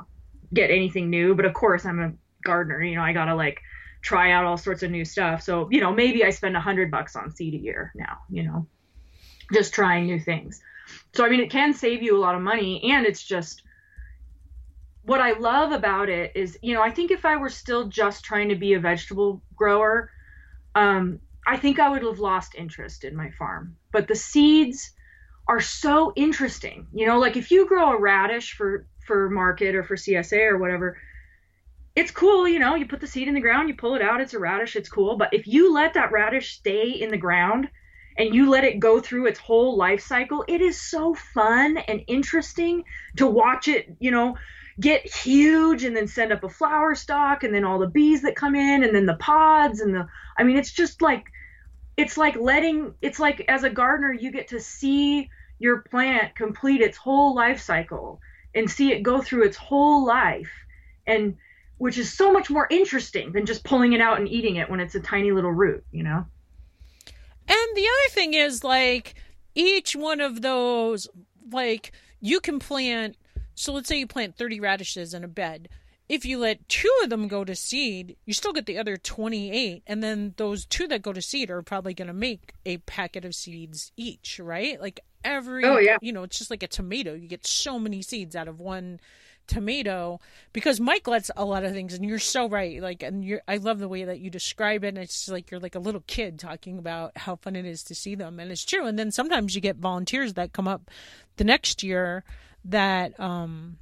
get 0.53 0.71
anything 0.71 1.11
new. 1.11 1.35
But 1.37 1.45
of 1.45 1.55
course 1.55 1.87
i'm 1.87 2.01
a 2.01 2.13
gardener 2.45 2.83
you 2.83 2.97
know 2.97 3.03
i 3.03 3.13
gotta 3.13 3.35
like 3.37 3.61
try 4.05 4.33
out 4.33 4.45
all 4.45 4.57
sorts 4.57 4.83
of 4.83 4.91
new 4.91 5.05
stuff 5.05 5.43
so 5.43 5.69
you 5.71 5.81
know 5.81 5.93
maybe 5.93 6.25
i 6.25 6.31
spend 6.31 6.57
a 6.57 6.61
hundred 6.61 6.91
bucks 6.91 7.17
on 7.17 7.31
seed 7.31 7.55
a 7.55 7.59
year 7.59 7.91
now 7.95 8.19
you 8.31 8.43
know 8.43 8.67
just 9.53 9.75
trying 9.75 10.07
new 10.07 10.21
things 10.21 10.61
so 11.15 11.25
i 11.25 11.29
mean 11.29 11.41
it 11.41 11.51
can 11.51 11.73
save 11.73 12.03
you 12.03 12.17
a 12.17 12.21
lot 12.21 12.35
of 12.35 12.43
money 12.43 12.93
and 12.93 13.07
it's 13.07 13.25
just 13.25 13.63
what 15.05 15.21
I 15.21 15.33
love 15.33 15.73
about 15.73 16.09
it 16.09 16.33
is, 16.35 16.59
you 16.63 16.75
know, 16.75 16.83
I 16.83 16.91
think 16.91 17.11
if 17.11 17.25
I 17.25 17.37
were 17.37 17.51
still 17.51 17.89
just 17.89 18.25
trying 18.25 18.49
to 18.49 18.57
be 18.57 18.73
a 18.73 18.81
vegetable 18.81 19.43
grower, 19.55 20.11
um, 20.75 21.21
I 21.47 21.59
think 21.59 21.79
I 21.79 21.91
would 21.91 22.03
have 22.03 22.19
lost 22.19 22.55
interest 22.55 23.05
in 23.05 23.15
my 23.15 23.31
farm. 23.31 23.77
But 23.93 24.09
the 24.09 24.15
seeds 24.15 24.93
are 25.47 25.61
so 25.61 26.13
interesting. 26.17 26.87
You 26.95 27.07
know, 27.07 27.19
like 27.19 27.37
if 27.37 27.51
you 27.51 27.69
grow 27.69 27.93
a 27.93 28.01
radish 28.01 28.55
for 28.55 28.87
for 29.07 29.29
market 29.29 29.75
or 29.75 29.85
for 29.85 29.97
CSA 29.97 30.51
or 30.51 30.57
whatever, 30.57 30.97
it's 31.97 32.11
cool, 32.11 32.49
you 32.49 32.59
know, 32.59 32.75
you 32.75 32.87
put 32.87 33.01
the 33.01 33.07
seed 33.07 33.29
in 33.29 33.35
the 33.35 33.41
ground, 33.41 33.69
you 33.69 33.77
pull 33.77 33.95
it 33.95 34.03
out, 34.03 34.21
it's 34.21 34.35
a 34.35 34.39
radish, 34.39 34.75
it's 34.75 34.89
cool. 34.89 35.17
But 35.17 35.33
if 35.33 35.47
you 35.47 35.73
let 35.73 35.95
that 35.95 36.11
radish 36.11 36.57
stay 36.57 36.91
in 36.91 37.11
the 37.11 37.17
ground 37.17 37.69
and 38.19 38.35
you 38.35 38.51
let 38.51 38.65
it 38.65 38.81
go 38.81 39.01
through 39.01 39.27
its 39.27 39.39
whole 39.39 39.77
life 39.77 40.01
cycle, 40.01 40.45
it 40.49 40.61
is 40.61 40.81
so 40.81 41.15
fun 41.15 41.77
and 41.77 42.03
interesting 42.09 42.83
to 43.17 43.27
watch 43.27 43.69
it, 43.69 43.95
you 44.01 44.11
know, 44.11 44.37
get 44.81 45.07
huge 45.07 45.85
and 45.85 45.97
then 45.97 46.09
send 46.09 46.33
up 46.33 46.43
a 46.43 46.49
flower 46.49 46.97
stalk 46.97 47.45
and 47.45 47.55
then 47.55 47.65
all 47.65 47.79
the 47.79 47.87
bees 47.87 48.23
that 48.23 48.35
come 48.35 48.57
in 48.57 48.83
and 48.83 48.95
then 48.95 49.07
the 49.07 49.15
pods 49.15 49.81
and 49.81 49.95
the 49.95 50.09
I 50.37 50.43
mean 50.43 50.57
it's 50.57 50.73
just 50.73 51.01
like 51.01 51.25
it's 51.97 52.17
like 52.17 52.35
letting 52.35 52.95
it's 53.01 53.21
like 53.21 53.45
as 53.47 53.63
a 53.63 53.71
gardener 53.71 54.13
you 54.13 54.33
get 54.33 54.49
to 54.49 54.59
see 54.59 55.31
your 55.61 55.83
plant 55.83 56.35
complete 56.35 56.81
its 56.81 56.97
whole 56.97 57.37
life 57.37 57.61
cycle 57.61 58.21
and 58.53 58.69
see 58.69 58.93
it 58.93 59.05
go 59.05 59.23
through 59.23 59.45
its 59.45 59.57
whole 59.57 60.05
life 60.05 60.51
and 61.07 61.37
which 61.79 61.99
is 61.99 62.13
so 62.13 62.33
much 62.33 62.51
more 62.51 62.67
interesting 62.71 63.33
than 63.33 63.47
just 63.47 63.65
pulling 63.65 63.93
it 63.93 64.01
out 64.01 64.19
and 64.19 64.29
eating 64.29 64.57
it 64.57 64.71
when 64.71 64.81
it's 64.81 64.95
a 64.95 65.01
tiny 65.01 65.33
little 65.33 65.53
root, 65.53 65.85
you 65.91 66.03
know. 66.03 66.25
And 67.47 67.77
the 67.77 67.83
other 67.83 68.11
thing 68.11 68.35
is 68.35 68.65
like 68.65 69.15
each 69.55 69.95
one 69.95 70.21
of 70.21 70.43
those 70.43 71.09
like 71.51 71.93
you 72.21 72.41
can 72.41 72.59
plant 72.59 73.17
so 73.55 73.73
let's 73.73 73.89
say 73.89 73.99
you 73.99 74.07
plant 74.07 74.37
30 74.37 74.61
radishes 74.61 75.15
in 75.15 75.25
a 75.25 75.29
bed. 75.29 75.69
If 76.09 76.25
you 76.25 76.39
let 76.39 76.69
two 76.69 76.93
of 77.03 77.11
them 77.11 77.29
go 77.29 77.45
to 77.45 77.55
seed, 77.55 78.17
you 78.27 78.35
still 78.35 78.53
get 78.53 78.67
the 78.67 78.79
other 78.79 78.97
28. 78.97 79.83
And 79.87 80.03
then 80.03 80.35
those 80.37 80.67
two 80.67 80.87
that 80.89 81.03
go 81.03 81.13
to 81.13 81.23
seed 81.23 81.51
are 81.51 81.63
probably 81.63 81.95
going 81.95 82.09
to 82.09 82.15
make 82.15 82.53
a 82.67 82.79
packet 82.79 83.25
of 83.25 83.35
seeds 83.35 83.91
each, 83.97 84.39
right? 84.39 84.79
Like 84.81 85.01
every, 85.25 85.65
oh, 85.65 85.79
yeah. 85.79 85.97
you 86.03 86.13
know, 86.13 86.25
it's 86.25 86.37
just 86.37 86.51
like 86.51 86.63
a 86.63 86.69
tomato. 86.69 87.15
You 87.15 87.27
get 87.27 87.47
so 87.47 87.79
many 87.79 88.03
seeds 88.03 88.37
out 88.37 88.49
of 88.49 88.61
one 88.61 89.01
tomato 89.47 90.21
because 90.53 90.81
Mike 90.81 91.07
lets 91.07 91.31
a 91.37 91.45
lot 91.45 91.65
of 91.65 91.73
things 91.73 91.95
and 91.95 92.05
you're 92.05 92.19
so 92.19 92.49
right 92.49 92.81
like 92.81 93.03
and 93.03 93.25
you're 93.25 93.43
I 93.47 93.59
love 93.59 93.79
the 93.79 93.89
way 93.89 94.05
that 94.05 94.21
you 94.21 94.31
describe 94.31 94.85
it 94.85 94.89
and 94.89 94.99
it's 94.99 95.29
like 95.29 95.51
you're 95.51 95.61
like 95.61 95.75
a 95.75 95.81
little 95.81 96.03
kid 96.07 96.39
talking 96.39 96.79
about 96.79 97.17
how 97.17 97.37
fun 97.37 97.55
it 97.55 97.67
is 97.67 97.83
to 97.85 97.95
see 97.95 98.15
them 98.15 98.41
and 98.41 98.51
it's 98.51 98.65
true 98.65 98.87
and 98.87 98.99
then 98.99 99.11
sometimes 99.11 99.55
you 99.55 99.61
get 99.61 99.77
volunteers 99.77 100.35
that 100.35 100.53
come 100.53 100.67
up 100.67 100.91
the 101.37 101.45
next 101.45 101.83
year 101.83 102.25
that 102.65 103.19
um 103.21 103.77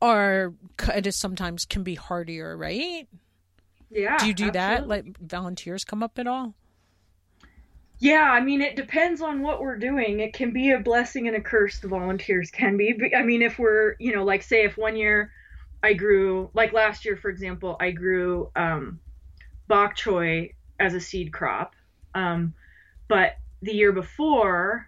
are 0.00 0.52
kind 0.76 1.06
of 1.06 1.14
sometimes 1.14 1.64
can 1.64 1.82
be 1.82 1.94
hardier, 1.94 2.56
right? 2.56 3.08
Yeah. 3.90 4.18
Do 4.18 4.26
you 4.26 4.34
do 4.34 4.48
absolutely. 4.48 4.58
that? 4.58 4.88
Like 4.88 5.18
volunteers 5.20 5.84
come 5.84 6.02
up 6.02 6.18
at 6.18 6.26
all? 6.26 6.54
Yeah, 7.98 8.22
I 8.30 8.40
mean, 8.40 8.60
it 8.60 8.76
depends 8.76 9.22
on 9.22 9.42
what 9.42 9.60
we're 9.60 9.78
doing. 9.78 10.20
It 10.20 10.34
can 10.34 10.52
be 10.52 10.70
a 10.72 10.78
blessing 10.80 11.28
and 11.28 11.36
a 11.36 11.40
curse. 11.40 11.78
The 11.78 11.88
volunteers 11.88 12.50
can 12.50 12.76
be. 12.76 12.94
I 13.16 13.22
mean, 13.22 13.42
if 13.42 13.58
we're, 13.58 13.96
you 13.98 14.14
know, 14.14 14.24
like 14.24 14.42
say 14.42 14.64
if 14.64 14.76
one 14.76 14.96
year 14.96 15.30
I 15.82 15.94
grew, 15.94 16.50
like 16.54 16.72
last 16.74 17.04
year, 17.06 17.16
for 17.16 17.30
example, 17.30 17.76
I 17.80 17.92
grew 17.92 18.50
um, 18.54 19.00
bok 19.68 19.96
choy 19.96 20.54
as 20.80 20.94
a 20.94 21.00
seed 21.00 21.32
crop. 21.32 21.74
Um, 22.14 22.54
but 23.08 23.34
the 23.62 23.74
year 23.74 23.92
before, 23.92 24.86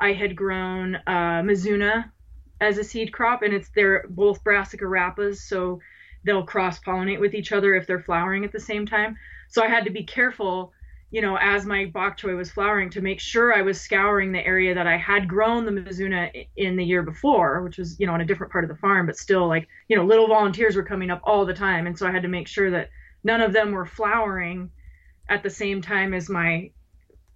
I 0.00 0.12
had 0.12 0.36
grown 0.36 0.96
uh, 1.06 1.42
Mizuna 1.42 2.10
as 2.60 2.78
a 2.78 2.84
seed 2.84 3.12
crop, 3.12 3.42
and 3.42 3.54
it's 3.54 3.70
they're 3.74 4.04
both 4.08 4.44
Brassica 4.44 4.84
rapas, 4.84 5.38
so 5.38 5.80
they'll 6.24 6.44
cross 6.46 6.80
pollinate 6.80 7.20
with 7.20 7.34
each 7.34 7.52
other 7.52 7.74
if 7.74 7.86
they're 7.86 8.00
flowering 8.02 8.44
at 8.44 8.52
the 8.52 8.60
same 8.60 8.86
time. 8.86 9.16
So 9.48 9.62
I 9.62 9.68
had 9.68 9.84
to 9.84 9.90
be 9.90 10.04
careful, 10.04 10.72
you 11.12 11.20
know, 11.20 11.36
as 11.36 11.66
my 11.66 11.84
bok 11.84 12.18
choy 12.18 12.34
was 12.34 12.50
flowering 12.50 12.88
to 12.88 13.02
make 13.02 13.20
sure 13.20 13.54
I 13.54 13.60
was 13.60 13.78
scouring 13.78 14.32
the 14.32 14.44
area 14.44 14.74
that 14.74 14.86
I 14.86 14.96
had 14.96 15.28
grown 15.28 15.66
the 15.66 15.70
Mizuna 15.70 16.48
in 16.56 16.74
the 16.74 16.84
year 16.84 17.02
before, 17.02 17.62
which 17.62 17.76
was, 17.76 18.00
you 18.00 18.06
know, 18.06 18.14
on 18.14 18.22
a 18.22 18.24
different 18.24 18.50
part 18.50 18.64
of 18.64 18.70
the 18.70 18.76
farm, 18.76 19.04
but 19.04 19.18
still 19.18 19.46
like, 19.46 19.68
you 19.88 19.96
know, 19.96 20.06
little 20.06 20.26
volunteers 20.26 20.74
were 20.74 20.82
coming 20.82 21.10
up 21.10 21.20
all 21.24 21.44
the 21.44 21.52
time. 21.52 21.86
And 21.86 21.96
so 21.96 22.06
I 22.06 22.10
had 22.10 22.22
to 22.22 22.28
make 22.28 22.48
sure 22.48 22.70
that 22.70 22.88
none 23.24 23.42
of 23.42 23.52
them 23.52 23.72
were 23.72 23.84
flowering 23.84 24.70
at 25.28 25.42
the 25.42 25.50
same 25.50 25.82
time 25.82 26.14
as 26.14 26.30
my 26.30 26.70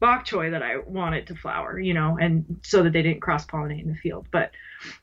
bok 0.01 0.27
choy 0.27 0.51
that 0.51 0.63
I 0.63 0.79
wanted 0.79 1.27
to 1.27 1.35
flower, 1.35 1.79
you 1.79 1.93
know, 1.93 2.17
and 2.19 2.59
so 2.63 2.83
that 2.83 2.95
they 2.95 3.03
didn't 3.03 3.21
cross 3.21 3.45
pollinate 3.45 3.83
in 3.83 3.89
the 3.89 3.95
field. 3.95 4.27
But, 4.31 4.53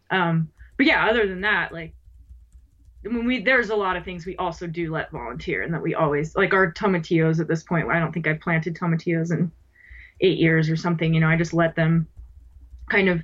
um, 0.10 0.50
but 0.78 0.88
yeah, 0.88 1.08
other 1.08 1.28
than 1.28 1.42
that, 1.42 1.72
like, 1.72 1.94
I 3.06 3.10
mean, 3.10 3.26
we 3.26 3.44
there's 3.44 3.70
a 3.70 3.76
lot 3.76 3.98
of 3.98 4.06
things 4.06 4.26
we 4.26 4.38
also 4.38 4.68
do 4.68 4.92
let 4.92 5.12
volunteer, 5.12 5.62
and 5.62 5.74
that 5.74 5.82
we 5.82 5.96
always 5.96 6.36
like 6.36 6.54
our 6.54 6.72
tomatillos 6.72 7.40
at 7.40 7.48
this 7.48 7.64
point. 7.64 7.90
I 7.90 8.00
don't 8.00 8.14
think 8.14 8.28
I've 8.28 8.40
planted 8.40 8.76
tomatillos 8.76 9.32
in 9.32 9.52
eight 10.22 10.38
years 10.38 10.70
or 10.70 10.76
something. 10.76 11.14
You 11.14 11.20
know, 11.20 11.30
I 11.30 11.36
just 11.36 11.54
let 11.54 11.76
them 11.76 12.08
kind 12.90 13.10
of 13.10 13.22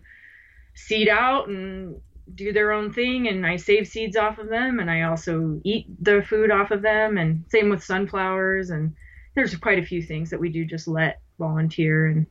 seed 0.75 1.09
out 1.09 1.47
and 1.49 1.99
do 2.35 2.53
their 2.53 2.71
own 2.71 2.93
thing 2.93 3.27
and 3.27 3.45
I 3.45 3.55
save 3.55 3.87
seeds 3.87 4.15
off 4.15 4.37
of 4.37 4.49
them 4.49 4.79
and 4.79 4.89
I 4.89 5.03
also 5.03 5.59
eat 5.63 5.87
the 6.01 6.21
food 6.21 6.51
off 6.51 6.71
of 6.71 6.81
them 6.81 7.17
and 7.17 7.43
same 7.49 7.69
with 7.69 7.83
sunflowers 7.83 8.69
and 8.69 8.95
there's 9.35 9.55
quite 9.55 9.79
a 9.79 9.85
few 9.85 10.01
things 10.01 10.29
that 10.29 10.39
we 10.39 10.49
do 10.49 10.65
just 10.65 10.87
let 10.87 11.21
volunteer 11.39 12.07
and 12.07 12.27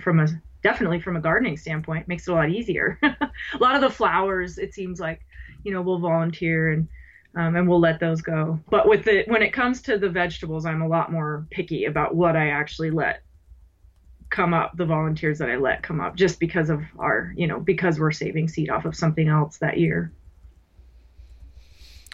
from 0.00 0.20
a 0.20 0.28
definitely 0.62 1.00
from 1.00 1.16
a 1.16 1.20
gardening 1.20 1.56
standpoint 1.56 2.06
makes 2.06 2.28
it 2.28 2.30
a 2.30 2.34
lot 2.34 2.50
easier. 2.50 2.98
a 3.02 3.30
lot 3.58 3.74
of 3.74 3.80
the 3.80 3.90
flowers 3.90 4.58
it 4.58 4.72
seems 4.72 5.00
like 5.00 5.20
you 5.64 5.72
know 5.72 5.82
we'll 5.82 5.98
volunteer 5.98 6.72
and 6.72 6.88
um, 7.34 7.56
and 7.56 7.68
we'll 7.68 7.80
let 7.80 8.00
those 8.00 8.20
go. 8.20 8.60
But 8.70 8.88
with 8.88 9.04
the 9.04 9.24
when 9.26 9.42
it 9.42 9.52
comes 9.52 9.82
to 9.82 9.98
the 9.98 10.08
vegetables, 10.08 10.66
I'm 10.66 10.82
a 10.82 10.88
lot 10.88 11.10
more 11.10 11.46
picky 11.50 11.86
about 11.86 12.14
what 12.14 12.36
I 12.36 12.48
actually 12.48 12.90
let 12.90 13.22
come 14.32 14.54
up, 14.54 14.76
the 14.76 14.86
volunteers 14.86 15.38
that 15.38 15.50
I 15.50 15.56
let 15.56 15.82
come 15.82 16.00
up, 16.00 16.16
just 16.16 16.40
because 16.40 16.70
of 16.70 16.82
our, 16.98 17.32
you 17.36 17.46
know, 17.46 17.60
because 17.60 18.00
we're 18.00 18.12
saving 18.12 18.48
seed 18.48 18.70
off 18.70 18.86
of 18.86 18.96
something 18.96 19.28
else 19.28 19.58
that 19.58 19.78
year. 19.78 20.12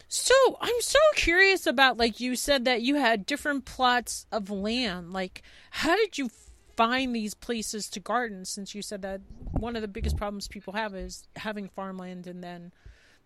So 0.09 0.34
I'm 0.61 0.80
so 0.80 0.99
curious 1.14 1.66
about, 1.66 1.96
like 1.96 2.18
you 2.18 2.34
said, 2.34 2.64
that 2.64 2.82
you 2.82 2.96
had 2.96 3.26
different 3.26 3.66
plots 3.66 4.26
of 4.32 4.51
land. 4.51 5.12
Like, 5.12 5.42
how 5.70 5.96
did 5.96 6.18
you 6.18 6.30
find 6.76 7.14
these 7.14 7.34
places 7.34 7.88
to 7.90 8.01
garden? 8.01 8.44
Since 8.44 8.74
you 8.74 8.82
said 8.82 9.03
that 9.03 9.20
one 9.53 9.76
of 9.76 9.82
the 9.82 9.88
biggest 9.88 10.16
problems 10.16 10.49
people 10.49 10.72
have 10.72 10.94
is 10.94 11.28
having 11.36 11.68
farmland, 11.68 12.26
and 12.26 12.42
then, 12.42 12.72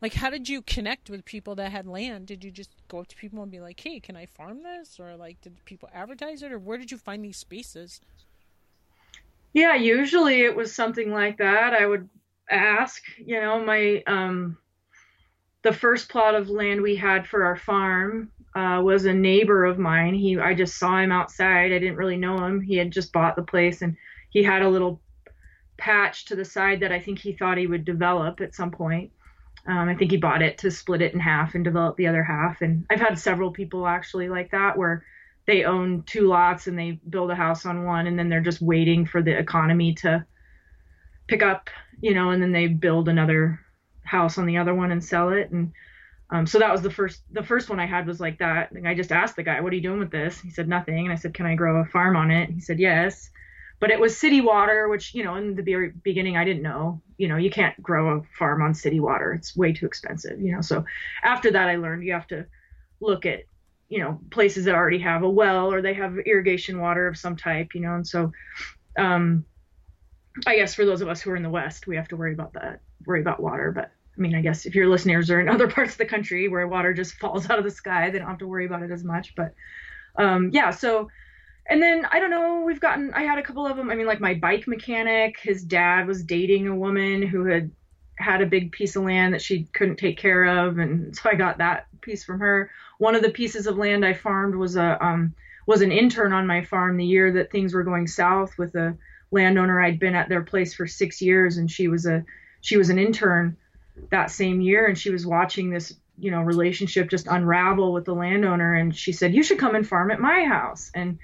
like, 0.02 0.14
how 0.14 0.30
did 0.30 0.48
you 0.48 0.60
connect 0.62 1.08
with 1.08 1.24
people 1.24 1.54
that 1.54 1.70
had 1.70 1.86
land? 1.86 2.26
Did 2.26 2.42
you 2.42 2.50
just 2.50 2.70
go 2.88 2.98
up 2.98 3.06
to 3.06 3.16
people 3.16 3.40
and 3.42 3.52
be 3.52 3.60
like, 3.60 3.78
"Hey, 3.78 4.00
can 4.00 4.16
I 4.16 4.26
farm 4.26 4.64
this?" 4.64 4.98
Or 4.98 5.16
like, 5.16 5.40
did 5.40 5.64
people 5.64 5.88
advertise 5.94 6.42
it, 6.42 6.52
or 6.52 6.58
where 6.58 6.76
did 6.76 6.90
you 6.90 6.98
find 6.98 7.24
these 7.24 7.36
spaces? 7.36 8.00
Yeah, 9.52 9.76
usually 9.76 10.42
it 10.42 10.56
was 10.56 10.74
something 10.74 11.12
like 11.12 11.38
that. 11.38 11.72
I 11.72 11.86
would 11.86 12.08
ask, 12.50 13.02
you 13.16 13.40
know, 13.40 13.64
my 13.64 14.02
um 14.08 14.58
the 15.62 15.72
first 15.72 16.08
plot 16.08 16.34
of 16.34 16.50
land 16.50 16.82
we 16.82 16.96
had 16.96 17.26
for 17.26 17.44
our 17.44 17.56
farm 17.56 18.32
uh, 18.56 18.80
was 18.82 19.04
a 19.04 19.14
neighbor 19.14 19.64
of 19.64 19.78
mine. 19.78 20.14
He 20.14 20.36
I 20.38 20.54
just 20.54 20.78
saw 20.78 20.98
him 20.98 21.12
outside. 21.12 21.72
I 21.72 21.78
didn't 21.78 21.96
really 21.96 22.16
know 22.16 22.44
him. 22.44 22.60
He 22.60 22.76
had 22.76 22.90
just 22.90 23.12
bought 23.12 23.36
the 23.36 23.42
place 23.42 23.82
and 23.82 23.96
he 24.30 24.42
had 24.42 24.62
a 24.62 24.68
little 24.68 25.00
patch 25.76 26.24
to 26.26 26.36
the 26.36 26.44
side 26.44 26.80
that 26.80 26.92
I 26.92 26.98
think 26.98 27.20
he 27.20 27.32
thought 27.32 27.58
he 27.58 27.68
would 27.68 27.84
develop 27.84 28.40
at 28.40 28.54
some 28.54 28.72
point. 28.72 29.12
Um, 29.66 29.88
I 29.88 29.94
think 29.94 30.10
he 30.10 30.16
bought 30.16 30.42
it 30.42 30.58
to 30.58 30.70
split 30.70 31.02
it 31.02 31.14
in 31.14 31.20
half 31.20 31.54
and 31.54 31.64
develop 31.64 31.96
the 31.96 32.08
other 32.08 32.22
half. 32.22 32.62
And 32.62 32.84
I've 32.90 33.00
had 33.00 33.18
several 33.18 33.52
people 33.52 33.86
actually 33.86 34.28
like 34.28 34.50
that 34.50 34.76
where 34.76 35.04
they 35.46 35.64
own 35.64 36.02
two 36.02 36.26
lots 36.26 36.66
and 36.66 36.78
they 36.78 37.00
build 37.08 37.30
a 37.30 37.34
house 37.34 37.64
on 37.64 37.84
one 37.84 38.06
and 38.06 38.18
then 38.18 38.28
they're 38.28 38.40
just 38.40 38.60
waiting 38.60 39.06
for 39.06 39.22
the 39.22 39.36
economy 39.36 39.94
to 39.94 40.24
pick 41.28 41.42
up, 41.42 41.70
you 42.00 42.14
know, 42.14 42.30
and 42.30 42.42
then 42.42 42.52
they 42.52 42.66
build 42.66 43.08
another 43.08 43.60
house 44.02 44.38
on 44.38 44.46
the 44.46 44.58
other 44.58 44.74
one 44.74 44.90
and 44.90 45.02
sell 45.02 45.30
it. 45.30 45.50
And 45.50 45.72
um, 46.30 46.46
so 46.46 46.58
that 46.58 46.72
was 46.72 46.82
the 46.82 46.90
first 46.90 47.22
the 47.30 47.42
first 47.42 47.68
one 47.68 47.78
I 47.78 47.86
had 47.86 48.06
was 48.06 48.18
like 48.18 48.38
that. 48.38 48.72
And 48.72 48.88
I 48.88 48.94
just 48.94 49.12
asked 49.12 49.36
the 49.36 49.42
guy, 49.42 49.60
"What 49.60 49.72
are 49.72 49.76
you 49.76 49.82
doing 49.82 49.98
with 49.98 50.10
this?" 50.10 50.40
He 50.40 50.50
said 50.50 50.66
nothing, 50.66 51.04
and 51.04 51.12
I 51.12 51.16
said, 51.16 51.34
"Can 51.34 51.46
I 51.46 51.54
grow 51.54 51.80
a 51.80 51.84
farm 51.84 52.16
on 52.16 52.30
it?" 52.30 52.48
He 52.50 52.60
said 52.60 52.80
yes, 52.80 53.30
but 53.82 53.90
it 53.90 53.98
was 53.98 54.16
city 54.16 54.40
water, 54.40 54.86
which 54.86 55.12
you 55.12 55.24
know 55.24 55.34
in 55.34 55.56
the 55.56 55.92
beginning 56.04 56.36
I 56.36 56.44
didn't 56.44 56.62
know. 56.62 57.02
You 57.18 57.26
know, 57.26 57.36
you 57.36 57.50
can't 57.50 57.82
grow 57.82 58.16
a 58.16 58.22
farm 58.38 58.62
on 58.62 58.74
city 58.74 59.00
water; 59.00 59.32
it's 59.32 59.56
way 59.56 59.72
too 59.72 59.86
expensive. 59.86 60.40
You 60.40 60.54
know, 60.54 60.60
so 60.60 60.84
after 61.24 61.50
that 61.50 61.68
I 61.68 61.74
learned 61.74 62.04
you 62.04 62.12
have 62.12 62.28
to 62.28 62.46
look 63.00 63.26
at 63.26 63.40
you 63.88 63.98
know 63.98 64.20
places 64.30 64.66
that 64.66 64.76
already 64.76 65.00
have 65.00 65.24
a 65.24 65.28
well 65.28 65.72
or 65.72 65.82
they 65.82 65.94
have 65.94 66.16
irrigation 66.26 66.78
water 66.78 67.08
of 67.08 67.18
some 67.18 67.34
type 67.34 67.74
you 67.74 67.80
know 67.80 67.94
and 67.94 68.06
so 68.06 68.32
um 68.96 69.44
i 70.46 70.56
guess 70.56 70.74
for 70.74 70.86
those 70.86 71.02
of 71.02 71.08
us 71.08 71.20
who 71.20 71.30
are 71.30 71.36
in 71.36 71.42
the 71.42 71.50
west 71.50 71.86
we 71.86 71.96
have 71.96 72.08
to 72.08 72.16
worry 72.16 72.32
about 72.32 72.54
that 72.54 72.80
worry 73.04 73.20
about 73.20 73.38
water 73.38 73.70
but 73.70 73.90
i 74.16 74.20
mean 74.20 74.34
i 74.34 74.40
guess 74.40 74.64
if 74.64 74.74
your 74.74 74.88
listeners 74.88 75.30
are 75.30 75.42
in 75.42 75.48
other 75.54 75.68
parts 75.68 75.92
of 75.92 75.98
the 75.98 76.06
country 76.06 76.48
where 76.48 76.66
water 76.66 76.94
just 76.94 77.14
falls 77.16 77.50
out 77.50 77.58
of 77.58 77.64
the 77.64 77.70
sky 77.70 78.08
they 78.08 78.18
don't 78.18 78.28
have 78.28 78.38
to 78.38 78.46
worry 78.46 78.64
about 78.64 78.82
it 78.82 78.90
as 78.90 79.04
much 79.04 79.34
but 79.36 79.52
um 80.16 80.48
yeah 80.54 80.70
so 80.70 81.10
and 81.66 81.82
then 81.82 82.06
i 82.10 82.18
don't 82.20 82.30
know 82.30 82.62
we've 82.64 82.80
gotten 82.80 83.12
i 83.14 83.22
had 83.22 83.38
a 83.38 83.42
couple 83.42 83.66
of 83.66 83.76
them 83.76 83.90
i 83.90 83.94
mean 83.94 84.06
like 84.06 84.20
my 84.20 84.34
bike 84.34 84.66
mechanic 84.66 85.38
his 85.40 85.62
dad 85.62 86.06
was 86.06 86.22
dating 86.22 86.66
a 86.68 86.74
woman 86.74 87.22
who 87.22 87.44
had 87.44 87.70
had 88.16 88.42
a 88.42 88.46
big 88.46 88.70
piece 88.72 88.94
of 88.94 89.04
land 89.04 89.34
that 89.34 89.42
she 89.42 89.64
couldn't 89.72 89.96
take 89.96 90.18
care 90.18 90.44
of 90.44 90.78
and 90.78 91.16
so 91.16 91.30
i 91.30 91.34
got 91.34 91.58
that 91.58 91.86
piece 92.02 92.24
from 92.24 92.40
her. 92.40 92.70
One 92.98 93.14
of 93.14 93.22
the 93.22 93.30
pieces 93.30 93.66
of 93.66 93.78
land 93.78 94.04
I 94.04 94.12
farmed 94.12 94.54
was 94.54 94.76
a 94.76 95.02
um, 95.02 95.34
was 95.66 95.80
an 95.80 95.92
intern 95.92 96.32
on 96.32 96.46
my 96.46 96.64
farm 96.64 96.96
the 96.96 97.06
year 97.06 97.32
that 97.32 97.50
things 97.50 97.72
were 97.72 97.84
going 97.84 98.08
south 98.08 98.58
with 98.58 98.74
a 98.74 98.96
landowner 99.30 99.80
I'd 99.80 100.00
been 100.00 100.16
at 100.16 100.28
their 100.28 100.42
place 100.42 100.74
for 100.74 100.86
six 100.86 101.22
years, 101.22 101.56
and 101.56 101.70
she 101.70 101.88
was 101.88 102.04
a 102.04 102.24
she 102.60 102.76
was 102.76 102.90
an 102.90 102.98
intern 102.98 103.56
that 104.10 104.30
same 104.30 104.60
year, 104.60 104.86
and 104.86 104.98
she 104.98 105.10
was 105.10 105.26
watching 105.26 105.70
this 105.70 105.94
you 106.18 106.30
know 106.30 106.42
relationship 106.42 107.08
just 107.08 107.26
unravel 107.28 107.92
with 107.92 108.04
the 108.04 108.14
landowner, 108.14 108.74
and 108.74 108.94
she 108.94 109.12
said 109.12 109.34
you 109.34 109.42
should 109.42 109.58
come 109.58 109.74
and 109.74 109.88
farm 109.88 110.10
at 110.10 110.20
my 110.20 110.44
house, 110.44 110.90
and 110.94 111.18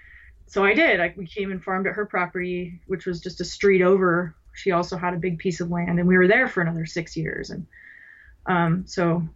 so 0.49 0.65
I 0.65 0.75
did. 0.75 1.01
I, 1.01 1.15
we 1.17 1.27
came 1.27 1.51
and 1.51 1.63
farmed 1.63 1.87
at 1.87 1.95
her 1.95 2.07
property, 2.07 2.81
which 2.87 3.07
was 3.07 3.21
just 3.21 3.41
a 3.41 3.45
street 3.45 3.83
over. 3.83 4.35
She 4.55 4.73
also 4.73 4.97
had 4.97 5.15
a 5.15 5.19
big 5.19 5.39
piece 5.39 5.61
of 5.61 5.71
land, 5.71 5.99
and 5.99 6.09
we 6.09 6.17
were 6.17 6.29
there 6.29 6.49
for 6.49 6.61
another 6.61 6.87
six 6.87 7.17
years, 7.17 7.51
and 7.51 7.67
um, 8.47 8.85
so 8.87 9.29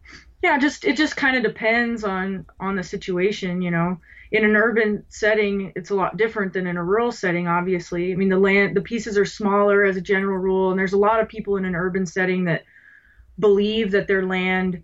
yeah 0.43 0.59
just 0.59 0.85
it 0.85 0.97
just 0.97 1.17
kind 1.17 1.37
of 1.37 1.43
depends 1.43 2.05
on 2.05 2.45
on 2.61 2.77
the 2.77 2.83
situation 2.83 3.63
you 3.63 3.71
know 3.71 3.99
in 4.33 4.45
an 4.45 4.57
urban 4.57 5.05
setting 5.09 5.73
it's 5.77 5.91
a 5.91 5.95
lot 5.95 6.17
different 6.17 6.53
than 6.53 6.67
in 6.67 6.77
a 6.77 6.85
rural 6.85 7.13
setting 7.13 7.47
obviously 7.47 8.13
i 8.13 8.17
mean 8.17 8.29
the 8.29 8.39
land 8.39 8.77
the 8.77 8.81
pieces 8.81 9.17
are 9.17 9.25
smaller 9.25 9.85
as 9.85 9.97
a 9.97 10.01
general 10.01 10.39
rule 10.39 10.71
and 10.71 10.79
there's 10.79 10.93
a 10.93 10.99
lot 10.99 11.21
of 11.21 11.29
people 11.29 11.57
in 11.57 11.65
an 11.65 11.75
urban 11.75 12.05
setting 12.05 12.45
that 12.45 12.65
believe 13.39 13.93
that 13.93 14.07
their 14.07 14.27
land 14.27 14.83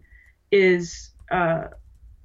is 0.51 1.11
uh, 1.31 1.65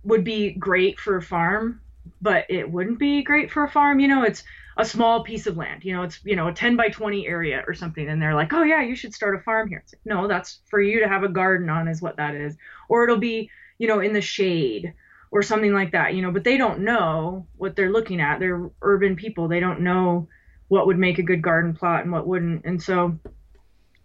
would 0.04 0.24
be 0.24 0.52
great 0.52 1.00
for 1.00 1.18
a 1.18 1.22
farm 1.22 1.82
but 2.24 2.46
it 2.50 2.70
wouldn't 2.70 2.98
be 2.98 3.22
great 3.22 3.52
for 3.52 3.64
a 3.64 3.70
farm 3.70 4.00
you 4.00 4.08
know 4.08 4.24
it's 4.24 4.44
a 4.78 4.86
small 4.86 5.24
piece 5.24 5.48
of 5.48 5.58
land. 5.58 5.84
You 5.84 5.94
know, 5.94 6.04
it's 6.04 6.20
you 6.24 6.36
know 6.36 6.48
a 6.48 6.54
10 6.54 6.76
by 6.76 6.90
20 6.90 7.28
area 7.28 7.64
or 7.68 7.74
something, 7.74 8.08
and 8.08 8.22
they're 8.22 8.36
like, 8.36 8.54
oh 8.54 8.64
yeah, 8.64 8.82
you 8.82 8.96
should 8.96 9.14
start 9.14 9.36
a 9.36 9.44
farm 9.44 9.70
here. 9.70 9.80
It's 9.84 9.94
like, 9.94 10.06
no, 10.06 10.28
that's 10.28 10.60
for 10.70 10.82
you 10.82 11.00
to 11.00 11.08
have 11.08 11.24
a 11.24 11.30
garden 11.30 11.70
on, 11.70 11.88
is 11.88 12.02
what 12.02 12.18
that 12.18 12.36
is. 12.36 12.56
Or 12.90 13.04
it'll 13.04 13.18
be 13.18 13.50
you 13.78 13.88
know 13.88 14.00
in 14.00 14.14
the 14.14 14.22
shade 14.22 14.94
or 15.32 15.42
something 15.42 15.74
like 15.74 15.92
that. 15.92 16.14
You 16.14 16.22
know, 16.22 16.32
but 16.32 16.44
they 16.44 16.58
don't 16.58 16.82
know 16.82 17.48
what 17.58 17.76
they're 17.76 17.92
looking 17.92 18.22
at. 18.22 18.40
They're 18.40 18.70
urban 18.82 19.16
people. 19.16 19.48
They 19.48 19.60
don't 19.60 19.82
know 19.82 20.28
what 20.70 20.88
would 20.88 20.98
make 20.98 21.20
a 21.20 21.24
good 21.24 21.42
garden 21.42 21.74
plot 21.74 22.04
and 22.04 22.12
what 22.12 22.28
wouldn't. 22.28 22.66
And 22.66 22.82
so, 22.82 23.20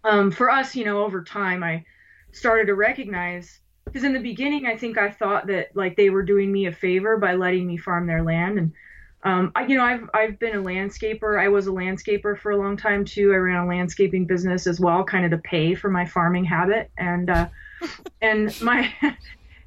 um, 0.03 0.29
for 0.29 0.51
us, 0.51 0.75
you 0.75 0.85
know, 0.85 1.03
over 1.03 1.23
time, 1.23 1.63
I 1.63 1.83
started 2.31 2.67
to 2.67 2.75
recognize 2.75 3.59
because 3.91 4.03
in 4.03 4.13
the 4.13 4.19
beginning, 4.19 4.65
I 4.65 4.77
think 4.77 4.97
I 4.97 5.09
thought 5.09 5.47
that 5.47 5.75
like 5.75 5.95
they 5.95 6.09
were 6.09 6.23
doing 6.23 6.51
me 6.51 6.67
a 6.67 6.71
favor 6.71 7.17
by 7.17 7.35
letting 7.35 7.67
me 7.67 7.77
farm 7.77 8.07
their 8.07 8.23
land 8.23 8.57
and 8.57 8.73
um, 9.23 9.51
I, 9.53 9.65
you 9.65 9.75
know, 9.75 9.83
I've 9.83 10.09
I've 10.13 10.39
been 10.39 10.55
a 10.55 10.61
landscaper. 10.61 11.39
I 11.39 11.49
was 11.49 11.67
a 11.67 11.71
landscaper 11.71 12.39
for 12.39 12.51
a 12.51 12.57
long 12.57 12.77
time 12.77 13.03
too. 13.03 13.33
I 13.33 13.37
ran 13.37 13.65
a 13.65 13.67
landscaping 13.67 14.25
business 14.25 14.65
as 14.65 14.79
well, 14.79 15.03
kind 15.03 15.25
of 15.25 15.31
to 15.31 15.37
pay 15.39 15.75
for 15.75 15.89
my 15.89 16.05
farming 16.05 16.45
habit. 16.45 16.89
And 16.97 17.29
uh, 17.29 17.49
and 18.21 18.59
my 18.61 18.93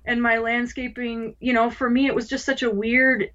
and 0.07 0.23
my 0.23 0.39
landscaping, 0.39 1.37
you 1.39 1.53
know, 1.53 1.71
for 1.71 1.91
me 1.91 2.07
it 2.07 2.15
was 2.15 2.29
just 2.29 2.47
such 2.47 2.63
a 2.63 2.71
weird 2.71 3.31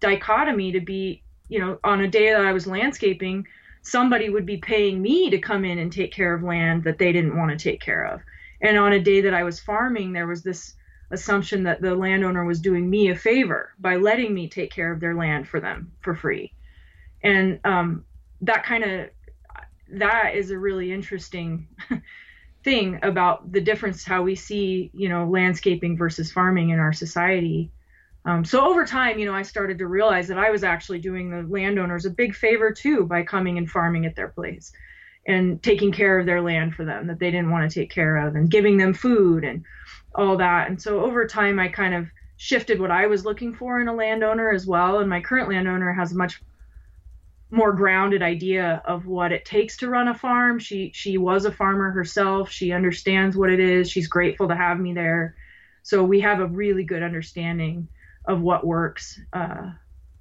dichotomy 0.00 0.72
to 0.72 0.80
be, 0.80 1.22
you 1.48 1.60
know, 1.60 1.78
on 1.84 2.00
a 2.00 2.08
day 2.08 2.32
that 2.32 2.44
I 2.44 2.52
was 2.52 2.66
landscaping, 2.66 3.46
somebody 3.82 4.30
would 4.30 4.46
be 4.46 4.56
paying 4.56 5.00
me 5.00 5.30
to 5.30 5.38
come 5.38 5.64
in 5.64 5.78
and 5.78 5.92
take 5.92 6.12
care 6.12 6.34
of 6.34 6.42
land 6.42 6.82
that 6.82 6.98
they 6.98 7.12
didn't 7.12 7.36
want 7.36 7.50
to 7.50 7.56
take 7.56 7.80
care 7.80 8.04
of. 8.04 8.20
And 8.60 8.76
on 8.76 8.92
a 8.92 9.00
day 9.00 9.20
that 9.22 9.34
I 9.34 9.44
was 9.44 9.60
farming, 9.60 10.12
there 10.12 10.26
was 10.26 10.42
this 10.42 10.74
assumption 11.10 11.62
that 11.62 11.80
the 11.80 11.94
landowner 11.94 12.44
was 12.44 12.60
doing 12.60 12.88
me 12.88 13.10
a 13.10 13.16
favor 13.16 13.72
by 13.78 13.96
letting 13.96 14.34
me 14.34 14.48
take 14.48 14.70
care 14.70 14.92
of 14.92 15.00
their 15.00 15.14
land 15.14 15.48
for 15.48 15.60
them 15.60 15.92
for 16.00 16.14
free. 16.14 16.52
And 17.22 17.60
um, 17.64 18.04
that 18.42 18.64
kind 18.64 18.84
of 18.84 19.10
that 19.90 20.34
is 20.34 20.50
a 20.50 20.58
really 20.58 20.92
interesting 20.92 21.68
thing 22.64 22.98
about 23.02 23.50
the 23.50 23.60
difference 23.60 24.04
how 24.04 24.22
we 24.22 24.34
see 24.34 24.90
you 24.92 25.08
know 25.08 25.26
landscaping 25.26 25.96
versus 25.96 26.30
farming 26.30 26.70
in 26.70 26.78
our 26.78 26.92
society. 26.92 27.70
Um, 28.24 28.44
so 28.44 28.68
over 28.68 28.84
time, 28.84 29.18
you 29.18 29.24
know, 29.24 29.32
I 29.32 29.42
started 29.42 29.78
to 29.78 29.86
realize 29.86 30.28
that 30.28 30.38
I 30.38 30.50
was 30.50 30.62
actually 30.62 30.98
doing 30.98 31.30
the 31.30 31.48
landowners 31.48 32.04
a 32.04 32.10
big 32.10 32.34
favor 32.34 32.72
too 32.72 33.06
by 33.06 33.22
coming 33.22 33.56
and 33.56 33.70
farming 33.70 34.04
at 34.04 34.16
their 34.16 34.28
place 34.28 34.72
and 35.28 35.62
taking 35.62 35.92
care 35.92 36.18
of 36.18 36.24
their 36.24 36.40
land 36.40 36.74
for 36.74 36.86
them 36.86 37.06
that 37.06 37.18
they 37.18 37.30
didn't 37.30 37.50
want 37.50 37.70
to 37.70 37.80
take 37.80 37.90
care 37.90 38.16
of 38.16 38.34
and 38.34 38.50
giving 38.50 38.78
them 38.78 38.94
food 38.94 39.44
and 39.44 39.62
all 40.14 40.38
that. 40.38 40.68
And 40.68 40.80
so 40.80 41.04
over 41.04 41.26
time, 41.26 41.60
I 41.60 41.68
kind 41.68 41.94
of 41.94 42.08
shifted 42.38 42.80
what 42.80 42.90
I 42.90 43.06
was 43.06 43.26
looking 43.26 43.54
for 43.54 43.78
in 43.78 43.88
a 43.88 43.94
landowner 43.94 44.50
as 44.50 44.66
well. 44.66 45.00
And 45.00 45.10
my 45.10 45.20
current 45.20 45.50
landowner 45.50 45.92
has 45.92 46.12
a 46.12 46.16
much 46.16 46.42
more 47.50 47.72
grounded 47.72 48.22
idea 48.22 48.82
of 48.86 49.06
what 49.06 49.32
it 49.32 49.44
takes 49.44 49.76
to 49.78 49.90
run 49.90 50.08
a 50.08 50.14
farm. 50.14 50.58
She 50.58 50.92
she 50.94 51.18
was 51.18 51.44
a 51.44 51.52
farmer 51.52 51.90
herself. 51.90 52.50
She 52.50 52.72
understands 52.72 53.36
what 53.36 53.50
it 53.50 53.60
is. 53.60 53.90
She's 53.90 54.08
grateful 54.08 54.48
to 54.48 54.56
have 54.56 54.80
me 54.80 54.94
there. 54.94 55.36
So 55.82 56.04
we 56.04 56.20
have 56.20 56.40
a 56.40 56.46
really 56.46 56.84
good 56.84 57.02
understanding 57.02 57.88
of 58.24 58.40
what 58.40 58.66
works. 58.66 59.20
Uh, 59.32 59.72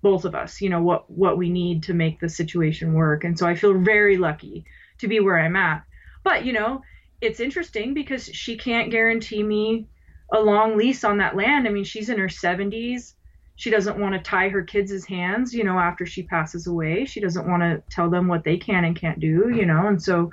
both 0.01 0.25
of 0.25 0.35
us, 0.35 0.61
you 0.61 0.69
know, 0.69 0.81
what 0.81 1.09
what 1.09 1.37
we 1.37 1.49
need 1.49 1.83
to 1.83 1.93
make 1.93 2.19
the 2.19 2.29
situation 2.29 2.93
work. 2.93 3.23
And 3.23 3.39
so 3.39 3.47
I 3.47 3.55
feel 3.55 3.77
very 3.79 4.17
lucky 4.17 4.65
to 4.99 5.07
be 5.07 5.19
where 5.19 5.39
I'm 5.39 5.55
at. 5.55 5.83
But, 6.23 6.45
you 6.45 6.53
know, 6.53 6.81
it's 7.21 7.39
interesting 7.39 7.93
because 7.93 8.25
she 8.25 8.57
can't 8.57 8.91
guarantee 8.91 9.43
me 9.43 9.87
a 10.33 10.39
long 10.39 10.77
lease 10.77 11.03
on 11.03 11.17
that 11.17 11.35
land. 11.35 11.67
I 11.67 11.71
mean, 11.71 11.83
she's 11.83 12.09
in 12.09 12.19
her 12.19 12.27
70s. 12.27 13.13
She 13.55 13.69
doesn't 13.71 13.97
want 13.97 14.13
to 14.13 14.19
tie 14.19 14.49
her 14.49 14.61
kids' 14.61 15.05
hands, 15.05 15.53
you 15.53 15.63
know, 15.63 15.79
after 15.79 16.05
she 16.05 16.23
passes 16.23 16.67
away. 16.67 17.05
She 17.05 17.19
doesn't 17.19 17.47
want 17.47 17.63
to 17.63 17.81
tell 17.89 18.09
them 18.09 18.27
what 18.27 18.43
they 18.43 18.57
can 18.57 18.85
and 18.85 18.95
can't 18.95 19.19
do, 19.19 19.49
you 19.49 19.65
know. 19.65 19.87
And 19.87 20.01
so, 20.01 20.31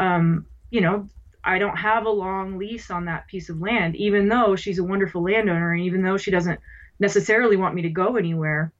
um, 0.00 0.46
you 0.70 0.80
know, 0.80 1.08
I 1.44 1.58
don't 1.58 1.76
have 1.76 2.06
a 2.06 2.10
long 2.10 2.58
lease 2.58 2.90
on 2.90 3.04
that 3.04 3.28
piece 3.28 3.50
of 3.50 3.60
land, 3.60 3.94
even 3.96 4.28
though 4.28 4.56
she's 4.56 4.78
a 4.78 4.84
wonderful 4.84 5.22
landowner 5.22 5.72
and 5.72 5.82
even 5.84 6.02
though 6.02 6.16
she 6.16 6.30
doesn't 6.30 6.58
necessarily 6.98 7.56
want 7.56 7.74
me 7.74 7.82
to 7.82 7.90
go 7.90 8.16
anywhere. 8.16 8.72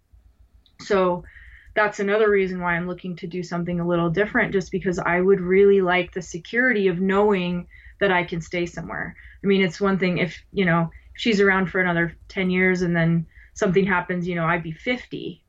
So 0.81 1.25
that's 1.77 2.01
another 2.01 2.29
reason 2.31 2.61
why 2.61 2.75
I'm 2.75 2.89
looking 2.89 3.15
to 3.17 3.27
do 3.27 3.43
something 3.43 3.79
a 3.79 3.87
little 3.87 4.11
different, 4.11 4.53
just 4.53 4.73
because 4.73 4.99
I 4.99 5.21
would 5.21 5.41
really 5.41 5.83
like 5.83 6.13
the 6.13 6.23
security 6.23 6.89
of 6.89 6.99
knowing 6.99 7.69
that 8.01 8.11
I 8.11 8.25
can 8.25 8.41
stay 8.41 8.67
somewhere. 8.67 9.15
I 9.45 9.47
mean, 9.47 9.63
it's 9.63 9.81
one 9.81 9.99
thing 9.99 10.19
if, 10.19 10.43
you 10.53 10.65
know, 10.65 10.91
she's 11.15 11.41
around 11.41 11.71
for 11.71 11.81
another 11.81 12.17
10 12.29 12.51
years 12.51 12.83
and 12.83 12.97
then 12.97 13.27
something 13.55 13.87
happens, 13.87 14.27
you 14.27 14.35
know, 14.35 14.47
I'd 14.47 14.63
be 14.63 14.73
50. 14.73 15.43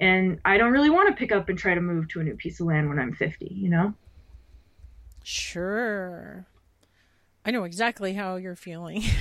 And 0.00 0.40
I 0.44 0.58
don't 0.58 0.72
really 0.72 0.90
want 0.90 1.08
to 1.08 1.18
pick 1.18 1.30
up 1.30 1.48
and 1.48 1.58
try 1.58 1.74
to 1.74 1.80
move 1.80 2.08
to 2.08 2.20
a 2.20 2.24
new 2.24 2.34
piece 2.34 2.58
of 2.60 2.66
land 2.66 2.88
when 2.88 2.98
I'm 2.98 3.14
50, 3.14 3.46
you 3.46 3.70
know? 3.70 3.94
Sure. 5.22 6.46
I 7.44 7.50
know 7.52 7.64
exactly 7.64 8.14
how 8.14 8.36
you're 8.36 8.56
feeling. 8.56 9.04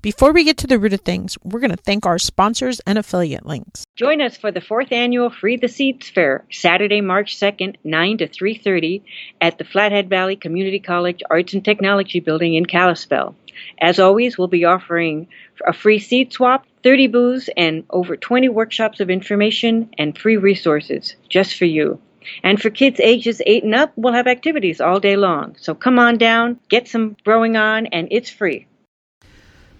Before 0.00 0.32
we 0.32 0.44
get 0.44 0.58
to 0.58 0.68
the 0.68 0.78
root 0.78 0.92
of 0.92 1.00
things, 1.00 1.36
we're 1.42 1.58
going 1.58 1.72
to 1.72 1.76
thank 1.76 2.06
our 2.06 2.20
sponsors 2.20 2.78
and 2.86 2.98
affiliate 2.98 3.44
links. 3.44 3.84
Join 3.96 4.20
us 4.20 4.36
for 4.36 4.52
the 4.52 4.60
fourth 4.60 4.92
annual 4.92 5.28
Free 5.28 5.56
the 5.56 5.66
Seeds 5.66 6.08
Fair, 6.08 6.44
Saturday, 6.52 7.00
March 7.00 7.36
2nd, 7.36 7.78
9 7.82 8.18
to 8.18 8.28
3.30 8.28 9.02
at 9.40 9.58
the 9.58 9.64
Flathead 9.64 10.08
Valley 10.08 10.36
Community 10.36 10.78
College 10.78 11.24
Arts 11.28 11.52
and 11.52 11.64
Technology 11.64 12.20
Building 12.20 12.54
in 12.54 12.64
Kalispell. 12.64 13.34
As 13.80 13.98
always, 13.98 14.38
we'll 14.38 14.46
be 14.46 14.66
offering 14.66 15.26
a 15.66 15.72
free 15.72 15.98
seed 15.98 16.32
swap, 16.32 16.64
30 16.84 17.08
booths, 17.08 17.50
and 17.56 17.82
over 17.90 18.16
20 18.16 18.48
workshops 18.50 19.00
of 19.00 19.10
information 19.10 19.90
and 19.98 20.16
free 20.16 20.36
resources 20.36 21.16
just 21.28 21.56
for 21.56 21.64
you. 21.64 22.00
And 22.44 22.62
for 22.62 22.70
kids 22.70 23.00
ages 23.00 23.42
8 23.44 23.64
and 23.64 23.74
up, 23.74 23.94
we'll 23.96 24.12
have 24.12 24.28
activities 24.28 24.80
all 24.80 25.00
day 25.00 25.16
long. 25.16 25.56
So 25.58 25.74
come 25.74 25.98
on 25.98 26.18
down, 26.18 26.60
get 26.68 26.86
some 26.86 27.16
growing 27.24 27.56
on, 27.56 27.86
and 27.86 28.06
it's 28.12 28.30
free. 28.30 28.67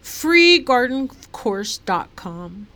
freegardencourse.com. 0.09 2.66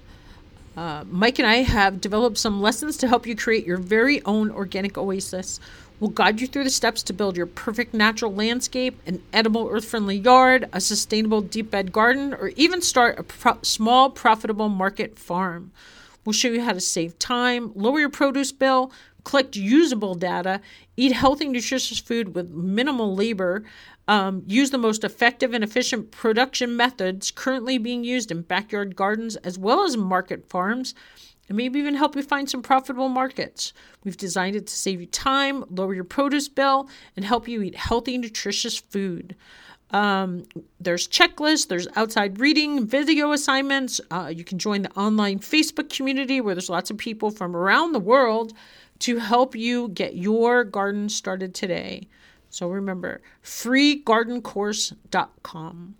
Uh, 0.77 1.05
Mike 1.11 1.39
and 1.39 1.49
I 1.49 1.57
have 1.57 2.01
developed 2.01 2.39
some 2.39 2.63
lessons 2.63 2.97
to 2.99 3.09
help 3.09 3.27
you 3.27 3.35
create 3.35 3.67
your 3.67 3.79
very 3.79 4.25
own 4.25 4.51
organic 4.51 4.97
oasis. 4.97 5.59
We'll 5.99 6.11
guide 6.11 6.41
you 6.41 6.47
through 6.47 6.63
the 6.65 6.71
steps 6.71 7.03
to 7.05 7.13
build 7.13 7.37
your 7.37 7.47
perfect 7.47 7.95
natural 7.95 8.35
landscape, 8.35 9.01
an 9.07 9.23
edible 9.33 9.69
earth 9.71 9.87
friendly 9.87 10.17
yard, 10.17 10.69
a 10.73 10.81
sustainable 10.81 11.41
deep 11.41 11.71
bed 11.71 11.93
garden, 11.93 12.35
or 12.35 12.49
even 12.57 12.83
start 12.83 13.19
a 13.19 13.23
pro- 13.23 13.59
small 13.63 14.11
profitable 14.11 14.69
market 14.69 15.19
farm. 15.19 15.73
We'll 16.25 16.35
show 16.35 16.49
you 16.49 16.63
how 16.63 16.73
to 16.73 16.81
save 16.81 17.19
time, 17.19 17.73
lower 17.75 18.01
your 18.01 18.11
produce 18.11 18.53
bill, 18.53 18.93
collect 19.25 19.57
usable 19.57 20.15
data, 20.15 20.61
eat 20.97 21.13
healthy, 21.13 21.49
nutritious 21.49 21.99
food 21.99 22.35
with 22.35 22.51
minimal 22.51 23.15
labor, 23.15 23.65
um, 24.09 24.43
use 24.47 24.71
the 24.71 24.79
most 24.79 25.05
effective 25.05 25.55
and 25.55 25.63
efficient 25.63 26.11
production 26.11 26.77
methods 26.77 27.31
currently 27.31 27.79
being 27.79 28.05
used 28.05 28.31
in 28.31 28.43
backyard 28.43 28.97
gardens 28.97 29.37
as 29.37 29.59
well 29.59 29.85
as 29.85 29.97
market 29.97 30.49
farms, 30.49 30.95
and 31.49 31.57
maybe 31.57 31.79
even 31.79 31.95
help 31.95 32.17
you 32.17 32.23
find 32.23 32.49
some 32.49 32.63
profitable 32.63 33.09
markets. 33.09 33.73
We've 34.05 34.17
designed 34.17 34.57
it 34.57 34.67
to 34.67 34.75
save 34.75 35.01
you 35.01 35.07
time, 35.07 35.65
lower 35.71 35.95
your 35.95 36.05
produce 36.05 36.49
bill, 36.49 36.89
and 37.17 37.25
help 37.25 37.47
you 37.47 37.63
eat 37.63 37.77
healthy, 37.77 38.19
nutritious 38.19 38.79
food. 38.79 39.37
Um, 39.91 40.45
there's 40.81 41.07
checklists, 41.07 41.69
there's 41.69 41.87
outside 41.97 42.41
reading, 42.41 42.87
video 42.87 43.33
assignments. 43.33 44.01
Uh, 44.11 44.33
you 44.35 44.43
can 44.43 44.59
join 44.59 44.83
the 44.83 44.93
online 44.93 45.39
Facebook 45.39 45.95
community 45.95 46.41
where 46.41 46.55
there's 46.55 46.71
lots 46.71 46.91
of 46.91 46.97
people 46.97 47.31
from 47.31 47.55
around 47.55 47.93
the 47.93 48.01
world 48.01 48.55
to 49.01 49.19
help 49.19 49.55
you 49.55 49.89
get 49.89 50.17
your 50.17 50.65
garden 50.65 51.09
started 51.09 51.55
today. 51.55 52.09
So 52.53 52.69
remember, 52.69 53.21
freegardencourse.com. 53.43 55.97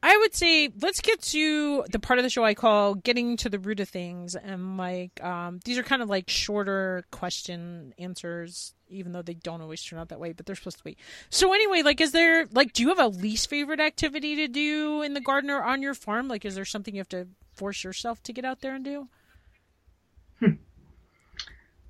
I 0.00 0.16
would 0.18 0.34
say 0.34 0.68
let's 0.80 1.00
get 1.00 1.20
to 1.22 1.84
the 1.90 1.98
part 1.98 2.20
of 2.20 2.22
the 2.22 2.30
show 2.30 2.44
I 2.44 2.54
call 2.54 2.94
getting 2.94 3.36
to 3.38 3.48
the 3.48 3.58
root 3.58 3.80
of 3.80 3.88
things. 3.88 4.36
And 4.36 4.76
like, 4.76 5.20
um, 5.24 5.58
these 5.64 5.76
are 5.76 5.82
kind 5.82 6.02
of 6.02 6.08
like 6.08 6.30
shorter 6.30 7.04
question 7.10 7.92
answers, 7.98 8.74
even 8.88 9.10
though 9.10 9.22
they 9.22 9.34
don't 9.34 9.60
always 9.60 9.82
turn 9.82 9.98
out 9.98 10.10
that 10.10 10.20
way, 10.20 10.32
but 10.32 10.46
they're 10.46 10.54
supposed 10.54 10.78
to 10.78 10.84
be. 10.84 10.96
So 11.30 11.52
anyway, 11.52 11.82
like, 11.82 12.00
is 12.00 12.12
there, 12.12 12.46
like, 12.52 12.72
do 12.72 12.84
you 12.84 12.90
have 12.90 13.00
a 13.00 13.08
least 13.08 13.50
favorite 13.50 13.80
activity 13.80 14.36
to 14.36 14.46
do 14.46 15.02
in 15.02 15.14
the 15.14 15.20
garden 15.20 15.50
or 15.50 15.64
on 15.64 15.82
your 15.82 15.94
farm? 15.94 16.28
Like, 16.28 16.44
is 16.44 16.54
there 16.54 16.64
something 16.64 16.94
you 16.94 17.00
have 17.00 17.08
to 17.08 17.26
force 17.52 17.82
yourself 17.82 18.22
to 18.22 18.32
get 18.32 18.44
out 18.44 18.60
there 18.60 18.76
and 18.76 18.84
do? 18.84 19.08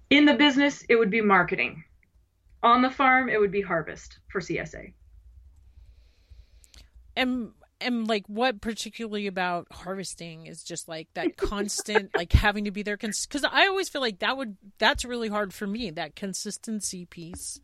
In 0.09 0.25
the 0.25 0.35
business, 0.35 0.83
it 0.89 0.97
would 0.97 1.11
be 1.11 1.21
marketing. 1.21 1.85
On 2.67 2.83
the 2.83 2.91
farm, 2.91 3.29
it 3.29 3.41
would 3.41 3.53
be 3.53 3.63
harvest 3.63 4.19
for 4.29 4.41
CSA. 4.41 4.93
and 7.17 7.53
and 7.81 8.09
like 8.09 8.25
what 8.29 8.61
particularly 8.61 9.27
about 9.27 9.67
harvesting 9.71 10.47
is 10.47 10.65
just 10.65 10.89
like 10.89 11.09
that 11.15 11.37
constant 11.37 12.11
like 12.17 12.33
having 12.33 12.65
to 12.65 12.71
be 12.71 12.83
there 12.83 12.97
because 12.97 13.45
i 13.53 13.67
always 13.67 13.89
feel 13.89 14.01
like 14.01 14.19
that 14.19 14.37
would 14.37 14.57
that's 14.79 15.05
really 15.05 15.29
hard 15.29 15.55
for 15.55 15.67
me 15.67 15.91
that 15.91 16.17
consistency 16.17 17.07
piece 17.07 17.61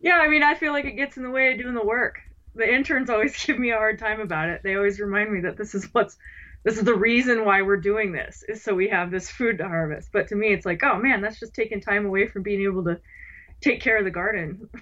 Yeah, 0.00 0.18
I 0.18 0.28
mean, 0.28 0.42
I 0.42 0.54
feel 0.54 0.72
like 0.72 0.84
it 0.84 0.92
gets 0.96 1.16
in 1.16 1.22
the 1.22 1.30
way 1.30 1.52
of 1.52 1.58
doing 1.58 1.74
the 1.74 1.84
work. 1.84 2.20
The 2.54 2.72
interns 2.72 3.10
always 3.10 3.42
give 3.46 3.58
me 3.58 3.70
a 3.70 3.76
hard 3.76 3.98
time 3.98 4.20
about 4.20 4.48
it. 4.48 4.62
They 4.62 4.76
always 4.76 5.00
remind 5.00 5.32
me 5.32 5.40
that 5.42 5.56
this 5.56 5.74
is 5.74 5.86
what's 5.92 6.16
this 6.64 6.78
is 6.78 6.84
the 6.84 6.94
reason 6.94 7.44
why 7.44 7.62
we're 7.62 7.76
doing 7.76 8.12
this 8.12 8.42
is 8.48 8.62
so 8.62 8.74
we 8.74 8.88
have 8.88 9.10
this 9.10 9.30
food 9.30 9.58
to 9.58 9.68
harvest. 9.68 10.10
But 10.12 10.28
to 10.28 10.36
me, 10.36 10.52
it's 10.52 10.66
like, 10.66 10.82
oh 10.84 10.98
man, 10.98 11.20
that's 11.20 11.40
just 11.40 11.54
taking 11.54 11.80
time 11.80 12.06
away 12.06 12.26
from 12.26 12.42
being 12.42 12.62
able 12.62 12.84
to 12.84 13.00
take 13.66 13.80
care 13.80 13.98
of 13.98 14.04
the 14.04 14.10
garden. 14.10 14.68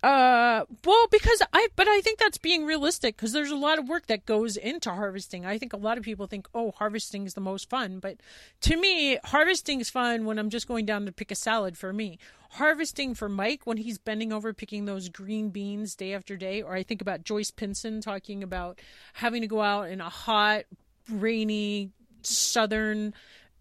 uh 0.00 0.64
well 0.84 1.06
because 1.10 1.42
i 1.52 1.66
but 1.74 1.88
i 1.88 2.00
think 2.02 2.20
that's 2.20 2.38
being 2.38 2.64
realistic 2.64 3.16
because 3.16 3.32
there's 3.32 3.50
a 3.50 3.56
lot 3.56 3.80
of 3.80 3.88
work 3.88 4.06
that 4.06 4.24
goes 4.26 4.56
into 4.56 4.88
harvesting 4.88 5.44
i 5.44 5.58
think 5.58 5.72
a 5.72 5.76
lot 5.76 5.98
of 5.98 6.04
people 6.04 6.28
think 6.28 6.46
oh 6.54 6.70
harvesting 6.70 7.26
is 7.26 7.34
the 7.34 7.40
most 7.40 7.68
fun 7.68 7.98
but 7.98 8.16
to 8.60 8.76
me 8.76 9.18
harvesting 9.24 9.80
is 9.80 9.90
fun 9.90 10.24
when 10.24 10.38
i'm 10.38 10.50
just 10.50 10.68
going 10.68 10.86
down 10.86 11.04
to 11.04 11.10
pick 11.10 11.32
a 11.32 11.34
salad 11.34 11.76
for 11.76 11.92
me 11.92 12.16
harvesting 12.50 13.12
for 13.12 13.28
mike 13.28 13.62
when 13.64 13.76
he's 13.76 13.98
bending 13.98 14.32
over 14.32 14.52
picking 14.52 14.84
those 14.84 15.08
green 15.08 15.48
beans 15.48 15.96
day 15.96 16.14
after 16.14 16.36
day 16.36 16.62
or 16.62 16.74
i 16.74 16.84
think 16.84 17.02
about 17.02 17.24
joyce 17.24 17.50
pinson 17.50 18.00
talking 18.00 18.44
about 18.44 18.78
having 19.14 19.42
to 19.42 19.48
go 19.48 19.60
out 19.60 19.90
in 19.90 20.00
a 20.00 20.08
hot 20.08 20.62
rainy 21.10 21.90
southern 22.22 23.12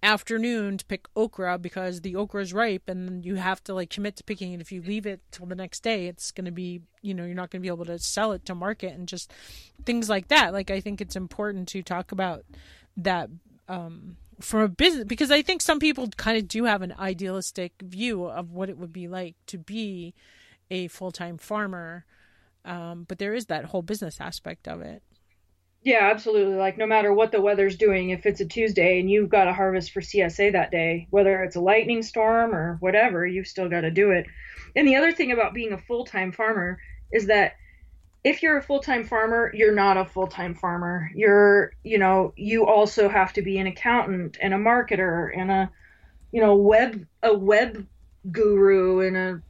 afternoon 0.03 0.77
to 0.77 0.85
pick 0.85 1.07
okra 1.15 1.57
because 1.57 2.01
the 2.01 2.15
okra 2.15 2.41
is 2.41 2.53
ripe 2.53 2.87
and 2.87 3.25
you 3.25 3.35
have 3.35 3.63
to 3.63 3.73
like 3.73 3.89
commit 3.89 4.15
to 4.15 4.23
picking 4.23 4.53
it. 4.53 4.61
If 4.61 4.71
you 4.71 4.81
leave 4.81 5.05
it 5.05 5.21
till 5.31 5.45
the 5.45 5.55
next 5.55 5.81
day 5.81 6.07
it's 6.07 6.31
going 6.31 6.45
to 6.45 6.51
be 6.51 6.81
you 7.01 7.13
know 7.13 7.25
you're 7.25 7.35
not 7.35 7.49
going 7.49 7.61
to 7.61 7.65
be 7.65 7.73
able 7.73 7.85
to 7.85 7.99
sell 7.99 8.31
it 8.31 8.45
to 8.45 8.55
market 8.55 8.93
and 8.93 9.07
just 9.07 9.33
things 9.85 10.09
like 10.09 10.27
that. 10.27 10.53
Like 10.53 10.69
i 10.69 10.79
think 10.79 11.01
it's 11.01 11.15
important 11.15 11.67
to 11.69 11.81
talk 11.81 12.11
about 12.11 12.45
that 12.95 13.29
um 13.67 14.17
from 14.39 14.61
a 14.61 14.67
business 14.67 15.05
because 15.05 15.31
i 15.31 15.41
think 15.41 15.61
some 15.61 15.79
people 15.79 16.07
kind 16.15 16.37
of 16.37 16.47
do 16.47 16.65
have 16.65 16.81
an 16.81 16.93
idealistic 16.99 17.73
view 17.81 18.25
of 18.25 18.51
what 18.51 18.69
it 18.69 18.77
would 18.77 18.93
be 18.93 19.07
like 19.07 19.35
to 19.47 19.57
be 19.57 20.13
a 20.69 20.87
full-time 20.89 21.37
farmer 21.37 22.05
um, 22.65 23.05
but 23.07 23.17
there 23.17 23.33
is 23.33 23.45
that 23.45 23.65
whole 23.65 23.81
business 23.81 24.19
aspect 24.19 24.67
of 24.67 24.81
it 24.81 25.01
yeah, 25.83 26.09
absolutely. 26.11 26.55
Like 26.55 26.77
no 26.77 26.85
matter 26.85 27.13
what 27.13 27.31
the 27.31 27.41
weather's 27.41 27.77
doing, 27.77 28.09
if 28.09 28.25
it's 28.25 28.41
a 28.41 28.45
Tuesday 28.45 28.99
and 28.99 29.09
you've 29.09 29.29
got 29.29 29.45
to 29.45 29.53
harvest 29.53 29.91
for 29.91 30.01
CSA 30.01 30.51
that 30.53 30.71
day, 30.71 31.07
whether 31.09 31.43
it's 31.43 31.55
a 31.55 31.61
lightning 31.61 32.03
storm 32.03 32.53
or 32.53 32.77
whatever, 32.79 33.25
you've 33.25 33.47
still 33.47 33.69
got 33.69 33.81
to 33.81 33.91
do 33.91 34.11
it. 34.11 34.25
And 34.75 34.87
the 34.87 34.95
other 34.97 35.11
thing 35.11 35.31
about 35.31 35.53
being 35.53 35.73
a 35.73 35.77
full-time 35.77 36.31
farmer 36.31 36.79
is 37.11 37.27
that 37.27 37.53
if 38.23 38.43
you're 38.43 38.57
a 38.57 38.63
full-time 38.63 39.05
farmer, 39.05 39.51
you're 39.53 39.73
not 39.73 39.95
a 39.95 40.05
full-time 40.05 40.55
farmer. 40.55 41.09
You're, 41.15 41.71
you 41.83 41.97
know, 41.97 42.33
you 42.35 42.65
also 42.65 43.07
have 43.07 43.31
to 43.33 43.41
be 43.41 43.57
an 43.57 43.67
accountant 43.67 44.37
and 44.41 44.53
a 44.53 44.57
marketer 44.57 45.29
and 45.33 45.49
a, 45.49 45.71
you 46.31 46.41
know, 46.41 46.55
web 46.55 47.05
a 47.23 47.33
web 47.33 47.87
guru 48.29 49.07
and 49.07 49.15
a 49.15 49.41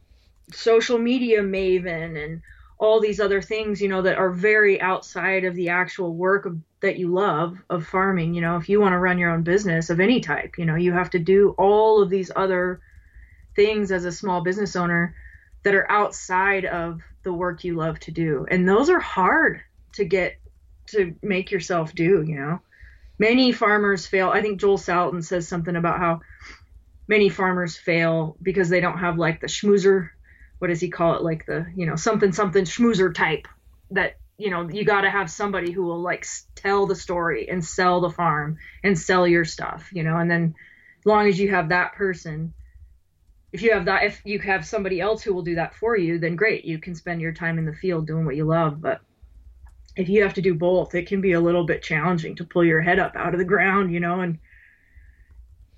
social 0.52 0.98
media 0.98 1.42
maven 1.42 2.22
and 2.22 2.42
all 2.78 3.00
these 3.00 3.20
other 3.20 3.42
things, 3.42 3.80
you 3.82 3.88
know, 3.88 4.02
that 4.02 4.18
are 4.18 4.30
very 4.30 4.80
outside 4.80 5.44
of 5.44 5.54
the 5.54 5.68
actual 5.68 6.14
work 6.14 6.46
of, 6.46 6.56
that 6.80 6.98
you 6.98 7.12
love 7.12 7.58
of 7.68 7.86
farming. 7.86 8.34
You 8.34 8.40
know, 8.40 8.56
if 8.56 8.68
you 8.68 8.80
want 8.80 8.92
to 8.92 8.98
run 8.98 9.18
your 9.18 9.30
own 9.30 9.42
business 9.42 9.90
of 9.90 9.98
any 9.98 10.20
type, 10.20 10.58
you 10.58 10.64
know, 10.64 10.76
you 10.76 10.92
have 10.92 11.10
to 11.10 11.18
do 11.18 11.54
all 11.58 12.00
of 12.02 12.08
these 12.08 12.30
other 12.34 12.80
things 13.56 13.90
as 13.90 14.04
a 14.04 14.12
small 14.12 14.42
business 14.42 14.76
owner 14.76 15.16
that 15.64 15.74
are 15.74 15.90
outside 15.90 16.64
of 16.64 17.00
the 17.24 17.32
work 17.32 17.64
you 17.64 17.74
love 17.74 17.98
to 18.00 18.12
do. 18.12 18.46
And 18.48 18.68
those 18.68 18.90
are 18.90 19.00
hard 19.00 19.60
to 19.94 20.04
get 20.04 20.38
to 20.90 21.14
make 21.20 21.50
yourself 21.50 21.92
do, 21.94 22.22
you 22.22 22.36
know. 22.36 22.60
Many 23.18 23.50
farmers 23.50 24.06
fail. 24.06 24.30
I 24.30 24.40
think 24.40 24.60
Joel 24.60 24.78
Salatin 24.78 25.24
says 25.24 25.48
something 25.48 25.74
about 25.74 25.98
how 25.98 26.20
many 27.08 27.28
farmers 27.28 27.76
fail 27.76 28.36
because 28.40 28.68
they 28.68 28.80
don't 28.80 28.98
have 28.98 29.18
like 29.18 29.40
the 29.40 29.48
schmoozer 29.48 30.10
what 30.58 30.68
does 30.68 30.80
he 30.80 30.90
call 30.90 31.14
it? 31.16 31.22
Like 31.22 31.46
the 31.46 31.66
you 31.76 31.86
know 31.86 31.96
something 31.96 32.32
something 32.32 32.64
schmoozer 32.64 33.14
type 33.14 33.46
that 33.90 34.16
you 34.38 34.50
know 34.50 34.68
you 34.68 34.84
got 34.84 35.02
to 35.02 35.10
have 35.10 35.30
somebody 35.30 35.72
who 35.72 35.82
will 35.82 36.00
like 36.00 36.26
tell 36.54 36.86
the 36.86 36.94
story 36.94 37.48
and 37.48 37.64
sell 37.64 38.00
the 38.00 38.10
farm 38.10 38.58
and 38.82 38.98
sell 38.98 39.26
your 39.26 39.44
stuff 39.44 39.90
you 39.92 40.02
know? 40.02 40.16
And 40.16 40.30
then 40.30 40.54
as 41.00 41.06
long 41.06 41.28
as 41.28 41.38
you 41.38 41.50
have 41.50 41.70
that 41.70 41.94
person 41.94 42.54
if 43.52 43.62
you 43.62 43.72
have 43.72 43.86
that 43.86 44.04
if 44.04 44.20
you 44.24 44.38
have 44.40 44.66
somebody 44.66 45.00
else 45.00 45.22
who 45.22 45.34
will 45.34 45.42
do 45.42 45.56
that 45.56 45.74
for 45.74 45.96
you 45.96 46.18
then 46.18 46.36
great. 46.36 46.64
You 46.64 46.78
can 46.78 46.94
spend 46.94 47.20
your 47.20 47.32
time 47.32 47.58
in 47.58 47.64
the 47.64 47.72
field 47.72 48.06
doing 48.06 48.24
what 48.24 48.36
you 48.36 48.44
love. 48.44 48.80
But 48.80 49.00
if 49.96 50.08
you 50.08 50.22
have 50.22 50.34
to 50.34 50.42
do 50.42 50.54
both 50.54 50.94
it 50.94 51.08
can 51.08 51.20
be 51.20 51.32
a 51.32 51.40
little 51.40 51.64
bit 51.64 51.82
challenging 51.82 52.36
to 52.36 52.44
pull 52.44 52.64
your 52.64 52.80
head 52.80 52.98
up 52.98 53.16
out 53.16 53.34
of 53.34 53.38
the 53.38 53.44
ground 53.44 53.92
you 53.92 53.98
know 53.98 54.20
and 54.20 54.38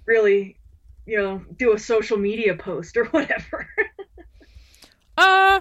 really 0.05 0.59
you 1.07 1.17
know 1.17 1.43
do 1.57 1.73
a 1.73 1.79
social 1.79 2.19
media 2.19 2.55
post 2.55 2.97
or 2.99 3.05
whatever 3.11 3.67
uh 5.21 5.61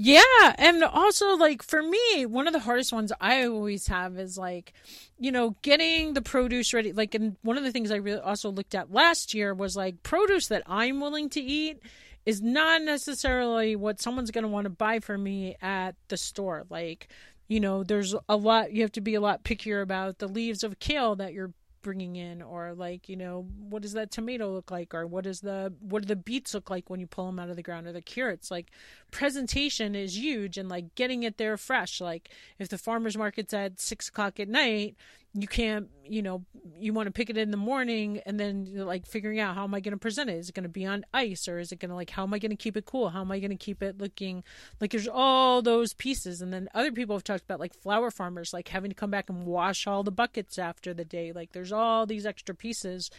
yeah, 0.00 0.54
and 0.58 0.84
also 0.84 1.36
like 1.36 1.60
for 1.60 1.82
me, 1.82 2.24
one 2.24 2.46
of 2.46 2.52
the 2.52 2.60
hardest 2.60 2.92
ones 2.92 3.12
I 3.20 3.46
always 3.46 3.88
have 3.88 4.16
is 4.16 4.38
like, 4.38 4.72
you 5.18 5.32
know, 5.32 5.56
getting 5.62 6.14
the 6.14 6.22
produce 6.22 6.72
ready. 6.72 6.92
Like, 6.92 7.16
and 7.16 7.36
one 7.42 7.58
of 7.58 7.64
the 7.64 7.72
things 7.72 7.90
I 7.90 7.96
really 7.96 8.20
also 8.20 8.48
looked 8.50 8.76
at 8.76 8.92
last 8.92 9.34
year 9.34 9.52
was 9.52 9.76
like 9.76 10.04
produce 10.04 10.46
that 10.48 10.62
I'm 10.68 11.00
willing 11.00 11.28
to 11.30 11.40
eat 11.40 11.82
is 12.24 12.40
not 12.40 12.82
necessarily 12.82 13.74
what 13.74 14.00
someone's 14.00 14.30
going 14.30 14.42
to 14.42 14.48
want 14.48 14.66
to 14.66 14.70
buy 14.70 15.00
for 15.00 15.18
me 15.18 15.56
at 15.60 15.96
the 16.06 16.16
store. 16.16 16.64
Like, 16.70 17.08
you 17.48 17.58
know, 17.58 17.82
there's 17.82 18.14
a 18.28 18.36
lot 18.36 18.72
you 18.72 18.82
have 18.82 18.92
to 18.92 19.00
be 19.00 19.16
a 19.16 19.20
lot 19.20 19.42
pickier 19.42 19.82
about 19.82 20.18
the 20.18 20.28
leaves 20.28 20.62
of 20.62 20.78
kale 20.78 21.16
that 21.16 21.32
you're 21.32 21.52
bringing 21.82 22.16
in 22.16 22.42
or 22.42 22.74
like 22.74 23.08
you 23.08 23.16
know 23.16 23.46
what 23.68 23.82
does 23.82 23.92
that 23.92 24.10
tomato 24.10 24.52
look 24.52 24.70
like? 24.70 24.94
Or 24.94 25.06
what 25.06 25.26
is 25.26 25.40
the 25.40 25.72
what 25.80 26.02
do 26.02 26.08
the 26.08 26.16
beets 26.16 26.54
look 26.54 26.70
like 26.70 26.90
when 26.90 27.00
you 27.00 27.06
pull 27.06 27.26
them 27.26 27.38
out 27.38 27.50
of 27.50 27.56
the 27.56 27.62
ground? 27.62 27.86
Or 27.86 27.92
the 27.92 28.02
carrots? 28.02 28.50
Like 28.50 28.70
presentation 29.10 29.94
is 29.94 30.18
huge 30.18 30.58
and 30.58 30.68
like 30.68 30.94
getting 30.94 31.22
it 31.22 31.38
there 31.38 31.56
fresh. 31.56 32.00
Like 32.00 32.30
if 32.58 32.68
the 32.68 32.78
farmers 32.78 33.16
market's 33.16 33.54
at 33.54 33.80
six 33.80 34.08
o'clock 34.08 34.38
at 34.40 34.48
night 34.48 34.96
you 35.34 35.46
can't 35.46 35.88
you 36.04 36.22
know 36.22 36.44
you 36.78 36.92
want 36.92 37.06
to 37.06 37.12
pick 37.12 37.28
it 37.28 37.36
in 37.36 37.50
the 37.50 37.56
morning 37.56 38.20
and 38.24 38.40
then 38.40 38.66
like 38.74 39.06
figuring 39.06 39.38
out 39.40 39.54
how 39.54 39.64
am 39.64 39.74
i 39.74 39.80
going 39.80 39.92
to 39.92 39.98
present 39.98 40.30
it? 40.30 40.34
Is 40.34 40.48
it 40.48 40.54
going 40.54 40.62
to 40.62 40.68
be 40.68 40.86
on 40.86 41.04
ice 41.12 41.48
or 41.48 41.58
is 41.58 41.70
it 41.70 41.80
going 41.80 41.90
to 41.90 41.94
like 41.94 42.10
how 42.10 42.22
am 42.22 42.32
i 42.32 42.38
going 42.38 42.50
to 42.50 42.56
keep 42.56 42.76
it 42.76 42.86
cool? 42.86 43.10
How 43.10 43.20
am 43.20 43.30
i 43.30 43.38
going 43.38 43.50
to 43.50 43.56
keep 43.56 43.82
it 43.82 43.98
looking 43.98 44.42
like 44.80 44.90
there's 44.90 45.08
all 45.08 45.60
those 45.62 45.92
pieces. 45.92 46.40
And 46.40 46.52
then 46.52 46.68
other 46.74 46.92
people 46.92 47.14
have 47.16 47.24
talked 47.24 47.44
about 47.44 47.60
like 47.60 47.74
flower 47.74 48.10
farmers 48.10 48.52
like 48.52 48.68
having 48.68 48.90
to 48.90 48.94
come 48.94 49.10
back 49.10 49.28
and 49.28 49.44
wash 49.44 49.86
all 49.86 50.02
the 50.02 50.10
buckets 50.10 50.58
after 50.58 50.94
the 50.94 51.04
day. 51.04 51.32
Like 51.32 51.52
there's 51.52 51.72
all 51.72 52.06
these 52.06 52.26
extra 52.26 52.54
pieces 52.54 53.10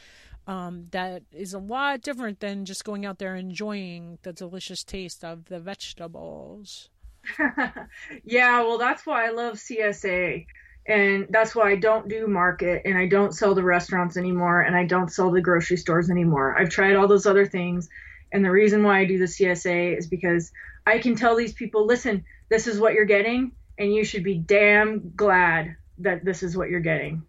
um, 0.47 0.87
that 0.91 1.23
is 1.31 1.53
a 1.53 1.59
lot 1.59 2.01
different 2.01 2.39
than 2.39 2.65
just 2.65 2.83
going 2.83 3.05
out 3.05 3.19
there 3.19 3.35
enjoying 3.35 4.17
the 4.23 4.33
delicious 4.33 4.83
taste 4.83 5.23
of 5.23 5.45
the 5.45 5.59
vegetables. 5.59 6.89
Yeah 8.23 8.61
well 8.63 8.77
that's 8.77 9.05
why 9.05 9.27
i 9.27 9.29
love 9.29 9.55
csa 9.55 10.45
and 10.87 11.27
that's 11.29 11.55
why 11.55 11.71
I 11.71 11.75
don't 11.75 12.07
do 12.07 12.27
market 12.27 12.81
and 12.85 12.97
I 12.97 13.07
don't 13.07 13.33
sell 13.33 13.53
the 13.53 13.63
restaurants 13.63 14.17
anymore 14.17 14.61
and 14.61 14.75
I 14.75 14.85
don't 14.85 15.11
sell 15.11 15.31
the 15.31 15.41
grocery 15.41 15.77
stores 15.77 16.09
anymore. 16.09 16.57
I've 16.57 16.69
tried 16.69 16.95
all 16.95 17.07
those 17.07 17.27
other 17.27 17.45
things 17.45 17.89
and 18.31 18.43
the 18.43 18.51
reason 18.51 18.83
why 18.83 18.99
I 18.99 19.05
do 19.05 19.17
the 19.17 19.25
CSA 19.25 19.97
is 19.97 20.07
because 20.07 20.51
I 20.85 20.99
can 20.99 21.15
tell 21.15 21.35
these 21.35 21.53
people, 21.53 21.85
listen, 21.85 22.25
this 22.49 22.67
is 22.67 22.79
what 22.79 22.93
you're 22.93 23.05
getting 23.05 23.51
and 23.77 23.93
you 23.93 24.03
should 24.03 24.23
be 24.23 24.37
damn 24.37 25.13
glad 25.15 25.75
that 25.99 26.25
this 26.25 26.43
is 26.43 26.55
what 26.55 26.69
you're 26.69 26.79
getting. 26.79 27.23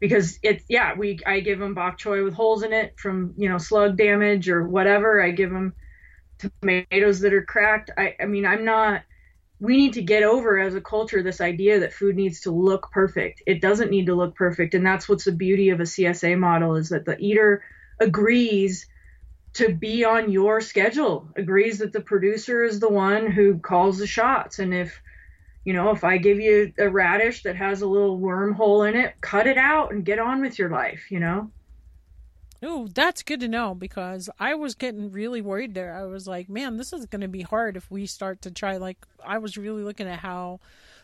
Because 0.00 0.38
it's 0.42 0.64
yeah, 0.68 0.94
we 0.94 1.18
I 1.26 1.40
give 1.40 1.58
them 1.58 1.74
bok 1.74 1.98
choy 1.98 2.22
with 2.22 2.34
holes 2.34 2.62
in 2.62 2.72
it 2.72 2.94
from, 2.98 3.34
you 3.36 3.48
know, 3.48 3.58
slug 3.58 3.96
damage 3.96 4.48
or 4.48 4.66
whatever. 4.66 5.20
I 5.20 5.32
give 5.32 5.50
them 5.50 5.74
tomatoes 6.38 7.20
that 7.20 7.34
are 7.34 7.44
cracked. 7.44 7.90
I 7.96 8.14
I 8.20 8.26
mean, 8.26 8.46
I'm 8.46 8.64
not 8.64 9.02
we 9.60 9.76
need 9.76 9.94
to 9.94 10.02
get 10.02 10.22
over 10.22 10.58
as 10.58 10.74
a 10.74 10.80
culture 10.80 11.22
this 11.22 11.40
idea 11.40 11.80
that 11.80 11.92
food 11.92 12.14
needs 12.14 12.40
to 12.40 12.52
look 12.52 12.90
perfect. 12.92 13.42
It 13.46 13.60
doesn't 13.60 13.90
need 13.90 14.06
to 14.06 14.14
look 14.14 14.36
perfect. 14.36 14.74
And 14.74 14.86
that's 14.86 15.08
what's 15.08 15.24
the 15.24 15.32
beauty 15.32 15.70
of 15.70 15.80
a 15.80 15.84
CSA 15.84 16.38
model 16.38 16.76
is 16.76 16.90
that 16.90 17.04
the 17.04 17.18
eater 17.18 17.64
agrees 17.98 18.86
to 19.54 19.74
be 19.74 20.04
on 20.04 20.30
your 20.30 20.60
schedule, 20.60 21.28
agrees 21.34 21.78
that 21.78 21.92
the 21.92 22.00
producer 22.00 22.62
is 22.62 22.78
the 22.78 22.88
one 22.88 23.28
who 23.28 23.58
calls 23.58 23.98
the 23.98 24.06
shots. 24.06 24.60
And 24.60 24.72
if, 24.72 25.02
you 25.64 25.72
know, 25.72 25.90
if 25.90 26.04
I 26.04 26.18
give 26.18 26.38
you 26.38 26.72
a 26.78 26.88
radish 26.88 27.42
that 27.42 27.56
has 27.56 27.82
a 27.82 27.88
little 27.88 28.20
wormhole 28.20 28.88
in 28.88 28.94
it, 28.94 29.14
cut 29.20 29.48
it 29.48 29.58
out 29.58 29.92
and 29.92 30.04
get 30.04 30.20
on 30.20 30.40
with 30.40 30.58
your 30.58 30.70
life, 30.70 31.10
you 31.10 31.18
know? 31.18 31.50
Oh, 32.60 32.88
that's 32.92 33.22
good 33.22 33.40
to 33.40 33.48
know 33.48 33.74
because 33.74 34.28
I 34.38 34.54
was 34.54 34.74
getting 34.74 35.12
really 35.12 35.40
worried 35.40 35.74
there. 35.74 35.94
I 35.94 36.04
was 36.04 36.26
like, 36.26 36.48
man, 36.48 36.76
this 36.76 36.92
is 36.92 37.06
going 37.06 37.20
to 37.20 37.28
be 37.28 37.42
hard 37.42 37.76
if 37.76 37.88
we 37.90 38.06
start 38.06 38.42
to 38.42 38.50
try. 38.50 38.78
Like, 38.78 38.98
I 39.24 39.38
was 39.38 39.56
really 39.56 39.84
looking 39.84 40.08
at 40.08 40.18
how, 40.18 40.58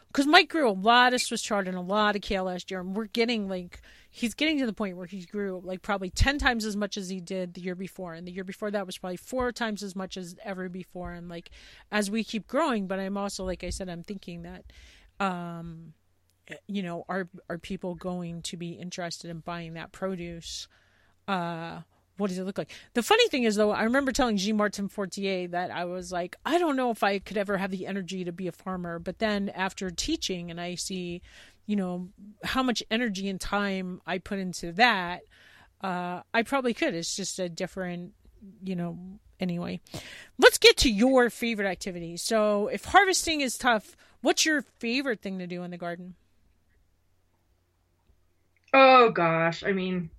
because 0.09 0.27
Mike 0.27 0.49
grew 0.49 0.69
a 0.69 0.73
lot 0.73 1.15
of 1.15 1.23
Swiss 1.23 1.43
chard 1.43 1.69
and 1.69 1.77
a 1.77 1.81
lot 1.81 2.17
of 2.17 2.23
kale 2.23 2.45
last 2.45 2.73
year, 2.73 2.81
and 2.81 2.97
we're 2.97 3.05
getting 3.05 3.49
like, 3.49 3.81
he's 4.11 4.35
getting 4.35 4.59
to 4.59 4.67
the 4.67 4.73
point 4.73 4.97
where 4.97 5.07
he 5.07 5.25
grew 5.27 5.61
like 5.65 5.83
probably 5.83 6.11
10 6.11 6.39
times 6.39 6.65
as 6.65 6.77
much 6.77 6.97
as 6.97 7.09
he 7.09 7.21
did 7.21 7.55
the 7.55 7.61
year 7.61 7.77
before. 7.77 8.15
And 8.15 8.27
the 8.27 8.33
year 8.33 8.45
before 8.45 8.73
that 8.73 8.87
was 8.87 8.99
probably 8.99 9.17
four 9.17 9.53
times 9.53 9.85
as 9.85 9.95
much 9.95 10.17
as 10.17 10.35
ever 10.45 10.69
before. 10.69 11.13
And 11.13 11.29
like, 11.29 11.51
as 11.93 12.11
we 12.11 12.25
keep 12.25 12.49
growing, 12.49 12.89
but 12.89 12.99
I'm 12.99 13.17
also, 13.17 13.45
like 13.45 13.63
I 13.63 13.71
said, 13.71 13.89
I'm 13.89 14.03
thinking 14.03 14.43
that, 14.43 14.65
um, 15.21 15.95
you 16.67 16.83
know, 16.83 17.05
are, 17.09 17.29
are 17.49 17.59
people 17.59 17.95
going 17.95 18.43
to 18.43 18.57
be 18.57 18.71
interested 18.71 19.31
in 19.31 19.39
buying 19.39 19.75
that 19.75 19.93
produce? 19.93 20.67
Uh 21.29 21.81
what 22.17 22.29
does 22.29 22.39
it 22.39 22.45
look 22.45 22.59
like? 22.59 22.71
The 22.95 23.03
funny 23.03 23.29
thing 23.29 23.43
is, 23.43 23.57
though, 23.57 23.73
I 23.73 23.83
remember 23.83 24.13
telling 24.13 24.37
Jean 24.37 24.57
Martin 24.57 24.89
Fortier 24.89 25.49
that 25.49 25.71
I 25.71 25.85
was 25.85 26.13
like, 26.13 26.37
I 26.47 26.59
don't 26.59 26.77
know 26.77 26.91
if 26.91 27.03
I 27.03 27.19
could 27.19 27.37
ever 27.37 27.57
have 27.57 27.73
the 27.73 27.87
energy 27.87 28.25
to 28.25 28.33
be 28.33 28.47
a 28.47 28.53
farmer. 28.53 28.99
But 28.99 29.19
then 29.19 29.49
after 29.49 29.91
teaching 29.91 30.51
and 30.51 30.61
I 30.61 30.77
see, 30.77 31.23
you 31.67 31.77
know, 31.77 32.09
how 32.45 32.63
much 32.63 32.83
energy 32.91 33.29
and 33.29 33.41
time 33.41 34.01
I 34.07 34.19
put 34.19 34.39
into 34.39 34.73
that, 34.73 35.23
uh, 35.81 36.21
I 36.33 36.43
probably 36.43 36.73
could. 36.73 36.95
It's 36.95 37.17
just 37.17 37.39
a 37.41 37.49
different, 37.49 38.13
you 38.63 38.77
know, 38.77 38.97
anyway. 39.41 39.81
Let's 40.39 40.59
get 40.59 40.77
to 40.79 40.91
your 40.91 41.31
favorite 41.31 41.67
activity. 41.67 42.17
So 42.17 42.69
if 42.69 42.85
harvesting 42.85 43.41
is 43.41 43.59
tough, 43.59 43.97
what's 44.21 44.47
your 44.47 44.63
favorite 44.63 45.21
thing 45.21 45.41
to 45.41 45.49
do 45.49 45.65
in 45.65 45.73
the 45.73 45.79
garden? 45.79 46.15
Oh, 48.73 49.11
gosh. 49.11 49.65
I 49.65 49.73
mean, 49.73 50.11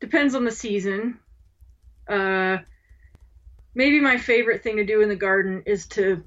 depends 0.00 0.34
on 0.34 0.44
the 0.44 0.50
season. 0.50 1.18
Uh, 2.08 2.58
maybe 3.74 4.00
my 4.00 4.18
favorite 4.18 4.62
thing 4.62 4.76
to 4.76 4.84
do 4.84 5.00
in 5.00 5.08
the 5.08 5.16
garden 5.16 5.62
is 5.66 5.86
to 5.88 6.22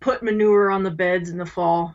put 0.00 0.22
manure 0.22 0.70
on 0.70 0.82
the 0.82 0.90
beds 0.90 1.30
in 1.30 1.38
the 1.38 1.46
fall. 1.46 1.94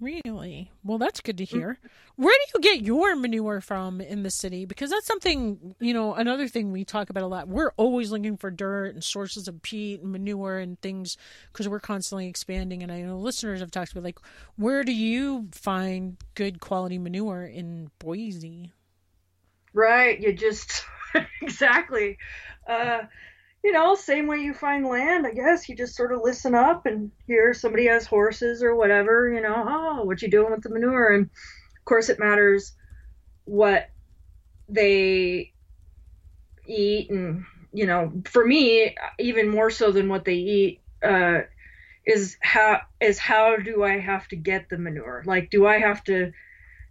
Really? 0.00 0.70
Well, 0.84 0.98
that's 0.98 1.20
good 1.20 1.38
to 1.38 1.44
hear. 1.44 1.78
Where 2.14 2.34
do 2.34 2.52
you 2.54 2.60
get 2.60 2.84
your 2.84 3.16
manure 3.16 3.60
from 3.60 4.00
in 4.00 4.22
the 4.22 4.30
city? 4.30 4.64
Because 4.64 4.90
that's 4.90 5.06
something, 5.06 5.74
you 5.80 5.92
know, 5.92 6.14
another 6.14 6.46
thing 6.46 6.70
we 6.70 6.84
talk 6.84 7.10
about 7.10 7.24
a 7.24 7.26
lot. 7.26 7.48
We're 7.48 7.72
always 7.76 8.12
looking 8.12 8.36
for 8.36 8.50
dirt 8.50 8.94
and 8.94 9.02
sources 9.02 9.48
of 9.48 9.60
peat 9.62 10.00
and 10.00 10.12
manure 10.12 10.58
and 10.58 10.80
things 10.80 11.16
because 11.52 11.68
we're 11.68 11.80
constantly 11.80 12.28
expanding. 12.28 12.84
And 12.84 12.92
I 12.92 13.02
know 13.02 13.18
listeners 13.18 13.58
have 13.58 13.72
talked 13.72 13.90
about, 13.90 14.04
like, 14.04 14.20
where 14.54 14.84
do 14.84 14.92
you 14.92 15.48
find 15.50 16.16
good 16.36 16.60
quality 16.60 16.98
manure 16.98 17.44
in 17.44 17.90
Boise? 17.98 18.72
Right. 19.78 20.20
You 20.20 20.32
just 20.32 20.84
exactly. 21.42 22.18
Uh, 22.68 23.02
you 23.64 23.72
know, 23.72 23.94
same 23.94 24.26
way 24.26 24.38
you 24.38 24.54
find 24.54 24.86
land, 24.86 25.26
I 25.26 25.32
guess. 25.32 25.68
You 25.68 25.76
just 25.76 25.96
sort 25.96 26.12
of 26.12 26.20
listen 26.22 26.54
up 26.54 26.86
and 26.86 27.12
hear 27.26 27.54
somebody 27.54 27.86
has 27.86 28.06
horses 28.06 28.62
or 28.62 28.76
whatever, 28.76 29.32
you 29.32 29.40
know, 29.40 29.54
oh, 29.68 30.04
what 30.04 30.22
you 30.22 30.30
doing 30.30 30.52
with 30.52 30.62
the 30.62 30.70
manure? 30.70 31.14
And 31.14 31.26
of 31.26 31.84
course 31.86 32.08
it 32.08 32.18
matters 32.20 32.72
what 33.46 33.90
they 34.68 35.52
eat 36.66 37.10
and 37.10 37.44
you 37.72 37.86
know, 37.86 38.10
for 38.24 38.46
me, 38.46 38.96
even 39.18 39.46
more 39.48 39.68
so 39.70 39.92
than 39.92 40.08
what 40.08 40.24
they 40.24 40.36
eat, 40.36 40.80
uh, 41.04 41.40
is 42.06 42.36
how 42.42 42.80
is 43.00 43.18
how 43.18 43.56
do 43.56 43.84
I 43.84 43.98
have 43.98 44.28
to 44.28 44.36
get 44.36 44.68
the 44.70 44.78
manure? 44.78 45.22
Like, 45.26 45.50
do 45.50 45.66
I 45.66 45.78
have 45.78 46.04
to 46.04 46.32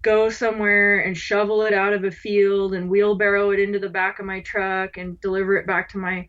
go 0.08 0.30
somewhere 0.30 1.02
and 1.02 1.18
shovel 1.18 1.64
it 1.64 1.74
out 1.74 1.92
of 1.92 2.06
a 2.06 2.12
field 2.12 2.74
and 2.74 2.90
wheelbarrow 2.90 3.52
it 3.52 3.60
into 3.60 3.78
the 3.78 3.90
back 3.90 4.20
of 4.20 4.26
my 4.26 4.40
truck 4.40 4.96
and 4.96 5.20
deliver 5.20 5.58
it 5.58 5.68
back 5.68 5.90
to 5.90 5.98
my 5.98 6.26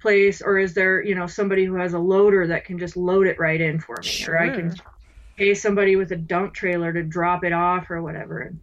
place? 0.00 0.42
Or 0.42 0.58
is 0.58 0.74
there 0.74 1.02
you 1.02 1.14
know 1.14 1.26
somebody 1.26 1.64
who 1.64 1.76
has 1.76 1.94
a 1.94 1.98
loader 1.98 2.46
that 2.48 2.66
can 2.66 2.78
just 2.78 2.96
load 2.96 3.26
it 3.26 3.38
right 3.38 3.60
in 3.60 3.80
for 3.80 3.96
me? 4.02 4.06
Sure. 4.06 4.34
or 4.34 4.40
i 4.40 4.48
can 4.50 4.74
pay 5.36 5.54
somebody 5.54 5.96
with 5.96 6.12
a 6.12 6.16
dump 6.16 6.54
trailer 6.54 6.92
to 6.92 7.02
drop 7.02 7.44
it 7.44 7.52
off 7.52 7.90
or 7.90 8.02
whatever. 8.02 8.40
And 8.40 8.60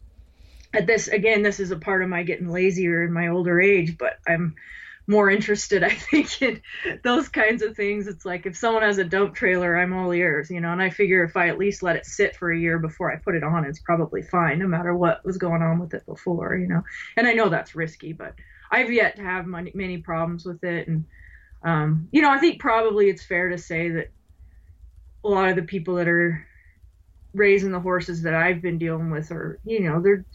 at 0.73 0.87
this 0.87 1.07
again 1.07 1.41
this 1.41 1.59
is 1.59 1.71
a 1.71 1.77
part 1.77 2.03
of 2.03 2.09
my 2.09 2.23
getting 2.23 2.49
lazier 2.49 3.03
in 3.03 3.11
my 3.11 3.27
older 3.27 3.59
age 3.59 3.97
but 3.97 4.19
i'm 4.27 4.55
more 5.07 5.29
interested, 5.29 5.83
I 5.83 5.89
think, 5.89 6.41
in 6.41 6.61
those 7.03 7.29
kinds 7.29 7.61
of 7.61 7.75
things. 7.75 8.07
It's 8.07 8.25
like 8.25 8.45
if 8.45 8.57
someone 8.57 8.83
has 8.83 8.97
a 8.97 9.03
dump 9.03 9.35
trailer, 9.35 9.77
I'm 9.77 9.93
all 9.93 10.11
ears, 10.13 10.49
you 10.49 10.61
know, 10.61 10.71
and 10.71 10.81
I 10.81 10.89
figure 10.89 11.23
if 11.23 11.35
I 11.37 11.49
at 11.49 11.57
least 11.57 11.83
let 11.83 11.95
it 11.95 12.05
sit 12.05 12.35
for 12.35 12.51
a 12.51 12.59
year 12.59 12.79
before 12.79 13.11
I 13.11 13.17
put 13.17 13.35
it 13.35 13.43
on, 13.43 13.65
it's 13.65 13.79
probably 13.79 14.21
fine, 14.21 14.59
no 14.59 14.67
matter 14.67 14.95
what 14.95 15.23
was 15.25 15.37
going 15.37 15.61
on 15.61 15.79
with 15.79 15.93
it 15.93 16.05
before, 16.05 16.55
you 16.55 16.67
know. 16.67 16.83
And 17.17 17.27
I 17.27 17.33
know 17.33 17.49
that's 17.49 17.75
risky, 17.75 18.13
but 18.13 18.35
I've 18.71 18.91
yet 18.91 19.17
to 19.17 19.23
have 19.23 19.45
many, 19.47 19.71
many 19.75 19.97
problems 19.97 20.45
with 20.45 20.63
it. 20.63 20.87
And, 20.87 21.05
um, 21.63 22.07
you 22.11 22.21
know, 22.21 22.31
I 22.31 22.39
think 22.39 22.59
probably 22.59 23.09
it's 23.09 23.25
fair 23.25 23.49
to 23.49 23.57
say 23.57 23.89
that 23.89 24.11
a 25.23 25.27
lot 25.27 25.49
of 25.49 25.55
the 25.55 25.63
people 25.63 25.95
that 25.95 26.07
are 26.07 26.47
raising 27.33 27.71
the 27.71 27.79
horses 27.79 28.23
that 28.23 28.33
I've 28.33 28.61
been 28.61 28.77
dealing 28.77 29.11
with 29.11 29.31
are, 29.31 29.59
you 29.63 29.81
know, 29.81 30.01
they're, 30.01 30.25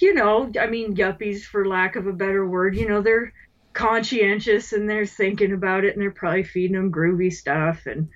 you 0.00 0.14
know, 0.14 0.50
I 0.60 0.66
mean, 0.66 0.96
yuppies 0.96 1.42
for 1.42 1.66
lack 1.66 1.96
of 1.96 2.06
a 2.06 2.12
better 2.12 2.46
word, 2.46 2.76
you 2.76 2.88
know, 2.88 3.00
they're 3.00 3.32
conscientious 3.74 4.72
and 4.72 4.88
they're 4.88 5.06
thinking 5.06 5.52
about 5.52 5.84
it 5.84 5.92
and 5.92 6.02
they're 6.02 6.10
probably 6.10 6.44
feeding 6.44 6.76
them 6.76 6.92
groovy 6.92 7.32
stuff 7.32 7.86
and 7.86 8.08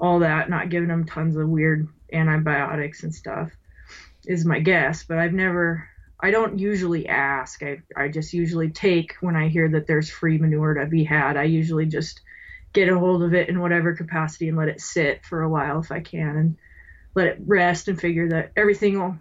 all 0.00 0.20
that, 0.20 0.50
not 0.50 0.70
giving 0.70 0.88
them 0.88 1.04
tons 1.04 1.36
of 1.36 1.48
weird 1.48 1.86
antibiotics 2.12 3.04
and 3.04 3.14
stuff 3.14 3.50
is 4.26 4.44
my 4.44 4.58
guess. 4.58 5.04
But 5.04 5.18
I've 5.18 5.32
never, 5.32 5.88
I 6.20 6.30
don't 6.30 6.58
usually 6.58 7.08
ask. 7.08 7.62
I, 7.62 7.82
I 7.96 8.08
just 8.08 8.32
usually 8.32 8.70
take 8.70 9.14
when 9.20 9.36
I 9.36 9.48
hear 9.48 9.68
that 9.68 9.86
there's 9.86 10.10
free 10.10 10.38
manure 10.38 10.74
to 10.74 10.86
be 10.86 11.04
had. 11.04 11.36
I 11.36 11.44
usually 11.44 11.86
just 11.86 12.20
get 12.72 12.88
a 12.88 12.98
hold 12.98 13.22
of 13.22 13.34
it 13.34 13.48
in 13.48 13.60
whatever 13.60 13.94
capacity 13.94 14.48
and 14.48 14.56
let 14.56 14.68
it 14.68 14.80
sit 14.80 15.24
for 15.24 15.42
a 15.42 15.48
while 15.48 15.80
if 15.80 15.92
I 15.92 16.00
can 16.00 16.36
and 16.36 16.56
let 17.14 17.26
it 17.26 17.38
rest 17.46 17.88
and 17.88 18.00
figure 18.00 18.30
that 18.30 18.52
everything 18.56 18.98
will, 18.98 19.16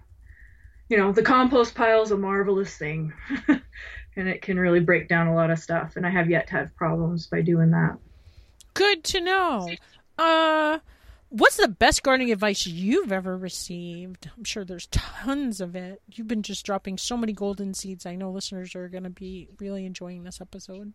you 0.88 0.98
know, 0.98 1.12
the 1.12 1.22
compost 1.22 1.76
pile 1.76 2.02
is 2.02 2.12
a 2.12 2.18
marvelous 2.18 2.76
thing 2.78 3.14
and 4.16 4.28
it 4.28 4.41
can 4.41 4.59
really 4.59 4.80
break 4.80 5.07
down 5.07 5.28
a 5.28 5.36
lot 5.36 5.51
of 5.51 5.59
stuff. 5.59 5.95
And 5.95 6.05
I 6.05 6.09
have 6.09 6.30
yet 6.30 6.47
to 6.47 6.53
have 6.53 6.76
problems 6.76 7.28
by 7.28 7.41
doing 7.41 7.72
that. 7.72 7.97
Good 8.74 9.03
to 9.05 9.22
know. 9.22 9.70
Uh, 10.18 10.80
what's 11.30 11.57
the 11.57 11.68
best 11.68 12.03
gardening 12.03 12.32
advice 12.32 12.66
you've 12.66 13.12
ever 13.12 13.38
received? 13.38 14.30
I'm 14.38 14.43
sure 14.43 14.64
there's 14.64 14.88
tons 14.88 15.62
of 15.62 15.76
it. 15.76 16.01
You've 16.12 16.28
been 16.28 16.43
just 16.43 16.66
dropping 16.66 16.97
so 16.97 17.18
many 17.18 17.34
golden 17.34 17.74
seeds. 17.74 18.05
I 18.05 18.16
know 18.16 18.32
listeners 18.32 18.76
are 18.76 18.89
going 18.89 19.03
to 19.03 19.09
be 19.09 19.49
really 19.59 19.86
enjoying 19.86 20.24
this 20.24 20.41
episode. 20.41 20.93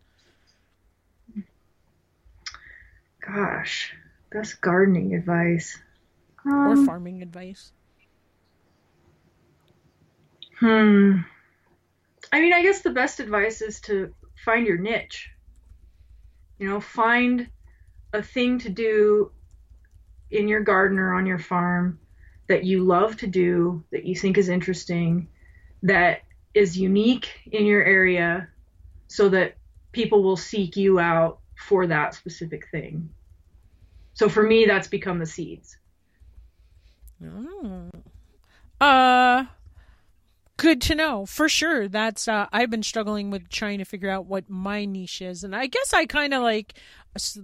Gosh, 3.19 3.93
best 4.31 4.61
gardening 4.61 5.13
advice. 5.13 5.77
Um, 6.45 6.53
or 6.53 6.85
farming 6.85 7.21
advice. 7.21 7.73
Hmm. 10.59 11.19
I 12.31 12.41
mean, 12.41 12.53
I 12.53 12.61
guess 12.61 12.81
the 12.81 12.89
best 12.89 13.19
advice 13.19 13.61
is 13.61 13.81
to 13.81 14.13
find 14.43 14.67
your 14.67 14.77
niche. 14.77 15.29
You 16.59 16.67
know, 16.67 16.79
find 16.79 17.49
a 18.13 18.21
thing 18.21 18.59
to 18.59 18.69
do 18.69 19.31
in 20.31 20.47
your 20.47 20.61
garden 20.61 20.99
or 20.99 21.13
on 21.13 21.25
your 21.25 21.39
farm 21.39 21.99
that 22.47 22.63
you 22.63 22.83
love 22.83 23.17
to 23.17 23.27
do, 23.27 23.83
that 23.91 24.05
you 24.05 24.15
think 24.15 24.37
is 24.37 24.49
interesting, 24.49 25.27
that 25.83 26.21
is 26.53 26.77
unique 26.77 27.29
in 27.51 27.65
your 27.65 27.83
area, 27.83 28.47
so 29.07 29.29
that 29.29 29.55
people 29.91 30.23
will 30.23 30.37
seek 30.37 30.75
you 30.75 30.99
out 30.99 31.39
for 31.55 31.87
that 31.87 32.13
specific 32.13 32.69
thing. 32.71 33.09
So 34.13 34.29
for 34.29 34.43
me, 34.43 34.65
that's 34.65 34.87
become 34.87 35.19
the 35.19 35.25
seeds. 35.25 35.77
Oh. 37.23 37.89
Uh, 38.79 39.45
good 40.57 40.81
to 40.81 40.95
know 40.95 41.25
for 41.25 41.47
sure. 41.47 41.87
That's 41.87 42.27
uh, 42.27 42.47
I've 42.51 42.69
been 42.69 42.83
struggling 42.83 43.29
with 43.29 43.49
trying 43.49 43.77
to 43.77 43.85
figure 43.85 44.09
out 44.09 44.25
what 44.25 44.49
my 44.49 44.85
niche 44.85 45.21
is, 45.21 45.43
and 45.43 45.55
I 45.55 45.67
guess 45.67 45.93
I 45.93 46.05
kind 46.05 46.33
of 46.33 46.41
like, 46.41 46.73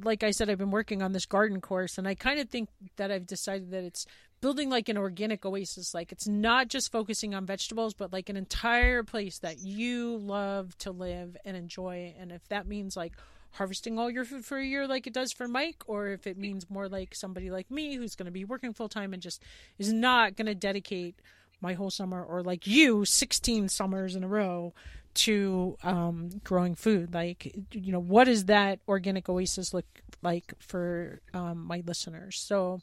like 0.04 0.24
I 0.24 0.32
said, 0.32 0.50
I've 0.50 0.58
been 0.58 0.72
working 0.72 1.02
on 1.02 1.14
this 1.14 1.26
garden 1.26 1.62
course, 1.62 1.98
and 1.98 2.08
I 2.08 2.16
kind 2.16 2.40
of 2.40 2.50
think 2.50 2.70
that 2.98 3.12
I've 3.12 3.28
decided 3.28 3.72
that 3.72 3.84
it's 3.84 4.06
building 4.42 4.70
like 4.70 4.90
an 4.90 4.98
organic 4.98 5.46
oasis. 5.46 5.94
Like 5.94 6.12
it's 6.12 6.28
not 6.28 6.68
just 6.68 6.92
focusing 6.92 7.34
on 7.34 7.46
vegetables, 7.46 7.94
but 7.94 8.12
like 8.12 8.28
an 8.28 8.36
entire 8.36 9.02
place 9.02 9.40
that 9.40 9.60
you 9.60 10.18
love 10.18 10.78
to 10.80 10.92
live 10.92 11.38
and 11.46 11.56
enjoy. 11.56 12.14
And 12.20 12.30
if 12.30 12.46
that 12.50 12.68
means 12.68 12.98
like 12.98 13.14
harvesting 13.52 13.98
all 13.98 14.10
your 14.10 14.26
food 14.26 14.44
for 14.44 14.58
a 14.58 14.66
year 14.66 14.88
like 14.88 15.08
it 15.08 15.14
does 15.14 15.32
for 15.32 15.48
Mike, 15.48 15.84
or 15.88 16.10
if 16.10 16.28
it 16.28 16.38
means 16.38 16.70
more 16.70 16.90
like 16.90 17.16
somebody 17.16 17.52
like 17.52 17.72
me 17.72 17.96
who's 17.96 18.16
going 18.16 18.26
to 18.26 18.32
be 18.32 18.44
working 18.44 18.74
full 18.74 18.90
time 18.90 19.14
and 19.14 19.22
just 19.22 19.42
is 19.80 19.94
not 19.94 20.36
going 20.36 20.48
to 20.48 20.56
dedicate 20.56 21.22
my 21.64 21.74
whole 21.74 21.90
summer, 21.90 22.24
or 22.24 22.44
like 22.44 22.68
you, 22.68 23.06
16 23.06 23.70
summers 23.70 24.16
in 24.16 24.24
a 24.24 24.28
row 24.28 24.74
to 25.14 25.78
um, 25.82 26.30
growing 26.44 26.76
food. 26.76 27.14
Like, 27.14 27.56
you 27.72 27.92
know, 27.92 28.02
what 28.02 28.26
does 28.26 28.46
that 28.46 28.80
organic 28.88 29.30
oasis 29.30 29.74
look 29.74 29.86
like 30.22 30.54
for 30.60 31.22
um, 31.34 31.66
my 31.66 31.82
listeners? 31.86 32.38
So, 32.38 32.82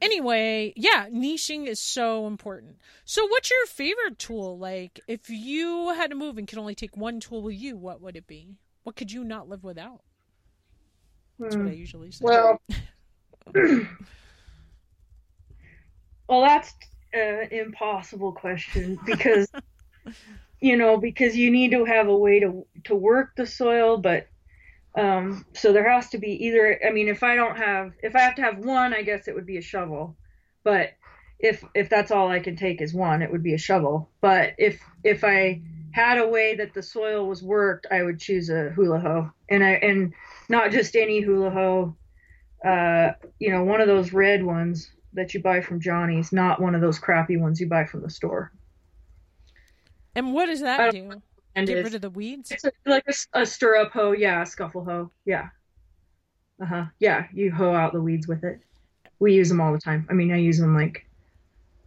anyway, 0.00 0.72
yeah, 0.74 1.08
niching 1.10 1.66
is 1.66 1.78
so 1.78 2.26
important. 2.26 2.78
So, 3.04 3.26
what's 3.26 3.50
your 3.50 3.66
favorite 3.66 4.18
tool? 4.18 4.58
Like, 4.58 5.00
if 5.06 5.28
you 5.28 5.90
had 5.90 6.10
to 6.10 6.16
move 6.16 6.38
and 6.38 6.48
could 6.48 6.58
only 6.58 6.74
take 6.74 6.96
one 6.96 7.20
tool 7.20 7.42
with 7.42 7.54
you, 7.54 7.76
what 7.76 8.00
would 8.00 8.16
it 8.16 8.26
be? 8.26 8.56
What 8.84 8.96
could 8.96 9.12
you 9.12 9.22
not 9.22 9.48
live 9.48 9.64
without? 9.64 10.00
That's 11.38 11.54
what 11.54 11.66
I 11.66 11.70
hmm. 11.70 11.76
usually 11.76 12.10
say. 12.10 12.24
Well, 12.24 12.60
well, 16.26 16.40
that's 16.42 16.74
an 17.12 17.48
impossible 17.50 18.32
question 18.32 18.98
because 19.04 19.50
you 20.60 20.76
know 20.76 20.98
because 20.98 21.36
you 21.36 21.50
need 21.50 21.70
to 21.72 21.84
have 21.84 22.08
a 22.08 22.16
way 22.16 22.40
to 22.40 22.66
to 22.84 22.94
work 22.94 23.30
the 23.36 23.46
soil, 23.46 23.96
but 23.98 24.28
um, 24.96 25.44
so 25.54 25.72
there 25.72 25.88
has 25.88 26.08
to 26.10 26.18
be 26.18 26.46
either. 26.46 26.80
I 26.86 26.90
mean, 26.90 27.08
if 27.08 27.22
I 27.22 27.36
don't 27.36 27.56
have, 27.56 27.92
if 28.02 28.16
I 28.16 28.20
have 28.20 28.34
to 28.36 28.42
have 28.42 28.58
one, 28.58 28.94
I 28.94 29.02
guess 29.02 29.28
it 29.28 29.34
would 29.34 29.46
be 29.46 29.58
a 29.58 29.62
shovel. 29.62 30.16
But 30.64 30.90
if 31.38 31.64
if 31.74 31.88
that's 31.88 32.10
all 32.10 32.28
I 32.28 32.40
can 32.40 32.56
take 32.56 32.80
is 32.80 32.92
one, 32.92 33.22
it 33.22 33.30
would 33.30 33.42
be 33.42 33.54
a 33.54 33.58
shovel. 33.58 34.10
But 34.20 34.54
if 34.58 34.80
if 35.04 35.24
I 35.24 35.62
had 35.92 36.18
a 36.18 36.28
way 36.28 36.56
that 36.56 36.74
the 36.74 36.82
soil 36.82 37.26
was 37.28 37.42
worked, 37.42 37.86
I 37.90 38.02
would 38.02 38.18
choose 38.18 38.50
a 38.50 38.70
hula 38.70 38.98
hoe, 38.98 39.30
and 39.48 39.62
I 39.62 39.72
and 39.72 40.14
not 40.48 40.72
just 40.72 40.96
any 40.96 41.20
hula 41.20 41.50
hoe. 41.50 41.96
Uh, 42.64 43.12
you 43.38 43.52
know, 43.52 43.62
one 43.62 43.80
of 43.80 43.86
those 43.86 44.12
red 44.12 44.44
ones 44.44 44.90
that 45.14 45.34
you 45.34 45.42
buy 45.42 45.60
from 45.60 45.80
Johnny's, 45.80 46.32
not 46.32 46.60
one 46.60 46.74
of 46.74 46.80
those 46.80 46.98
crappy 46.98 47.36
ones 47.36 47.60
you 47.60 47.68
buy 47.68 47.84
from 47.84 48.02
the 48.02 48.10
store. 48.10 48.52
And 50.14 50.32
what 50.32 50.46
does 50.46 50.60
that 50.60 50.92
do? 50.92 51.22
And 51.54 51.66
Get 51.66 51.84
rid 51.84 51.94
of 51.94 52.02
the 52.02 52.10
weeds? 52.10 52.50
It's 52.50 52.64
like 52.86 53.04
a, 53.08 53.40
a 53.40 53.46
stirrup 53.46 53.92
hoe, 53.92 54.12
yeah, 54.12 54.42
a 54.42 54.46
scuffle 54.46 54.84
hoe, 54.84 55.10
yeah. 55.24 55.48
Uh 56.60 56.66
huh. 56.66 56.84
Yeah, 56.98 57.26
you 57.32 57.52
hoe 57.52 57.74
out 57.74 57.92
the 57.92 58.00
weeds 58.00 58.28
with 58.28 58.44
it. 58.44 58.60
We 59.18 59.34
use 59.34 59.48
them 59.48 59.60
all 59.60 59.72
the 59.72 59.80
time. 59.80 60.06
I 60.10 60.12
mean, 60.12 60.32
I 60.32 60.36
use 60.36 60.58
them 60.58 60.76
like 60.76 61.06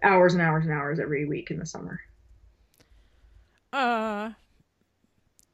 hours 0.04 0.34
and 0.34 0.42
hours 0.42 0.66
and 0.66 0.74
hours 0.74 1.00
every 1.00 1.26
week 1.26 1.52
in 1.52 1.60
the 1.60 1.66
summer. 1.66 2.00
Uh, 3.72 4.32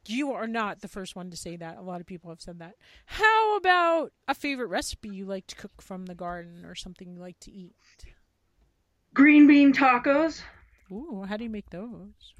you 0.08 0.32
are 0.32 0.46
not 0.46 0.80
the 0.80 0.88
first 0.88 1.16
one 1.16 1.30
to 1.30 1.36
say 1.36 1.56
that. 1.56 1.76
A 1.76 1.82
lot 1.82 2.00
of 2.00 2.06
people 2.06 2.30
have 2.30 2.40
said 2.40 2.58
that. 2.60 2.74
How 3.06 3.56
about 3.56 4.12
a 4.26 4.34
favorite 4.34 4.68
recipe 4.68 5.08
you 5.08 5.24
like 5.24 5.46
to 5.48 5.56
cook 5.56 5.82
from 5.82 6.06
the 6.06 6.14
garden 6.14 6.64
or 6.64 6.74
something 6.74 7.10
you 7.10 7.20
like 7.20 7.38
to 7.40 7.52
eat? 7.52 7.74
Green 9.14 9.46
bean 9.46 9.72
tacos. 9.72 10.42
Ooh, 10.90 11.24
how 11.28 11.36
do 11.36 11.44
you 11.44 11.50
make 11.50 11.70
those? 11.70 12.34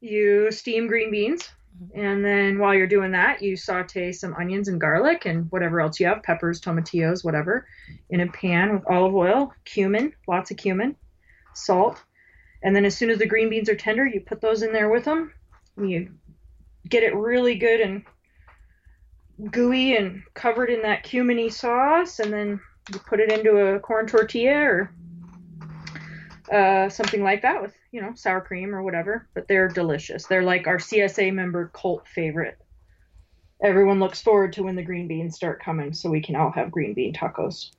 You 0.00 0.50
steam 0.50 0.88
green 0.88 1.10
beans, 1.10 1.48
mm-hmm. 1.80 1.98
and 1.98 2.24
then 2.24 2.58
while 2.58 2.74
you're 2.74 2.86
doing 2.86 3.12
that, 3.12 3.42
you 3.42 3.56
saute 3.56 4.12
some 4.12 4.34
onions 4.34 4.68
and 4.68 4.80
garlic 4.80 5.26
and 5.26 5.50
whatever 5.50 5.80
else 5.80 6.00
you 6.00 6.06
have 6.06 6.22
peppers, 6.22 6.60
tomatillos, 6.60 7.24
whatever 7.24 7.66
in 8.10 8.20
a 8.20 8.26
pan 8.26 8.74
with 8.74 8.84
olive 8.88 9.14
oil, 9.14 9.52
cumin, 9.64 10.12
lots 10.26 10.50
of 10.50 10.56
cumin, 10.56 10.96
salt, 11.54 12.02
and 12.62 12.74
then 12.76 12.84
as 12.84 12.96
soon 12.96 13.10
as 13.10 13.18
the 13.18 13.26
green 13.26 13.50
beans 13.50 13.68
are 13.68 13.74
tender, 13.74 14.06
you 14.06 14.20
put 14.20 14.40
those 14.40 14.62
in 14.62 14.72
there 14.72 14.88
with 14.88 15.04
them. 15.04 15.32
You 15.76 16.10
get 16.88 17.02
it 17.02 17.14
really 17.14 17.54
good 17.54 17.80
and 17.80 18.04
gooey 19.50 19.96
and 19.96 20.22
covered 20.34 20.70
in 20.70 20.82
that 20.82 21.04
cuminy 21.04 21.52
sauce, 21.52 22.18
and 22.18 22.32
then 22.32 22.60
you 22.92 22.98
put 23.00 23.20
it 23.20 23.32
into 23.32 23.56
a 23.56 23.80
corn 23.80 24.06
tortilla 24.06 24.60
or 24.60 24.94
uh, 26.52 26.88
something 26.88 27.22
like 27.22 27.42
that 27.42 27.62
with 27.62 27.74
you 27.92 28.00
know 28.00 28.12
sour 28.14 28.40
cream 28.40 28.74
or 28.74 28.82
whatever. 28.82 29.28
But 29.34 29.48
they're 29.48 29.68
delicious. 29.68 30.26
They're 30.26 30.42
like 30.42 30.66
our 30.66 30.78
CSA 30.78 31.32
member 31.32 31.70
cult 31.74 32.06
favorite. 32.08 32.58
Everyone 33.62 34.00
looks 34.00 34.20
forward 34.20 34.52
to 34.54 34.64
when 34.64 34.74
the 34.74 34.82
green 34.82 35.06
beans 35.06 35.36
start 35.36 35.62
coming, 35.62 35.92
so 35.92 36.10
we 36.10 36.20
can 36.20 36.34
all 36.34 36.50
have 36.50 36.70
green 36.70 36.94
bean 36.94 37.14
tacos. 37.14 37.70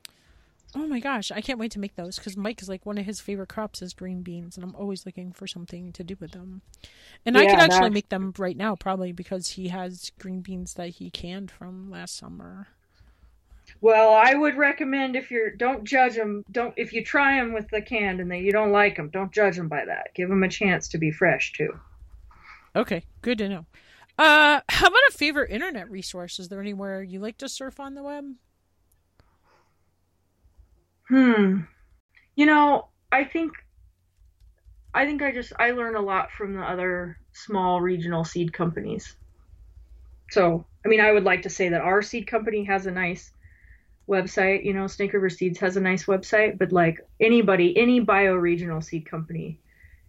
Oh 0.75 0.87
my 0.87 0.99
gosh, 0.99 1.31
I 1.31 1.41
can't 1.41 1.59
wait 1.59 1.71
to 1.73 1.79
make 1.79 1.95
those 1.95 2.17
because 2.17 2.35
Mike 2.35 2.61
is 2.61 2.69
like 2.69 2.85
one 2.85 2.97
of 2.97 3.05
his 3.05 3.19
favorite 3.19 3.49
crops 3.49 3.81
is 3.81 3.93
green 3.93 4.23
beans, 4.23 4.57
and 4.57 4.63
I'm 4.63 4.75
always 4.75 5.05
looking 5.05 5.31
for 5.31 5.45
something 5.45 5.91
to 5.93 6.03
do 6.03 6.15
with 6.19 6.31
them. 6.31 6.61
And 7.25 7.35
yeah, 7.35 7.41
I 7.41 7.45
could 7.45 7.59
actually 7.59 7.91
make 7.91 8.09
them 8.09 8.33
right 8.37 8.57
now, 8.57 8.75
probably 8.75 9.11
because 9.11 9.49
he 9.49 9.67
has 9.67 10.11
green 10.17 10.41
beans 10.41 10.73
that 10.73 10.89
he 10.89 11.11
canned 11.11 11.51
from 11.51 11.91
last 11.91 12.17
summer. 12.17 12.67
Well, 13.81 14.13
I 14.13 14.33
would 14.33 14.57
recommend 14.57 15.15
if 15.15 15.29
you're 15.29 15.51
don't 15.51 15.83
judge 15.83 16.15
them. 16.15 16.43
Don't 16.51 16.73
if 16.75 16.91
you 16.91 17.03
try 17.03 17.35
them 17.35 17.53
with 17.53 17.69
the 17.69 17.81
canned 17.81 18.19
and 18.19 18.31
they, 18.31 18.39
you 18.39 18.51
don't 18.51 18.71
like 18.71 18.95
them, 18.95 19.09
don't 19.09 19.31
judge 19.31 19.57
them 19.57 19.67
by 19.67 19.85
that. 19.85 20.09
Give 20.15 20.29
them 20.29 20.43
a 20.43 20.49
chance 20.49 20.87
to 20.89 20.97
be 20.97 21.11
fresh 21.11 21.53
too. 21.53 21.79
Okay, 22.75 23.03
good 23.21 23.37
to 23.37 23.49
know. 23.49 23.65
Uh, 24.17 24.61
how 24.69 24.87
about 24.87 24.99
a 25.09 25.13
favorite 25.13 25.51
internet 25.51 25.89
resource? 25.89 26.39
Is 26.39 26.49
there 26.49 26.61
anywhere 26.61 27.03
you 27.03 27.19
like 27.19 27.37
to 27.39 27.49
surf 27.49 27.79
on 27.79 27.93
the 27.93 28.03
web? 28.03 28.25
Hmm. 31.09 31.61
You 32.35 32.45
know, 32.45 32.87
I 33.11 33.23
think 33.25 33.51
I 34.93 35.05
think 35.05 35.21
I 35.21 35.31
just 35.31 35.53
I 35.59 35.71
learn 35.71 35.95
a 35.95 36.01
lot 36.01 36.31
from 36.31 36.55
the 36.55 36.61
other 36.61 37.17
small 37.31 37.81
regional 37.81 38.23
seed 38.23 38.53
companies. 38.53 39.15
So, 40.31 40.65
I 40.85 40.87
mean, 40.87 40.99
I 40.99 41.11
would 41.11 41.23
like 41.23 41.43
to 41.43 41.49
say 41.49 41.69
that 41.69 41.81
our 41.81 42.01
seed 42.01 42.27
company 42.27 42.63
has 42.65 42.85
a 42.85 42.91
nice 42.91 43.31
website. 44.07 44.65
You 44.65 44.73
know, 44.73 44.87
Snake 44.87 45.13
River 45.13 45.29
Seeds 45.29 45.59
has 45.59 45.77
a 45.77 45.81
nice 45.81 46.05
website, 46.05 46.57
but 46.57 46.71
like 46.71 46.99
anybody, 47.19 47.77
any 47.77 48.01
bioregional 48.01 48.83
seed 48.83 49.05
company, 49.05 49.59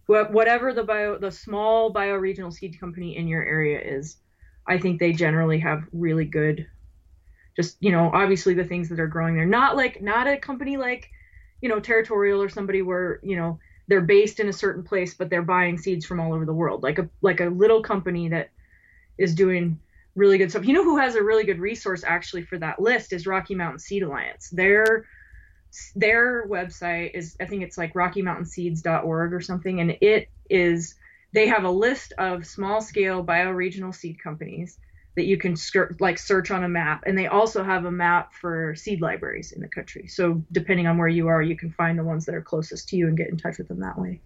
whatever 0.07 0.73
the 0.73 0.85
bio, 0.85 1.19
the 1.19 1.31
small 1.31 1.93
bioregional 1.93 2.53
seed 2.53 2.79
company 2.79 3.17
in 3.17 3.29
your 3.29 3.43
area 3.43 3.81
is, 3.81 4.17
I 4.67 4.79
think 4.79 4.99
they 4.99 5.13
generally 5.13 5.59
have 5.61 5.85
really 5.93 6.25
good. 6.25 6.67
Just 7.57 7.77
you 7.81 7.93
know, 7.93 8.11
obviously 8.13 8.55
the 8.55 8.65
things 8.65 8.89
that 8.89 9.01
are 9.01 9.07
growing 9.07 9.35
there. 9.35 9.47
Not 9.47 9.77
like 9.77 10.03
not 10.03 10.27
a 10.27 10.37
company 10.37 10.77
like, 10.77 11.11
you 11.61 11.69
know, 11.69 11.81
territorial 11.81 12.43
or 12.43 12.49
somebody 12.49 12.83
where 12.83 13.21
you 13.23 13.37
know 13.37 13.59
they're 13.87 14.01
based 14.01 14.41
in 14.41 14.49
a 14.49 14.53
certain 14.53 14.83
place, 14.83 15.15
but 15.15 15.31
they're 15.31 15.43
buying 15.43 15.79
seeds 15.79 16.07
from 16.07 16.21
all 16.21 16.33
over 16.33 16.45
the 16.45 16.53
world. 16.53 16.83
Like 16.83 16.99
a 16.99 17.09
like 17.21 17.41
a 17.41 17.47
little 17.47 17.83
company 17.83 18.29
that 18.31 18.51
is 19.19 19.35
doing 19.35 19.79
really 20.15 20.39
good 20.39 20.51
stuff. 20.51 20.65
You 20.65 20.75
know 20.75 20.85
who 20.85 20.99
has 20.99 21.15
a 21.15 21.23
really 21.23 21.45
good 21.45 21.61
resource 21.61 22.05
actually 22.07 22.43
for 22.43 22.59
that 22.59 22.81
list 22.81 23.13
is 23.13 23.27
Rocky 23.27 23.55
Mountain 23.55 23.81
Seed 23.81 24.03
Alliance. 24.03 24.49
Their 24.51 25.07
their 25.97 26.47
website 26.47 27.13
is 27.15 27.37
I 27.41 27.47
think 27.47 27.63
it's 27.63 27.77
like 27.77 27.95
rockymountainseeds.org 27.95 29.33
or 29.33 29.41
something 29.41 29.81
and 29.81 29.97
it 30.01 30.29
is 30.49 30.95
they 31.33 31.49
have 31.49 31.65
a 31.65 31.71
list 31.71 32.13
of 32.17 32.47
small 32.47 32.81
scale 32.81 33.25
bioregional 33.25 33.93
seed 33.93 34.23
companies 34.23 34.79
that 35.17 35.25
you 35.25 35.37
can 35.37 35.57
skirt, 35.57 36.01
like 36.01 36.19
search 36.19 36.51
on 36.51 36.65
a 36.65 36.69
map 36.69 37.05
and 37.07 37.17
they 37.17 37.27
also 37.27 37.63
have 37.63 37.85
a 37.85 37.91
map 37.91 38.33
for 38.35 38.75
seed 38.75 39.01
libraries 39.01 39.53
in 39.53 39.61
the 39.61 39.69
country. 39.69 40.07
So 40.09 40.43
depending 40.53 40.87
on 40.87 40.99
where 40.99 41.09
you 41.09 41.29
are, 41.29 41.43
you 41.43 41.57
can 41.57 41.71
find 41.71 41.99
the 41.99 42.05
ones 42.05 42.27
that 42.27 42.35
are 42.35 42.43
closest 42.43 42.89
to 42.91 42.97
you 42.97 43.07
and 43.07 43.17
get 43.17 43.29
in 43.29 43.37
touch 43.37 43.59
with 43.59 43.69
them 43.69 43.81
that 43.81 43.99
way. 43.99 44.21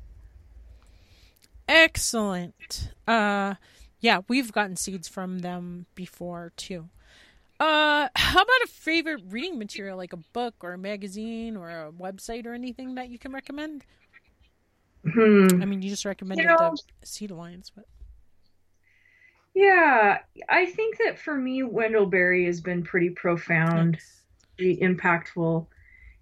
Excellent. 1.69 2.93
Uh 3.07 3.55
yeah, 4.01 4.21
we've 4.29 4.53
gotten 4.53 4.77
seeds 4.77 5.09
from 5.09 5.41
them 5.41 5.87
before 5.95 6.53
too. 6.57 6.89
Uh, 7.61 8.09
how 8.15 8.41
about 8.41 8.63
a 8.65 8.69
favorite 8.69 9.21
reading 9.31 9.59
material, 9.59 9.97
like 9.97 10.13
a 10.13 10.19
book 10.33 10.55
or 10.61 10.75
a 10.75 10.79
magazine 10.79 11.57
or 11.57 11.69
a 11.71 11.91
website 11.91 12.47
or 12.47 12.55
anything 12.55 12.95
that 12.95 13.09
you 13.09 13.19
can 13.19 13.33
recommend? 13.33 13.85
Hmm. 15.03 15.61
I 15.61 15.65
mean, 15.65 15.83
you 15.83 15.91
just 15.91 16.05
recommended 16.05 16.45
you 16.45 16.49
know, 16.49 16.77
the 17.01 17.07
Seed 17.07 17.33
Alliance, 17.33 17.71
but 17.75 17.87
yeah, 19.59 20.19
I 20.49 20.67
think 20.67 20.99
that 20.99 21.19
for 21.19 21.37
me, 21.37 21.65
Wendell 21.65 22.07
Berry 22.07 22.47
has 22.47 22.61
been 22.61 22.85
pretty 22.85 23.11
profound, 23.11 23.99
pretty 24.57 24.77
impactful, 24.77 25.67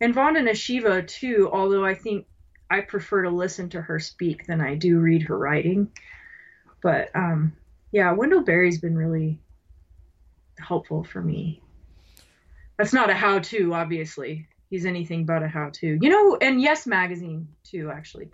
and 0.00 0.14
Vandana 0.14 0.54
Shiva 0.54 1.02
too. 1.02 1.50
Although 1.52 1.84
I 1.84 1.94
think 1.94 2.26
I 2.70 2.80
prefer 2.80 3.24
to 3.24 3.30
listen 3.30 3.68
to 3.70 3.82
her 3.82 4.00
speak 4.00 4.46
than 4.46 4.62
I 4.62 4.74
do 4.74 5.00
read 5.00 5.24
her 5.24 5.36
writing. 5.36 5.92
But 6.82 7.10
um, 7.14 7.52
yeah, 7.92 8.10
Wendell 8.12 8.42
Berry's 8.42 8.80
been 8.80 8.96
really 8.96 9.38
helpful 10.58 11.04
for 11.04 11.20
me. 11.20 11.60
That's 12.78 12.94
not 12.94 13.10
a 13.10 13.14
how 13.14 13.40
to, 13.40 13.74
obviously. 13.74 14.48
He's 14.70 14.86
anything 14.86 15.26
but 15.26 15.42
a 15.42 15.48
how 15.48 15.68
to. 15.74 15.98
You 16.00 16.08
know, 16.08 16.38
and 16.40 16.58
Yes 16.58 16.86
Magazine, 16.86 17.48
too, 17.64 17.90
actually. 17.90 18.30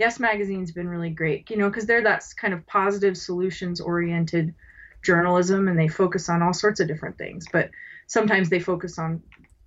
Yes 0.00 0.18
Magazine's 0.18 0.72
been 0.72 0.88
really 0.88 1.10
great, 1.10 1.50
you 1.50 1.58
know, 1.58 1.68
because 1.68 1.84
they're 1.84 2.04
that 2.04 2.24
kind 2.38 2.54
of 2.54 2.66
positive 2.66 3.18
solutions 3.18 3.82
oriented 3.82 4.54
journalism 5.02 5.68
and 5.68 5.78
they 5.78 5.88
focus 5.88 6.30
on 6.30 6.40
all 6.40 6.54
sorts 6.54 6.80
of 6.80 6.88
different 6.88 7.18
things. 7.18 7.44
But 7.52 7.68
sometimes 8.06 8.48
they 8.48 8.60
focus 8.60 8.98
on 8.98 9.22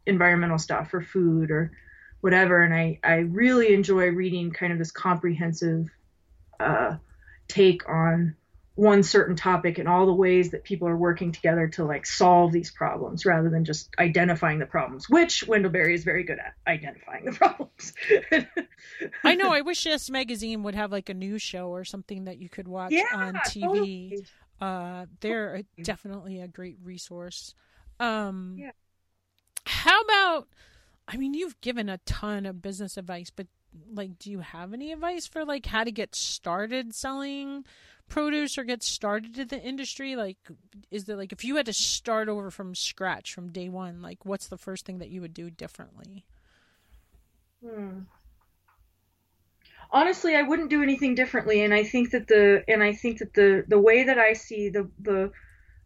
environmental 0.07 0.57
stuff 0.57 0.91
or 0.91 1.01
food 1.01 1.51
or 1.51 1.71
whatever. 2.21 2.63
And 2.63 2.73
I, 2.73 2.99
I 3.03 3.17
really 3.17 3.75
enjoy 3.75 4.07
reading 4.07 4.49
kind 4.49 4.73
of 4.73 4.79
this 4.79 4.89
comprehensive 4.89 5.87
uh, 6.59 6.95
take 7.47 7.87
on 7.87 8.35
one 8.75 9.03
certain 9.03 9.35
topic 9.35 9.77
and 9.77 9.87
all 9.87 10.07
the 10.07 10.13
ways 10.13 10.49
that 10.49 10.63
people 10.63 10.87
are 10.87 10.97
working 10.97 11.31
together 11.31 11.67
to 11.67 11.85
like 11.85 12.07
solve 12.07 12.51
these 12.51 12.71
problems 12.71 13.23
rather 13.23 13.51
than 13.51 13.65
just 13.65 13.89
identifying 13.99 14.57
the 14.57 14.65
problems, 14.65 15.07
which 15.07 15.47
Wendell 15.47 15.69
Berry 15.71 15.93
is 15.93 16.03
very 16.03 16.23
good 16.23 16.39
at 16.39 16.55
identifying 16.65 17.25
the 17.25 17.31
problems. 17.33 17.93
I 19.23 19.35
know. 19.35 19.49
I 19.53 19.61
wish 19.61 19.85
Yes 19.85 20.09
Magazine 20.09 20.63
would 20.63 20.75
have 20.75 20.91
like 20.91 21.09
a 21.09 21.13
news 21.13 21.41
show 21.41 21.69
or 21.69 21.83
something 21.83 22.25
that 22.25 22.37
you 22.37 22.49
could 22.49 22.67
watch 22.67 22.91
yeah, 22.91 23.05
on 23.13 23.35
TV. 23.35 23.61
Totally. 23.61 24.25
Uh, 24.61 25.05
they're 25.19 25.63
definitely 25.81 26.39
a 26.39 26.47
great 26.47 26.77
resource. 26.83 27.53
Um, 27.99 28.55
yeah. 28.57 28.71
How 29.65 30.01
about? 30.01 30.47
I 31.07 31.17
mean, 31.17 31.33
you've 31.33 31.59
given 31.61 31.89
a 31.89 31.97
ton 31.99 32.45
of 32.45 32.61
business 32.61 32.97
advice, 32.97 33.29
but 33.29 33.47
like, 33.93 34.19
do 34.19 34.31
you 34.31 34.39
have 34.39 34.73
any 34.73 34.91
advice 34.91 35.27
for 35.27 35.43
like 35.43 35.65
how 35.65 35.83
to 35.83 35.91
get 35.91 36.15
started 36.15 36.93
selling? 36.93 37.65
produce 38.09 38.57
or 38.57 38.63
get 38.63 38.83
started 38.83 39.37
in 39.37 39.47
the 39.47 39.61
industry? 39.61 40.15
Like, 40.15 40.37
is 40.91 41.05
there 41.05 41.15
like 41.15 41.31
if 41.31 41.43
you 41.43 41.55
had 41.55 41.65
to 41.65 41.73
start 41.73 42.29
over 42.29 42.51
from 42.51 42.75
scratch 42.75 43.33
from 43.33 43.51
day 43.51 43.69
one, 43.69 44.01
like 44.01 44.25
what's 44.25 44.47
the 44.47 44.57
first 44.57 44.85
thing 44.85 44.99
that 44.99 45.09
you 45.09 45.21
would 45.21 45.33
do 45.33 45.49
differently? 45.49 46.25
Hmm. 47.65 48.01
Honestly, 49.93 50.35
I 50.35 50.41
wouldn't 50.41 50.71
do 50.71 50.81
anything 50.81 51.13
differently, 51.13 51.61
and 51.61 51.73
I 51.73 51.83
think 51.83 52.09
that 52.11 52.27
the 52.27 52.63
and 52.67 52.81
I 52.81 52.93
think 52.93 53.19
that 53.19 53.33
the 53.35 53.63
the 53.67 53.79
way 53.79 54.03
that 54.03 54.17
I 54.17 54.33
see 54.33 54.69
the 54.69 54.89
the 54.99 55.31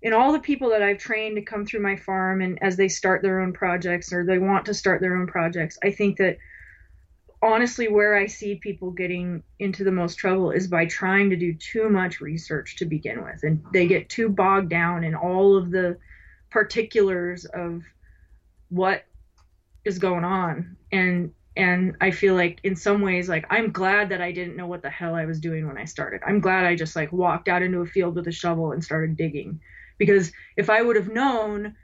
in 0.02 0.14
all 0.14 0.32
the 0.32 0.40
people 0.40 0.70
that 0.70 0.82
I've 0.82 0.98
trained 0.98 1.36
to 1.36 1.42
come 1.42 1.66
through 1.66 1.82
my 1.82 1.98
farm 1.98 2.42
and 2.42 2.58
as 2.64 2.78
they 2.78 2.88
start 2.88 3.22
their 3.22 3.42
own 3.42 3.52
projects 3.52 4.14
or 4.14 4.26
they 4.26 4.38
want 4.38 4.66
to 4.68 4.74
start 4.74 5.02
their 5.02 5.18
own 5.18 5.28
projects, 5.28 5.78
I 5.84 5.92
think 5.92 6.18
that 6.18 6.38
honestly 7.42 7.88
where 7.88 8.16
I 8.16 8.28
see 8.28 8.56
people 8.56 8.92
getting 8.92 9.44
into 9.60 9.84
the 9.84 9.92
most 9.92 10.16
trouble 10.16 10.52
is 10.52 10.68
by 10.68 10.86
trying 10.86 11.30
to 11.32 11.36
do 11.36 11.54
too 11.54 11.90
much 11.90 12.22
research 12.22 12.78
to 12.78 12.86
begin 12.86 13.24
with. 13.24 13.44
And 13.44 13.64
they 13.74 13.88
get 13.88 14.10
too 14.10 14.30
bogged 14.30 14.70
down 14.70 15.04
in 15.04 15.16
all 15.16 15.58
of 15.58 15.72
the 15.72 15.98
particulars 16.50 17.46
of 17.46 17.84
what 18.70 19.04
is 19.84 20.00
going 20.00 20.24
on. 20.24 20.78
And 20.92 21.34
and 21.58 21.98
I 22.00 22.12
feel 22.12 22.36
like 22.36 22.60
in 22.64 22.76
some 22.76 23.02
ways 23.02 23.28
like 23.28 23.46
I'm 23.50 23.72
glad 23.72 24.10
that 24.10 24.22
I 24.22 24.32
didn't 24.32 24.56
know 24.56 24.68
what 24.68 24.82
the 24.82 24.90
hell 24.90 25.16
I 25.16 25.26
was 25.26 25.40
doing 25.40 25.68
when 25.68 25.78
I 25.78 25.86
started. 25.86 26.22
I'm 26.26 26.40
glad 26.40 26.66
I 26.66 26.76
just 26.76 26.96
like 26.96 27.12
walked 27.12 27.48
out 27.48 27.64
into 27.64 27.80
a 27.80 27.86
field 27.86 28.16
with 28.16 28.28
a 28.28 28.32
shovel 28.32 28.72
and 28.72 28.84
started 28.84 29.18
digging. 29.18 29.60
Because 29.98 30.32
if 30.56 30.70
I 30.70 30.82
would 30.82 30.96
have 30.96 31.10
known 31.10 31.76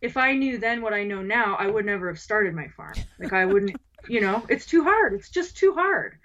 if 0.00 0.16
I 0.16 0.34
knew 0.34 0.58
then 0.58 0.82
what 0.82 0.92
I 0.92 1.02
know 1.02 1.22
now, 1.22 1.56
I 1.56 1.66
would 1.66 1.84
never 1.84 2.06
have 2.08 2.20
started 2.20 2.54
my 2.54 2.68
farm. 2.68 2.94
Like 3.18 3.32
I 3.32 3.46
wouldn't 3.46 3.76
you 4.08 4.20
know, 4.20 4.44
it's 4.48 4.66
too 4.66 4.84
hard. 4.84 5.14
It's 5.14 5.30
just 5.30 5.56
too 5.56 5.74
hard. 5.74 6.18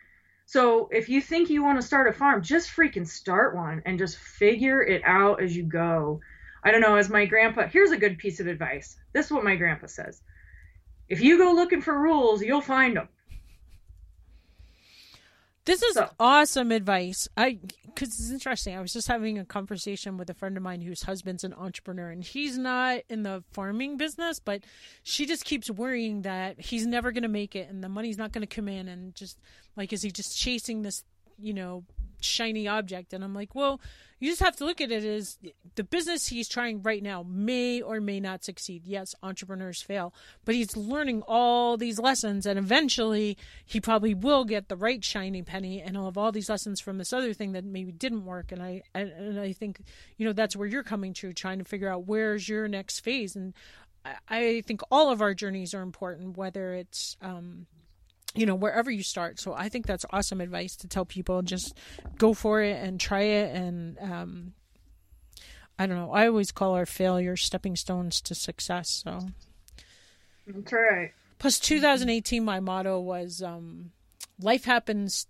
So 0.45 0.89
if 0.91 1.09
you 1.09 1.21
think 1.21 1.49
you 1.49 1.63
want 1.63 1.79
to 1.79 1.87
start 1.87 2.09
a 2.09 2.13
farm, 2.13 2.41
just 2.41 2.69
freaking 2.69 3.07
start 3.07 3.55
one 3.55 3.81
and 3.85 3.97
just 3.97 4.17
figure 4.17 4.83
it 4.83 5.01
out 5.05 5.41
as 5.41 5.55
you 5.55 5.63
go. 5.63 6.19
I 6.63 6.71
don't 6.71 6.81
know, 6.81 6.95
as 6.95 7.09
my 7.09 7.25
grandpa, 7.25 7.67
here's 7.67 7.91
a 7.91 7.97
good 7.97 8.17
piece 8.17 8.39
of 8.39 8.47
advice. 8.47 8.95
This 9.13 9.27
is 9.27 9.31
what 9.31 9.43
my 9.43 9.55
grandpa 9.55 9.87
says. 9.87 10.21
If 11.09 11.21
you 11.21 11.37
go 11.37 11.51
looking 11.51 11.81
for 11.81 11.99
rules, 11.99 12.41
you'll 12.41 12.61
find 12.61 12.97
them. 12.97 13.09
This 15.65 15.81
is 15.81 15.93
so. 15.93 16.09
awesome 16.19 16.71
advice. 16.71 17.27
I 17.37 17.59
because 17.85 18.09
it's 18.19 18.31
interesting. 18.31 18.75
I 18.75 18.81
was 18.81 18.91
just 18.91 19.07
having 19.07 19.37
a 19.37 19.45
conversation 19.45 20.17
with 20.17 20.29
a 20.29 20.33
friend 20.33 20.57
of 20.57 20.63
mine 20.63 20.81
whose 20.81 21.03
husband's 21.03 21.43
an 21.43 21.53
entrepreneur, 21.53 22.09
and 22.09 22.23
he's 22.23 22.57
not 22.57 23.01
in 23.07 23.23
the 23.23 23.43
farming 23.53 23.97
business, 23.97 24.39
but 24.39 24.63
she 25.03 25.25
just 25.25 25.45
keeps 25.45 25.69
worrying 25.69 26.23
that 26.23 26.59
he's 26.59 26.85
never 26.85 27.11
going 27.11 27.23
to 27.23 27.29
make 27.29 27.55
it, 27.55 27.69
and 27.69 27.83
the 27.83 27.89
money's 27.89 28.17
not 28.17 28.33
going 28.33 28.45
to 28.45 28.55
come 28.55 28.67
in, 28.67 28.89
and 28.89 29.15
just 29.15 29.39
like 29.77 29.93
is 29.93 30.01
he 30.01 30.11
just 30.11 30.37
chasing 30.37 30.81
this, 30.81 31.05
you 31.39 31.53
know, 31.53 31.85
shiny 32.23 32.67
object? 32.67 33.13
And 33.13 33.23
I'm 33.23 33.33
like, 33.33 33.55
well, 33.55 33.79
you 34.23 34.29
just 34.29 34.41
have 34.41 34.55
to 34.55 34.65
look 34.65 34.79
at 34.79 34.89
it 34.89 35.03
as 35.03 35.37
the 35.75 35.83
business 35.83 36.27
he's 36.27 36.47
trying 36.47 36.81
right 36.81 37.03
now 37.03 37.25
may 37.27 37.81
or 37.81 37.99
may 37.99 38.21
not 38.21 38.41
succeed. 38.41 38.83
Yes, 38.85 39.13
entrepreneurs 39.21 39.81
fail, 39.81 40.13
but 40.45 40.55
he's 40.55 40.77
learning 40.77 41.23
all 41.27 41.75
these 41.75 41.99
lessons, 41.99 42.45
and 42.45 42.57
eventually 42.57 43.37
he 43.65 43.81
probably 43.81 44.13
will 44.13 44.45
get 44.45 44.69
the 44.69 44.77
right 44.77 45.03
shiny 45.03 45.41
penny, 45.41 45.81
and 45.81 45.97
he'll 45.97 46.05
have 46.05 46.17
all 46.17 46.31
these 46.31 46.49
lessons 46.49 46.79
from 46.79 46.99
this 46.99 47.11
other 47.11 47.33
thing 47.33 47.51
that 47.51 47.65
maybe 47.65 47.91
didn't 47.91 48.23
work. 48.23 48.53
And 48.53 48.63
I 48.63 48.83
and 48.95 49.41
I 49.41 49.51
think 49.51 49.81
you 50.15 50.25
know 50.25 50.31
that's 50.31 50.55
where 50.55 50.69
you're 50.69 50.83
coming 50.83 51.13
to, 51.15 51.33
trying 51.33 51.59
to 51.59 51.65
figure 51.65 51.89
out 51.89 52.07
where's 52.07 52.47
your 52.47 52.69
next 52.69 53.01
phase. 53.01 53.35
And 53.35 53.53
I 54.29 54.63
think 54.65 54.81
all 54.89 55.11
of 55.11 55.21
our 55.21 55.33
journeys 55.33 55.73
are 55.73 55.81
important, 55.81 56.37
whether 56.37 56.73
it's 56.73 57.17
um, 57.21 57.67
you 58.33 58.45
know 58.45 58.55
wherever 58.55 58.89
you 58.91 59.03
start. 59.03 59.39
So 59.39 59.53
i 59.53 59.69
think 59.69 59.85
that's 59.85 60.05
awesome 60.11 60.41
advice 60.41 60.75
to 60.77 60.87
tell 60.87 61.05
people. 61.05 61.41
Just 61.41 61.77
go 62.17 62.33
for 62.33 62.61
it 62.61 62.83
and 62.83 62.99
try 62.99 63.21
it. 63.21 63.55
And 63.55 63.97
um, 63.99 64.53
i 65.77 65.85
don't 65.85 65.97
know. 65.97 66.11
I 66.11 66.27
always 66.27 66.51
call 66.51 66.73
our 66.73 66.85
failures 66.85 67.43
stepping 67.43 67.75
stones 67.75 68.21
to 68.21 68.35
success. 68.35 68.89
So 68.89 69.27
that's 70.47 70.73
right. 70.73 71.11
plus 71.39 71.59
2018 71.59 72.43
my 72.43 72.59
motto 72.59 72.99
was 72.99 73.41
um, 73.41 73.91
life 74.41 74.65
happens 74.65 75.27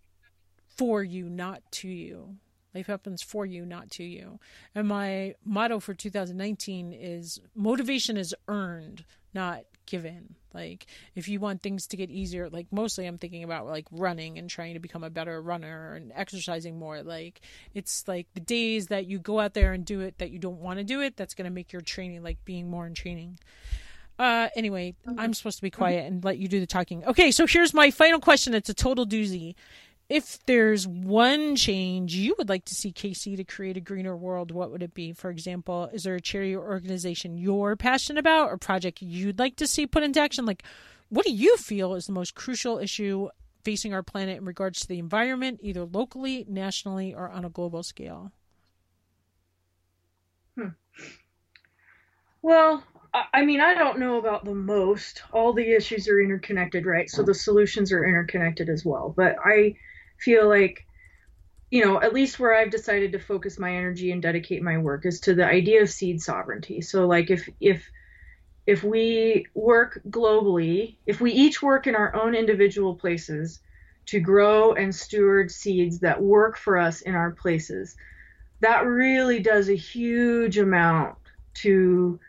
for 0.76 1.04
you 1.04 1.30
not 1.30 1.62
to 1.72 1.88
you. 1.88 2.38
Life 2.74 2.88
happens 2.88 3.22
for 3.22 3.46
you 3.46 3.66
not 3.66 3.92
to 3.92 4.04
you. 4.04 4.40
And 4.74 4.88
my 4.88 5.36
motto 5.46 5.80
for 5.80 5.94
2019 5.94 6.92
is 6.92 7.40
motivation 7.56 8.18
is 8.18 8.34
earned 8.48 9.06
not 9.34 9.64
given. 9.86 10.36
Like 10.54 10.86
if 11.16 11.28
you 11.28 11.40
want 11.40 11.62
things 11.62 11.88
to 11.88 11.98
get 11.98 12.10
easier, 12.10 12.50
like 12.50 12.68
mostly 12.72 13.06
I'm 13.06 13.18
thinking 13.18 13.44
about 13.44 13.66
like 13.66 13.86
running 13.92 14.38
and 14.38 14.50
trying 14.50 14.76
to 14.76 14.80
become 14.80 15.04
a 15.04 15.10
better 15.10 15.42
runner 15.42 15.96
and 15.96 16.12
exercising 16.16 16.78
more. 16.78 17.02
Like 17.02 17.42
it's 17.74 18.08
like 18.08 18.28
the 18.34 18.40
days 18.40 18.88
that 18.88 19.06
you 19.08 19.20
go 19.20 19.40
out 19.40 19.54
there 19.54 19.74
and 19.74 19.86
do 19.86 20.02
it 20.02 20.20
that 20.20 20.32
you 20.32 20.40
don't 20.40 20.60
want 20.60 20.80
to 20.80 20.84
do 20.84 21.02
it, 21.02 21.18
that's 21.18 21.34
going 21.34 21.46
to 21.46 21.52
make 21.52 21.74
your 21.74 21.82
training 21.82 22.24
like 22.24 22.44
being 22.46 22.70
more 22.70 22.86
in 22.86 22.94
training. 22.94 23.40
Uh, 24.20 24.48
anyway, 24.56 24.94
I'm 25.18 25.34
supposed 25.34 25.58
to 25.58 25.64
be 25.64 25.72
quiet 25.72 26.06
and 26.06 26.24
let 26.24 26.38
you 26.38 26.48
do 26.48 26.60
the 26.60 26.68
talking. 26.68 27.04
Okay, 27.04 27.32
so 27.32 27.48
here's 27.48 27.74
my 27.74 27.90
final 27.90 28.20
question. 28.20 28.54
It's 28.54 28.70
a 28.70 28.74
total 28.74 29.08
doozy. 29.08 29.56
If 30.10 30.46
there's 30.46 30.88
one 30.88 31.56
change 31.56 32.14
you 32.14 32.36
would 32.38 32.50
like 32.50 32.66
to 32.66 32.76
see 32.76 32.92
Casey 32.92 33.36
to 33.36 33.44
create 33.44 33.78
a 33.78 33.82
greener 33.82 34.16
world, 34.16 34.52
what 34.52 34.72
would 34.72 34.84
it 34.84 34.94
be? 34.94 35.14
For 35.14 35.30
example, 35.30 35.90
is 35.94 36.04
there 36.04 36.16
a 36.16 36.22
charity 36.22 36.56
or 36.56 36.64
organization 36.64 37.38
you're 37.38 37.76
passionate 37.76 38.20
about 38.20 38.50
or 38.50 38.58
project 38.58 39.02
you'd 39.02 39.40
like 39.40 39.56
to 39.58 39.68
see 39.68 39.88
put 39.88 40.04
into 40.04 40.20
action? 40.20 40.46
Like, 40.46 40.64
what 41.10 41.26
do 41.26 41.32
you 41.32 41.58
feel 41.58 41.94
is 41.96 42.06
the 42.06 42.12
most 42.12 42.36
crucial 42.36 42.80
issue 42.80 43.30
facing 43.64 43.94
our 43.94 44.04
planet 44.04 44.38
in 44.38 44.46
regards 44.46 44.82
to 44.82 44.88
the 44.88 45.00
environment, 45.00 45.60
either 45.64 45.86
locally, 45.86 46.46
nationally, 46.50 47.14
or 47.14 47.30
on 47.30 47.46
a 47.46 47.50
global 47.50 47.82
scale? 47.82 48.32
Hmm. 50.58 50.70
Well, 52.42 52.84
I 53.34 53.46
mean, 53.46 53.62
I 53.62 53.74
don't 53.74 54.00
know 54.00 54.18
about 54.18 54.44
the 54.44 54.54
most. 54.54 55.22
All 55.32 55.54
the 55.54 55.72
issues 55.72 56.10
are 56.10 56.20
interconnected, 56.20 56.86
right? 56.86 57.10
So 57.10 57.24
the 57.24 57.34
solutions 57.34 57.92
are 57.92 58.04
interconnected 58.04 58.70
as 58.70 58.84
well. 58.84 59.14
But 59.16 59.38
I 59.44 59.76
feel 60.20 60.48
like, 60.48 60.86
you 61.72 61.84
know, 61.84 62.02
at 62.02 62.14
least 62.14 62.40
where 62.40 62.56
I've 62.56 62.72
decided 62.72 63.12
to 63.14 63.20
focus 63.20 63.60
my 63.60 63.76
energy 63.76 64.12
and 64.12 64.22
dedicate 64.22 64.62
my 64.62 64.78
work 64.78 65.06
is 65.06 65.20
to 65.22 65.34
the 65.34 65.46
idea 65.46 65.82
of 65.82 65.90
seed 65.90 66.22
sovereignty. 66.22 66.82
So 66.82 67.08
like 67.08 67.30
if 67.30 67.50
if 67.60 67.90
if 68.66 68.84
we 68.84 69.48
work 69.54 70.02
globally, 70.10 70.98
if 71.06 71.20
we 71.20 71.32
each 71.32 71.62
work 71.62 71.88
in 71.88 71.96
our 71.96 72.16
own 72.16 72.36
individual 72.36 72.96
places 72.96 73.60
to 74.06 74.20
grow 74.20 74.74
and 74.74 74.94
steward 74.94 75.52
seeds 75.52 76.00
that 76.00 76.22
work 76.22 76.58
for 76.58 76.78
us 76.78 77.02
in 77.02 77.16
our 77.16 77.32
places, 77.32 77.96
that 78.62 78.86
really 78.86 79.40
does 79.40 79.70
a 79.70 79.76
huge 79.76 80.58
amount 80.58 81.18
to 81.56 82.20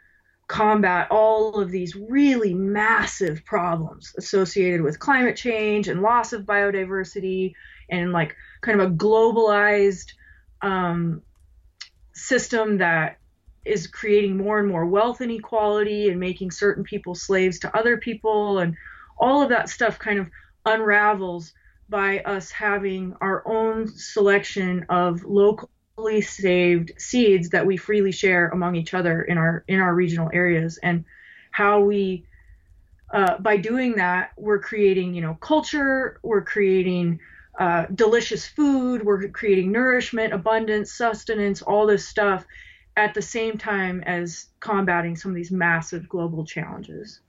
combat 0.46 1.08
all 1.10 1.60
of 1.60 1.70
these 1.70 1.96
really 1.96 2.52
massive 2.52 3.44
problems 3.44 4.14
associated 4.18 4.82
with 4.82 4.98
climate 4.98 5.36
change 5.36 5.88
and 5.88 6.02
loss 6.02 6.32
of 6.32 6.42
biodiversity 6.42 7.54
and 7.90 8.12
like 8.12 8.34
kind 8.60 8.80
of 8.80 8.90
a 8.90 8.94
globalized 8.94 10.12
um, 10.62 11.22
system 12.14 12.78
that 12.78 13.18
is 13.64 13.86
creating 13.86 14.36
more 14.36 14.58
and 14.58 14.68
more 14.68 14.86
wealth 14.86 15.20
inequality 15.20 16.08
and 16.08 16.20
making 16.20 16.50
certain 16.50 16.84
people 16.84 17.14
slaves 17.14 17.58
to 17.58 17.76
other 17.76 17.96
people 17.96 18.58
and 18.58 18.76
all 19.18 19.42
of 19.42 19.48
that 19.48 19.68
stuff 19.68 19.98
kind 19.98 20.18
of 20.18 20.30
unravels 20.66 21.52
by 21.88 22.20
us 22.20 22.50
having 22.50 23.14
our 23.20 23.46
own 23.46 23.86
selection 23.88 24.86
of 24.88 25.24
locally 25.24 26.20
saved 26.20 26.92
seeds 26.98 27.50
that 27.50 27.66
we 27.66 27.76
freely 27.76 28.12
share 28.12 28.48
among 28.48 28.74
each 28.74 28.94
other 28.94 29.22
in 29.22 29.38
our 29.38 29.64
in 29.68 29.80
our 29.80 29.94
regional 29.94 30.30
areas. 30.32 30.78
And 30.82 31.04
how 31.50 31.80
we 31.80 32.26
uh, 33.12 33.38
by 33.38 33.56
doing 33.56 33.96
that 33.96 34.30
we're 34.36 34.58
creating 34.58 35.14
you 35.14 35.20
know 35.20 35.34
culture 35.34 36.18
we're 36.22 36.42
creating 36.42 37.20
uh, 37.58 37.86
delicious 37.94 38.46
food 38.46 39.04
we're 39.04 39.28
creating 39.28 39.70
nourishment 39.70 40.32
abundance 40.32 40.92
sustenance 40.92 41.62
all 41.62 41.86
this 41.86 42.06
stuff 42.06 42.44
at 42.96 43.14
the 43.14 43.22
same 43.22 43.58
time 43.58 44.02
as 44.06 44.46
combating 44.60 45.16
some 45.16 45.30
of 45.30 45.36
these 45.36 45.50
massive 45.50 46.08
global 46.08 46.44
challenges 46.44 47.20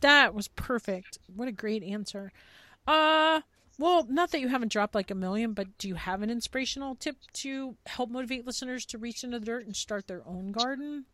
that 0.00 0.34
was 0.34 0.48
perfect 0.48 1.18
what 1.34 1.48
a 1.48 1.52
great 1.52 1.82
answer 1.82 2.32
uh 2.86 3.40
well, 3.78 4.06
not 4.08 4.30
that 4.30 4.40
you 4.40 4.48
haven't 4.48 4.72
dropped 4.72 4.94
like 4.94 5.10
a 5.10 5.14
million, 5.14 5.52
but 5.52 5.76
do 5.76 5.88
you 5.88 5.96
have 5.96 6.22
an 6.22 6.30
inspirational 6.30 6.94
tip 6.94 7.16
to 7.34 7.76
help 7.84 8.10
motivate 8.10 8.46
listeners 8.46 8.86
to 8.86 8.98
reach 8.98 9.22
into 9.22 9.38
the 9.38 9.44
dirt 9.44 9.66
and 9.66 9.76
start 9.76 10.06
their 10.06 10.26
own 10.26 10.50
garden? 10.50 11.04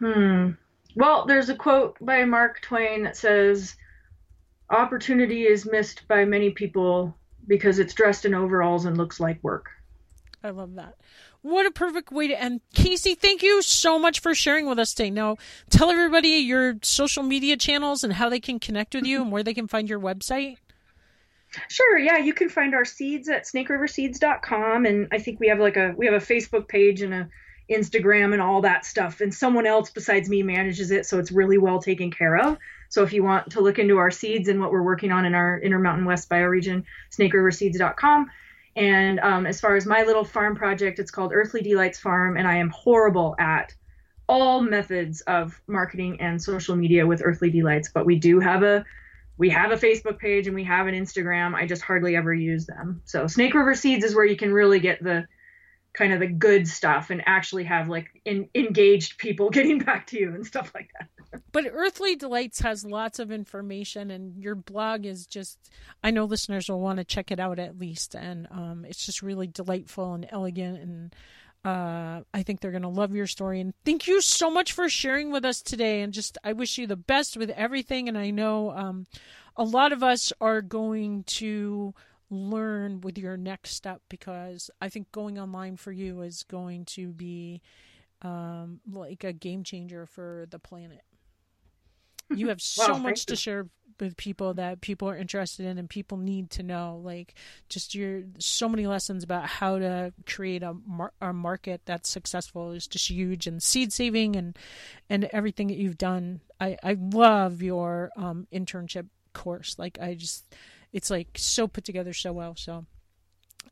Hmm. 0.00 0.50
Well, 0.96 1.26
there's 1.26 1.48
a 1.48 1.54
quote 1.54 1.96
by 2.00 2.24
Mark 2.24 2.60
Twain 2.62 3.04
that 3.04 3.16
says, 3.16 3.76
Opportunity 4.72 5.46
is 5.46 5.66
missed 5.70 6.08
by 6.08 6.24
many 6.24 6.50
people 6.50 7.14
because 7.46 7.78
it's 7.78 7.94
dressed 7.94 8.24
in 8.24 8.34
overalls 8.34 8.86
and 8.86 8.96
looks 8.96 9.20
like 9.20 9.42
work. 9.44 9.68
I 10.42 10.50
love 10.50 10.74
that. 10.74 10.96
What 11.42 11.66
a 11.66 11.70
perfect 11.70 12.10
way 12.10 12.28
to 12.28 12.40
end. 12.40 12.60
Casey, 12.74 13.14
thank 13.14 13.42
you 13.42 13.62
so 13.62 13.98
much 13.98 14.20
for 14.20 14.34
sharing 14.34 14.66
with 14.66 14.78
us 14.78 14.94
today. 14.94 15.10
Now, 15.10 15.36
tell 15.70 15.90
everybody 15.90 16.28
your 16.28 16.78
social 16.82 17.22
media 17.22 17.56
channels 17.56 18.02
and 18.02 18.14
how 18.14 18.28
they 18.28 18.40
can 18.40 18.58
connect 18.58 18.94
with 18.94 19.04
you 19.04 19.22
and 19.22 19.30
where 19.30 19.42
they 19.42 19.54
can 19.54 19.68
find 19.68 19.88
your 19.88 20.00
website. 20.00 20.56
Sure, 21.68 21.98
yeah, 21.98 22.16
you 22.16 22.32
can 22.32 22.48
find 22.48 22.74
our 22.74 22.84
seeds 22.84 23.28
at 23.28 23.44
snakeriverseeds.com 23.44 24.86
and 24.86 25.08
I 25.12 25.18
think 25.18 25.38
we 25.38 25.48
have 25.48 25.60
like 25.60 25.76
a 25.76 25.92
we 25.96 26.06
have 26.06 26.14
a 26.14 26.24
Facebook 26.24 26.66
page 26.66 27.02
and 27.02 27.12
a 27.12 27.28
Instagram 27.70 28.32
and 28.32 28.40
all 28.40 28.62
that 28.62 28.86
stuff 28.86 29.20
and 29.20 29.32
someone 29.34 29.66
else 29.66 29.90
besides 29.90 30.28
me 30.28 30.42
manages 30.42 30.90
it 30.90 31.06
so 31.06 31.18
it's 31.18 31.30
really 31.30 31.58
well 31.58 31.80
taken 31.80 32.10
care 32.10 32.38
of. 32.38 32.56
So 32.92 33.02
if 33.02 33.14
you 33.14 33.24
want 33.24 33.52
to 33.52 33.62
look 33.62 33.78
into 33.78 33.96
our 33.96 34.10
seeds 34.10 34.48
and 34.48 34.60
what 34.60 34.70
we're 34.70 34.82
working 34.82 35.12
on 35.12 35.24
in 35.24 35.34
our 35.34 35.58
Intermountain 35.58 36.04
West 36.04 36.28
bioregion, 36.28 36.84
snakeriverseeds.com. 37.10 38.30
And 38.76 39.18
um, 39.20 39.46
as 39.46 39.62
far 39.62 39.76
as 39.76 39.86
my 39.86 40.02
little 40.02 40.24
farm 40.24 40.54
project, 40.54 40.98
it's 40.98 41.10
called 41.10 41.32
Earthly 41.32 41.62
Delights 41.62 41.98
Farm, 41.98 42.36
and 42.36 42.46
I 42.46 42.56
am 42.56 42.68
horrible 42.68 43.34
at 43.38 43.74
all 44.28 44.60
methods 44.60 45.22
of 45.22 45.58
marketing 45.66 46.20
and 46.20 46.40
social 46.40 46.76
media 46.76 47.06
with 47.06 47.22
Earthly 47.24 47.48
Delights. 47.48 47.88
But 47.88 48.04
we 48.04 48.16
do 48.16 48.40
have 48.40 48.62
a 48.62 48.84
we 49.38 49.48
have 49.48 49.70
a 49.70 49.76
Facebook 49.76 50.18
page 50.18 50.46
and 50.46 50.54
we 50.54 50.64
have 50.64 50.86
an 50.86 50.94
Instagram. 50.94 51.54
I 51.54 51.66
just 51.66 51.80
hardly 51.80 52.14
ever 52.14 52.34
use 52.34 52.66
them. 52.66 53.00
So 53.06 53.26
Snake 53.26 53.54
River 53.54 53.74
Seeds 53.74 54.04
is 54.04 54.14
where 54.14 54.26
you 54.26 54.36
can 54.36 54.52
really 54.52 54.80
get 54.80 55.02
the 55.02 55.24
kind 55.94 56.12
of 56.12 56.20
the 56.20 56.26
good 56.26 56.66
stuff 56.66 57.10
and 57.10 57.22
actually 57.26 57.64
have 57.64 57.88
like 57.88 58.08
in, 58.24 58.48
engaged 58.54 59.18
people 59.18 59.50
getting 59.58 59.78
back 59.78 60.06
to 60.06 60.18
you 60.18 60.34
and 60.34 60.46
stuff 60.46 60.72
like 60.74 60.90
that 60.98 61.08
but 61.52 61.66
Earthly 61.70 62.16
Delights 62.16 62.60
has 62.60 62.84
lots 62.84 63.18
of 63.18 63.30
information, 63.30 64.10
and 64.10 64.36
your 64.36 64.54
blog 64.54 65.06
is 65.06 65.26
just, 65.26 65.58
I 66.02 66.10
know 66.10 66.24
listeners 66.24 66.68
will 66.68 66.80
want 66.80 66.98
to 66.98 67.04
check 67.04 67.30
it 67.30 67.40
out 67.40 67.58
at 67.58 67.78
least. 67.78 68.14
And 68.14 68.46
um, 68.50 68.84
it's 68.86 69.06
just 69.06 69.22
really 69.22 69.46
delightful 69.46 70.14
and 70.14 70.26
elegant. 70.30 70.78
And 70.78 71.14
uh, 71.64 72.22
I 72.34 72.42
think 72.42 72.60
they're 72.60 72.70
going 72.70 72.82
to 72.82 72.88
love 72.88 73.14
your 73.14 73.26
story. 73.26 73.60
And 73.60 73.72
thank 73.84 74.06
you 74.06 74.20
so 74.20 74.50
much 74.50 74.72
for 74.72 74.88
sharing 74.88 75.32
with 75.32 75.44
us 75.44 75.62
today. 75.62 76.02
And 76.02 76.12
just, 76.12 76.36
I 76.44 76.52
wish 76.52 76.76
you 76.76 76.86
the 76.86 76.96
best 76.96 77.36
with 77.36 77.50
everything. 77.50 78.08
And 78.08 78.18
I 78.18 78.30
know 78.30 78.70
um, 78.72 79.06
a 79.56 79.64
lot 79.64 79.92
of 79.92 80.02
us 80.02 80.32
are 80.40 80.60
going 80.60 81.24
to 81.24 81.94
learn 82.32 83.02
with 83.02 83.18
your 83.18 83.36
next 83.36 83.74
step 83.74 84.00
because 84.08 84.70
I 84.80 84.88
think 84.88 85.12
going 85.12 85.38
online 85.38 85.76
for 85.76 85.92
you 85.92 86.22
is 86.22 86.44
going 86.44 86.86
to 86.86 87.12
be 87.12 87.60
um, 88.22 88.80
like 88.90 89.22
a 89.22 89.32
game 89.32 89.62
changer 89.62 90.06
for 90.06 90.46
the 90.50 90.58
planet. 90.58 91.02
You 92.30 92.48
have 92.48 92.62
so 92.62 92.98
much 92.98 93.26
to 93.26 93.36
share 93.36 93.66
with 94.00 94.16
people 94.16 94.54
that 94.54 94.80
people 94.80 95.08
are 95.08 95.16
interested 95.16 95.66
in 95.66 95.76
and 95.76 95.88
people 95.88 96.16
need 96.16 96.50
to 96.50 96.62
know 96.62 97.00
like 97.04 97.34
just 97.68 97.94
your 97.94 98.22
so 98.38 98.66
many 98.66 98.86
lessons 98.86 99.22
about 99.22 99.44
how 99.44 99.78
to 99.78 100.12
create 100.26 100.62
a, 100.62 100.74
mar- 100.86 101.12
a 101.20 101.32
market 101.32 101.82
that's 101.84 102.08
successful 102.08 102.72
is 102.72 102.86
just 102.86 103.10
huge 103.10 103.46
and 103.46 103.62
seed 103.62 103.92
saving 103.92 104.34
and 104.34 104.58
and 105.10 105.24
everything 105.26 105.66
that 105.68 105.76
you've 105.76 105.98
done. 105.98 106.40
I 106.58 106.78
i 106.82 106.96
love 106.98 107.60
your 107.60 108.10
um 108.16 108.46
internship 108.52 109.08
course. 109.34 109.78
Like 109.78 109.98
i 110.00 110.14
just 110.14 110.46
it's 110.92 111.10
like 111.10 111.28
so 111.36 111.66
put 111.66 111.84
together 111.84 112.12
so 112.12 112.32
well 112.32 112.54
so 112.56 112.86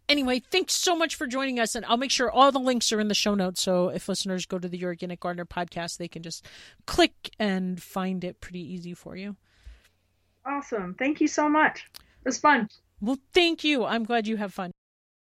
Anyway, 0.08 0.42
thanks 0.50 0.74
so 0.74 0.96
much 0.96 1.14
for 1.14 1.26
joining 1.26 1.60
us. 1.60 1.76
And 1.76 1.86
I'll 1.86 1.96
make 1.96 2.10
sure 2.10 2.30
all 2.30 2.50
the 2.50 2.58
links 2.58 2.92
are 2.92 3.00
in 3.00 3.06
the 3.06 3.14
show 3.14 3.34
notes. 3.34 3.62
So 3.62 3.90
if 3.90 4.08
listeners 4.08 4.44
go 4.44 4.58
to 4.58 4.68
the 4.68 4.84
Organic 4.84 5.20
Gardener 5.20 5.44
podcast, 5.44 5.98
they 5.98 6.08
can 6.08 6.22
just 6.22 6.44
click 6.86 7.30
and 7.38 7.80
find 7.80 8.24
it 8.24 8.40
pretty 8.40 8.60
easy 8.60 8.92
for 8.92 9.16
you. 9.16 9.36
Awesome. 10.44 10.94
Thank 10.98 11.20
you 11.20 11.28
so 11.28 11.48
much. 11.48 11.86
It 11.94 12.00
was 12.24 12.38
fun. 12.38 12.68
Well, 13.00 13.18
thank 13.32 13.62
you. 13.62 13.84
I'm 13.84 14.04
glad 14.04 14.26
you 14.26 14.36
have 14.36 14.52
fun. 14.52 14.72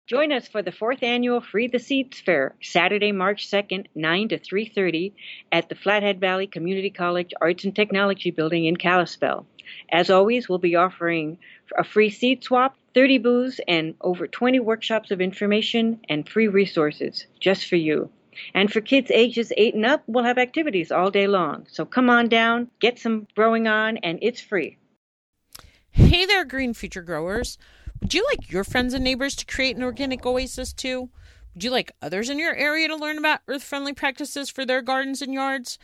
Join 0.08 0.32
us 0.32 0.48
for 0.48 0.64
the 0.64 0.72
fourth 0.72 1.04
annual 1.04 1.40
Free 1.40 1.68
the 1.68 1.78
Seeds 1.78 2.20
Fair, 2.20 2.56
Saturday, 2.64 3.12
March 3.12 3.48
2nd, 3.48 3.88
9 3.94 4.30
to 4.30 4.40
3.30 4.40 5.14
at 5.52 5.70
the 5.70 5.76
Flathead 5.76 6.20
Valley 6.20 6.48
Community 6.48 6.90
College 6.90 7.32
Arts 7.40 7.64
and 7.64 7.76
Technology 7.76 8.32
Building 8.32 8.66
in 8.66 8.76
Kalispell. 8.76 9.46
As 9.92 10.10
always, 10.10 10.50
we'll 10.50 10.58
be 10.58 10.76
offering 10.76 11.38
a 11.78 11.84
free 11.84 12.10
seed 12.10 12.44
swap, 12.44 12.76
30 12.94 13.18
booths, 13.20 13.60
and 13.68 13.96
over 14.02 14.28
20 14.28 14.60
workshops 14.60 15.12
of 15.12 15.22
information 15.22 16.00
and 16.10 16.28
free 16.28 16.48
resources 16.48 17.26
just 17.40 17.68
for 17.68 17.76
you. 17.76 18.10
And 18.54 18.72
for 18.72 18.82
kids 18.82 19.12
ages 19.12 19.52
8 19.56 19.76
and 19.76 19.86
up, 19.86 20.04
we'll 20.08 20.24
have 20.24 20.38
activities 20.38 20.92
all 20.92 21.12
day 21.12 21.28
long. 21.28 21.68
So 21.70 21.86
come 21.86 22.10
on 22.10 22.30
down, 22.30 22.70
get 22.80 23.00
some 23.00 23.28
growing 23.36 23.68
on, 23.68 23.98
and 23.98 24.20
it's 24.22 24.42
free. 24.42 24.78
Hey 25.92 26.26
there, 26.26 26.46
Green 26.46 26.74
Future 26.74 27.02
Growers. 27.02 27.58
Would 28.02 28.14
you 28.14 28.26
like 28.30 28.52
your 28.52 28.64
friends 28.64 28.94
and 28.94 29.04
neighbors 29.04 29.36
to 29.38 29.46
create 29.46 29.76
an 29.76 29.84
organic 29.84 30.26
oasis 30.26 30.72
too? 30.72 31.10
Would 31.54 31.64
you 31.64 31.72
like 31.72 31.92
others 32.02 32.30
in 32.30 32.40
your 32.40 32.56
area 32.56 32.88
to 32.88 32.96
learn 32.96 33.18
about 33.18 33.42
earth 33.48 33.64
friendly 33.64 33.94
practices 33.94 34.50
for 34.50 34.66
their 34.66 34.82
gardens 34.82 35.22
and 35.22 35.34
yards? 35.34 35.78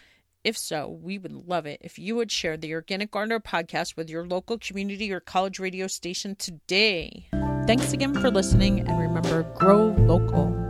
If 0.45 0.59
so, 0.59 0.87
we 1.01 1.17
would 1.17 1.33
love 1.33 1.65
it 1.65 1.81
if 1.81 1.97
you 1.97 2.15
would 2.17 2.31
share 2.31 2.55
the 2.55 2.71
Organic 2.75 3.09
Gardener 3.09 3.39
podcast 3.39 3.97
with 3.97 4.11
your 4.11 4.27
local 4.27 4.59
community 4.59 5.11
or 5.11 5.19
college 5.19 5.57
radio 5.57 5.87
station 5.87 6.35
today. 6.35 7.27
Thanks 7.65 7.93
again 7.93 8.13
for 8.13 8.29
listening, 8.29 8.81
and 8.81 8.99
remember 8.99 9.41
grow 9.55 9.87
local. 9.97 10.64